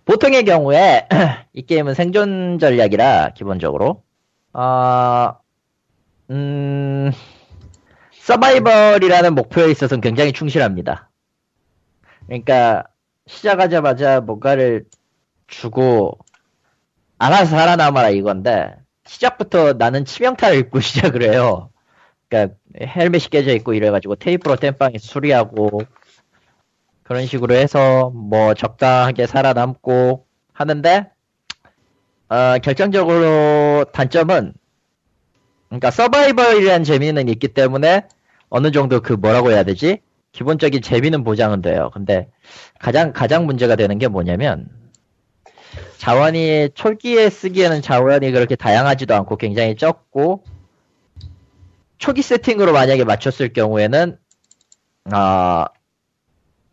[0.06, 1.08] 보통의 경우에
[1.54, 4.04] 이 게임은 생존 전략이라 기본적으로
[4.54, 5.36] 어,
[6.30, 7.12] 음
[8.12, 11.10] 서바이벌이라는 목표에 있어서는 굉장히 충실합니다.
[12.26, 12.86] 그러니까
[13.28, 14.86] 시작하자마자 뭔가를
[15.47, 16.17] 주고
[17.17, 21.69] 알아서 살아남아라 이건데 시작부터 나는 치명타를 입고 시작을 해요.
[22.28, 25.82] 그러니까 헬멧이 깨져 있고 이래가지고 테이프로 땜빵에 수리하고
[27.03, 31.11] 그런 식으로 해서 뭐 적당하게 살아남고 하는데
[32.30, 34.53] 어, 결정적으로 단점은
[35.69, 38.07] 그러니까 서바이벌이라는 재미는 있기 때문에
[38.49, 40.01] 어느 정도 그 뭐라고 해야 되지?
[40.36, 41.90] 기본적인 재미는 보장은 돼요.
[41.94, 42.30] 근데
[42.78, 44.68] 가장 가장 문제가 되는 게 뭐냐면
[45.98, 50.44] 자원이 초기에 쓰기에는 자원이 그렇게 다양하지도 않고 굉장히 적고
[51.98, 54.18] 초기 세팅으로 만약에 맞췄을 경우에는
[55.12, 55.68] 아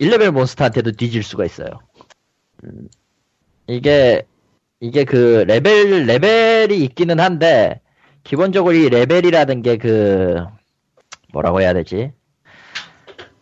[0.00, 1.68] 1레벨 몬스터한테도 뒤질 수가 있어요.
[2.64, 2.88] 음.
[3.68, 4.26] 이게
[4.80, 7.80] 이게 그 레벨 레벨이 있기는 한데
[8.24, 10.44] 기본적으로 이 레벨이라는 게 그
[11.32, 12.12] 뭐라고 해야 되지?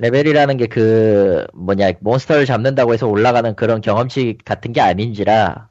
[0.00, 5.68] 레벨이라는 게 그 뭐냐 몬스터를 잡는다고 해서 올라가는 그런 경험치 같은 게 아닌지라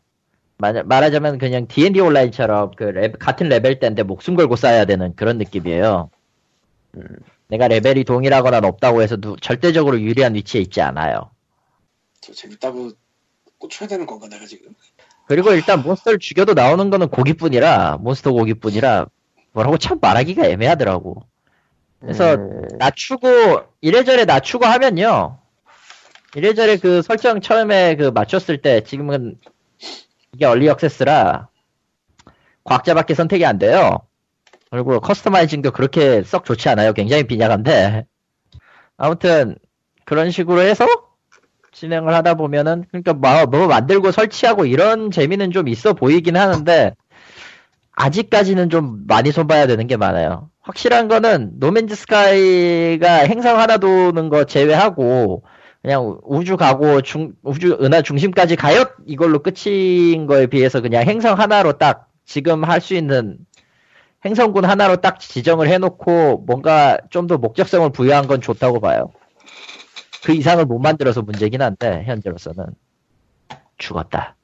[0.58, 5.38] 말, 말하자면 그냥 D&D 온라인처럼 그 레- 같은 레벨 때인데 목숨 걸고 쌓아야 되는 그런
[5.38, 6.10] 느낌이에요.
[6.98, 7.04] 음.
[7.48, 11.32] 내가 레벨이 동일하거나 높다고 해서 누- 절대적으로 유리한 위치에 있지 않아요.
[12.22, 12.92] 저 재밌다고
[13.58, 14.74] 꽂혀야 되는 건가 내가 지금?
[15.28, 19.08] 그리고 일단 몬스터를 죽여도 나오는 거는 고기뿐이라 몬스터 고기뿐이라
[19.54, 21.24] 뭐라고 참 말하기가 애매하더라고.
[22.00, 23.28] 그래서 음, 낮추고
[23.82, 25.40] 이래저래 낮추고 하면요.
[26.36, 29.38] 이래저래 그 설정 처음에 그 맞췄을 때 지금은
[30.34, 31.50] 이게 얼리 액세스라
[32.64, 34.00] 과학자밖에 선택이 안 돼요.
[34.70, 36.94] 그리고 커스터마이징도 그렇게 썩 좋지 않아요.
[36.94, 38.06] 굉장히 빈약한데
[38.98, 39.56] 아무튼
[40.06, 40.86] 그런 식으로 해서
[41.72, 46.96] 진행을 하다 보면은 그러니까 뭐, 뭐 만들고 설치하고 이런 재미는 좀 있어 보이긴 하는데
[48.00, 50.50] 아직까지는 좀 많이 손봐야 되는 게 많아요.
[50.62, 55.44] 확실한 거는 노맨즈 스카이가 행성 하나 도는 거 제외하고
[55.82, 61.74] 그냥 우주 가고 중, 우주 은하 중심까지 가요 이걸로 끝인 거에 비해서 그냥 행성 하나로
[61.78, 63.38] 딱 지금 할 수 있는
[64.26, 69.12] 행성군 하나로 딱 지정을 해놓고 뭔가 좀 더 목적성을 부여한 건 좋다고 봐요.
[70.24, 72.66] 그 이상을 못 만들어서 문제긴 한데 현재로서는
[73.78, 74.36] 죽었다.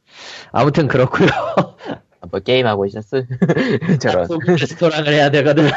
[0.51, 1.27] 아무튼 그렇고요.
[2.31, 3.21] 뭐 게임하고 있었어?
[4.01, 4.27] 저런.
[4.57, 5.67] 스토랑을 해야 되거든.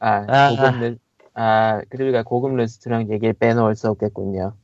[0.00, 0.50] 아, 아.
[0.50, 0.96] 고급 르,
[1.34, 4.54] 아, 그러니까 고급 레스토랑 얘기를 빼놓을 수 없겠군요.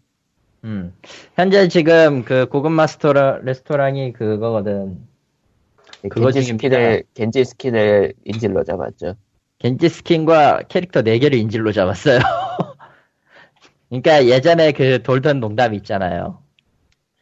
[0.64, 0.93] 음.
[1.37, 4.99] 현재 지금 그 고급 마스터 레스토랑이 그거거든.
[6.09, 6.43] 그거 겐지.
[6.43, 9.14] 스킨을, 겐지 스킨을 인질로 잡았죠.
[9.59, 12.18] 겐지 스킨과 캐릭터 4개를 인질로 잡았어요.
[13.88, 16.43] 그러니까 예전에 그 돌던 농담 있잖아요.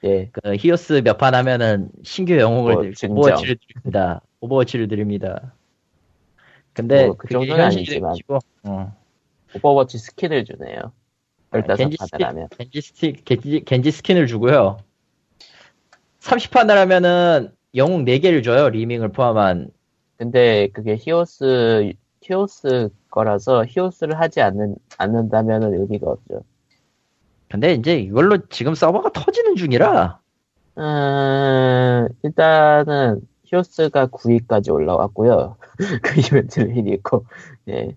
[0.05, 0.29] 예.
[0.33, 3.19] 그 히오스 몇 판 하면은 신규 영웅을 뭐, 들- 증정.
[3.19, 4.21] 오버워치를 드립니다.
[4.41, 5.55] 오버워치를 드립니다.
[6.75, 8.15] 근데 뭐, 그 정도는 아니지만.
[8.65, 8.97] 어.
[9.57, 10.93] 오버워치 스킨을 주네요.
[11.51, 12.49] 아, 15판을 하면.
[12.59, 14.79] 겐지 스킨, 겐지, 겐지 스킨을 주고요.
[16.21, 18.69] 30판을 하면은 영웅 4개를 줘요.
[18.71, 19.71] 리밍을 포함한.
[20.17, 26.43] 근데 그게 히오스, 히오스 거라서 히오스를 하지 않는, 않는다면은 의미가 없죠.
[27.55, 30.19] 근데 이제 이걸로 지금 서버가 터지는 중이라
[30.77, 35.57] 음, 일단은 히오스가 9위까지 올라왔고요.
[36.03, 37.27] 그 이벤트를 있고,
[37.69, 37.95] 예.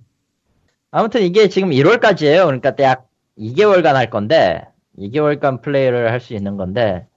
[0.92, 2.46] 아무튼 이게 지금 1월까지예요.
[2.46, 3.08] 그러니까 약
[3.40, 4.68] 2개월간 할 건데
[5.00, 7.08] 2개월간 플레이를 할 수 있는 건데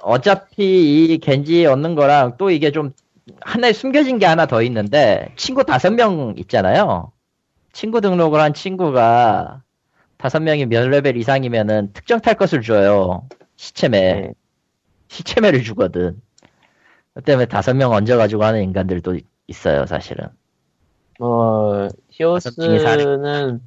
[0.00, 2.92] 어차피 이 겐지 얻는 거랑 또 이게 좀
[3.42, 7.12] 하나에 숨겨진 게 하나 더 있는데 친구 다섯 명 있잖아요.
[7.74, 9.62] 친구 등록을 한 친구가
[10.22, 13.26] 다섯 명이 몇 레벨 이상이면은 특정 탈 것을 줘요.
[13.56, 13.98] 시체매.
[13.98, 14.32] 네.
[15.08, 16.22] 시체매를 주거든.
[17.12, 19.18] 그 때문에 다섯 명 얹어가지고 하는 인간들도
[19.48, 20.28] 있어요, 사실은.
[21.18, 21.88] 뭐.
[22.10, 23.60] 히오스는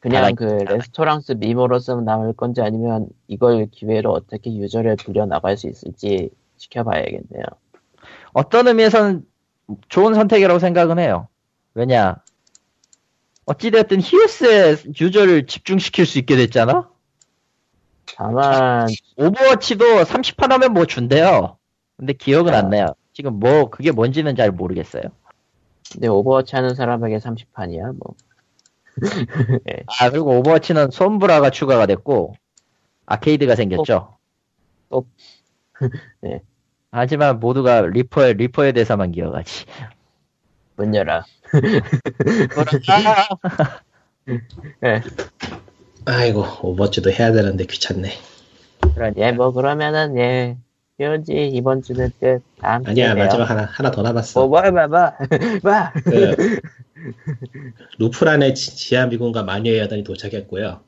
[0.00, 6.30] 그냥 그 레스토랑스 밈으로서 나올 건지 아니면 이걸 기회로 어떻게 유저를 불려 나갈 수 있을지
[6.56, 7.44] 지켜봐야겠네요.
[8.32, 9.22] 어떤 의미에서는
[9.90, 11.28] 좋은 선택이라고 생각은 해요.
[11.74, 12.16] 왜냐,
[13.48, 16.90] 어찌되었든 히오스의 유저를 집중시킬 수 있게 됐잖아?
[18.14, 21.56] 다만 오버워치도 30판 하면 뭐 준대요.
[21.96, 22.94] 근데 기억은 안 나요.
[23.14, 25.02] 지금 뭐, 그게 뭔지는 잘 모르겠어요.
[25.90, 28.14] 근데 오버워치 하는 사람에게 30판이야 뭐.
[30.00, 32.34] 아, 그리고 오버워치는 솜브라가 추가가 됐고,
[33.06, 34.18] 아케이드가 생겼죠.
[34.90, 35.06] 또.
[36.20, 36.42] 네.
[36.90, 39.64] 하지만 모두가 리퍼에, 리퍼에 대해서만 기억하지.
[40.76, 41.22] 문 열어.
[44.84, 45.02] 예.
[46.04, 48.10] 아이고 오버워치도 해야 되는데 귀찮네.
[49.16, 50.56] 예, 뭐 그러면은 예.
[50.98, 52.42] 현지 이번 주는 끝.
[52.58, 53.14] 다음 아니야.
[53.14, 54.46] 마지막 하나 하나 더 남았어.
[54.46, 55.12] 뭐, 뭐, 뭐, 뭐,
[55.62, 55.72] 뭐.
[56.04, 56.60] 그
[57.98, 60.80] 루프란의 지- 지하 미군과 마녀의 여단이 도착했고요.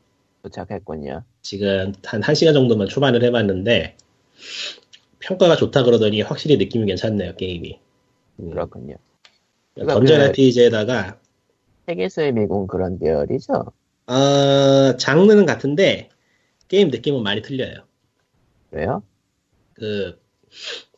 [0.42, 1.22] 도착했군요.
[1.42, 3.96] 지금 한 1시간 정도만 초반을 해봤는데
[5.20, 7.78] 평가가 좋다 그러더니 확실히 느낌이 괜찮네요 게임이.
[8.40, 8.96] 음, 그렇군요.
[9.76, 11.18] 던전 그- RPG에다가
[11.86, 13.72] 세계수의 미궁 그런 계열이죠.
[14.06, 16.08] 어, 장르는 같은데
[16.68, 17.84] 게임 느낌은 많이 틀려요.
[18.70, 19.02] 왜요?
[19.74, 20.20] 그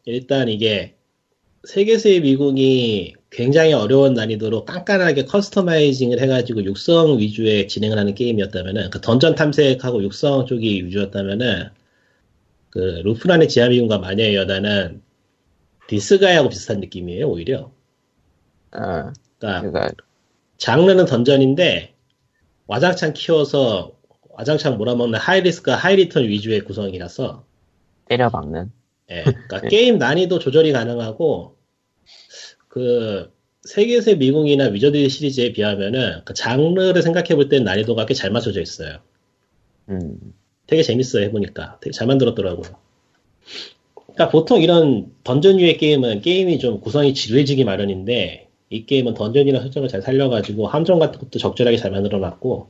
[0.05, 0.97] 일단 이게
[1.65, 9.37] 세계수의 미궁이 굉장히 어려운 난이도로 깐깐하게 customizing을 해가지고 육성 위주의 진행을 하는 게임이었다면은 그 던전
[9.37, 11.69] 탐색하고 육성 쪽이 위주였다면은
[12.71, 15.03] 그 루프란의 지하미궁과 마녀의 여단은
[15.87, 17.71] 디스가이아하고 비슷한 느낌이에요 오히려.
[18.73, 19.91] 어, 그러니까 그니까,
[20.59, 21.95] 장르는 던전인데
[22.67, 23.93] 와장창 키워서
[24.31, 27.45] 와장창 몰아먹는 high risk high return 위주의 구성이라서
[28.09, 28.73] 때려박는.
[29.11, 31.57] 예, 그러니까 게임 난이도 조절이 가능하고
[32.69, 33.31] 그
[33.63, 38.99] 세계수 미궁이나 위저드리 시리즈에 비하면은 그 장르를 생각해 볼땐 난이도가 꽤 잘 맞춰져 있어요.
[39.89, 40.19] 음,
[40.67, 42.71] 되게 재밌어요 해보니까 되게 잘 만들었더라고요.
[43.95, 50.01] 그러니까 보통 이런 던전류의 게임은 게임이 좀 구성이 지루해지기 마련인데 이 게임은 던전이나 설정을 잘
[50.01, 52.69] 살려가지고 함정 같은 것도 적절하게 잘 만들어놨고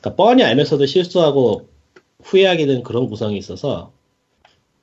[0.00, 1.68] 그러니까 뻔히 알면서도 실수하고
[2.22, 3.92] 후회하게 되는 그런 구성이 있어서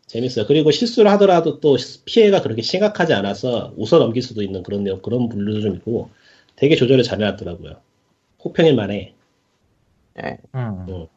[0.07, 0.45] 재밌어요.
[0.45, 5.30] 그리고 실수를 하더라도 또 피해가 그렇게 심각하지 않아서 웃어 넘길 수도 있는 그런 내용, 그런
[5.30, 6.10] 분류도 좀 있고
[6.57, 7.78] 되게 조절을 잘 해놨더라고요.
[8.44, 9.14] 호평일 만해.
[10.22, 10.38] 예.
[10.53, 11.07] 음.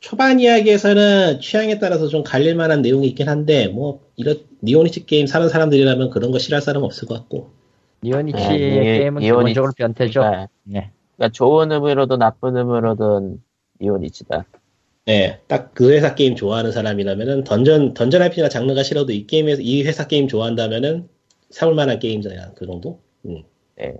[0.00, 5.48] 초반 이야기에서는 취향에 따라서 좀 갈릴 만한 내용이 있긴 한데 뭐 이런 니폰이치 게임 사는
[5.48, 7.59] 사람들이라면 그런 거 싫어할 사람 은 없을 것 같고
[8.02, 10.20] 니폰이치의 아, 니- 게임은 니폰이치- 기본적으로 변태죠.
[10.20, 10.90] 그러니까, 네.
[11.16, 13.42] 그러니까 좋은 의미로든 나쁜 의미로든
[13.80, 14.44] 니폰이치다.
[15.08, 20.06] 예, 딱그 회사 게임 좋아하는 사람이라면은 던전 던전 RPG나 장르가 싫어도 이 게임에서 이 회사
[20.06, 21.08] 게임 좋아한다면은
[21.50, 23.00] 사볼 만한 게임이잖아 그 정도.
[23.26, 23.42] 음.
[23.76, 23.94] 네.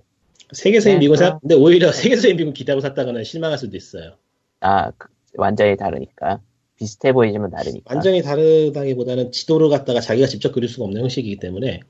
[0.52, 1.38] 세계수의 네, 미궁 사.
[1.38, 4.12] 근데 오히려 세계수의 미궁 기대하고 샀다가는 실망할 수도 있어요.
[4.60, 6.40] 아, 그- 완전히 다르니까.
[6.76, 7.92] 비슷해 보이지만 다르니까.
[7.94, 11.80] 완전히 다르다기보다는 지도를 갖다가 자기가 직접 그릴 수가 없는 형식이기 때문에.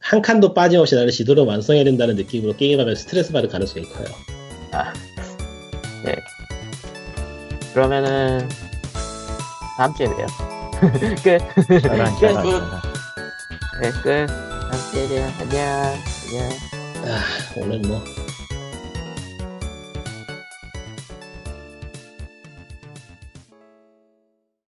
[0.00, 4.06] 한 칸도 빠짐없이 나는 지도를 완성해야 된다는 느낌으로 게임하면 스트레스 받을 가능성이 커요.
[4.72, 4.92] 아,
[6.04, 6.16] 네.
[7.74, 8.48] 그러면은
[9.76, 10.26] 다음 주에 봬요.
[11.22, 11.66] 끝.
[11.66, 11.80] 끝.
[11.82, 12.04] 저런.
[13.80, 14.26] 네, 끝.
[14.26, 15.24] 다음 주에 봬요.
[15.40, 15.94] 안녕.
[16.28, 16.50] 안녕.
[17.06, 17.20] 아,
[17.56, 18.02] 오늘 뭐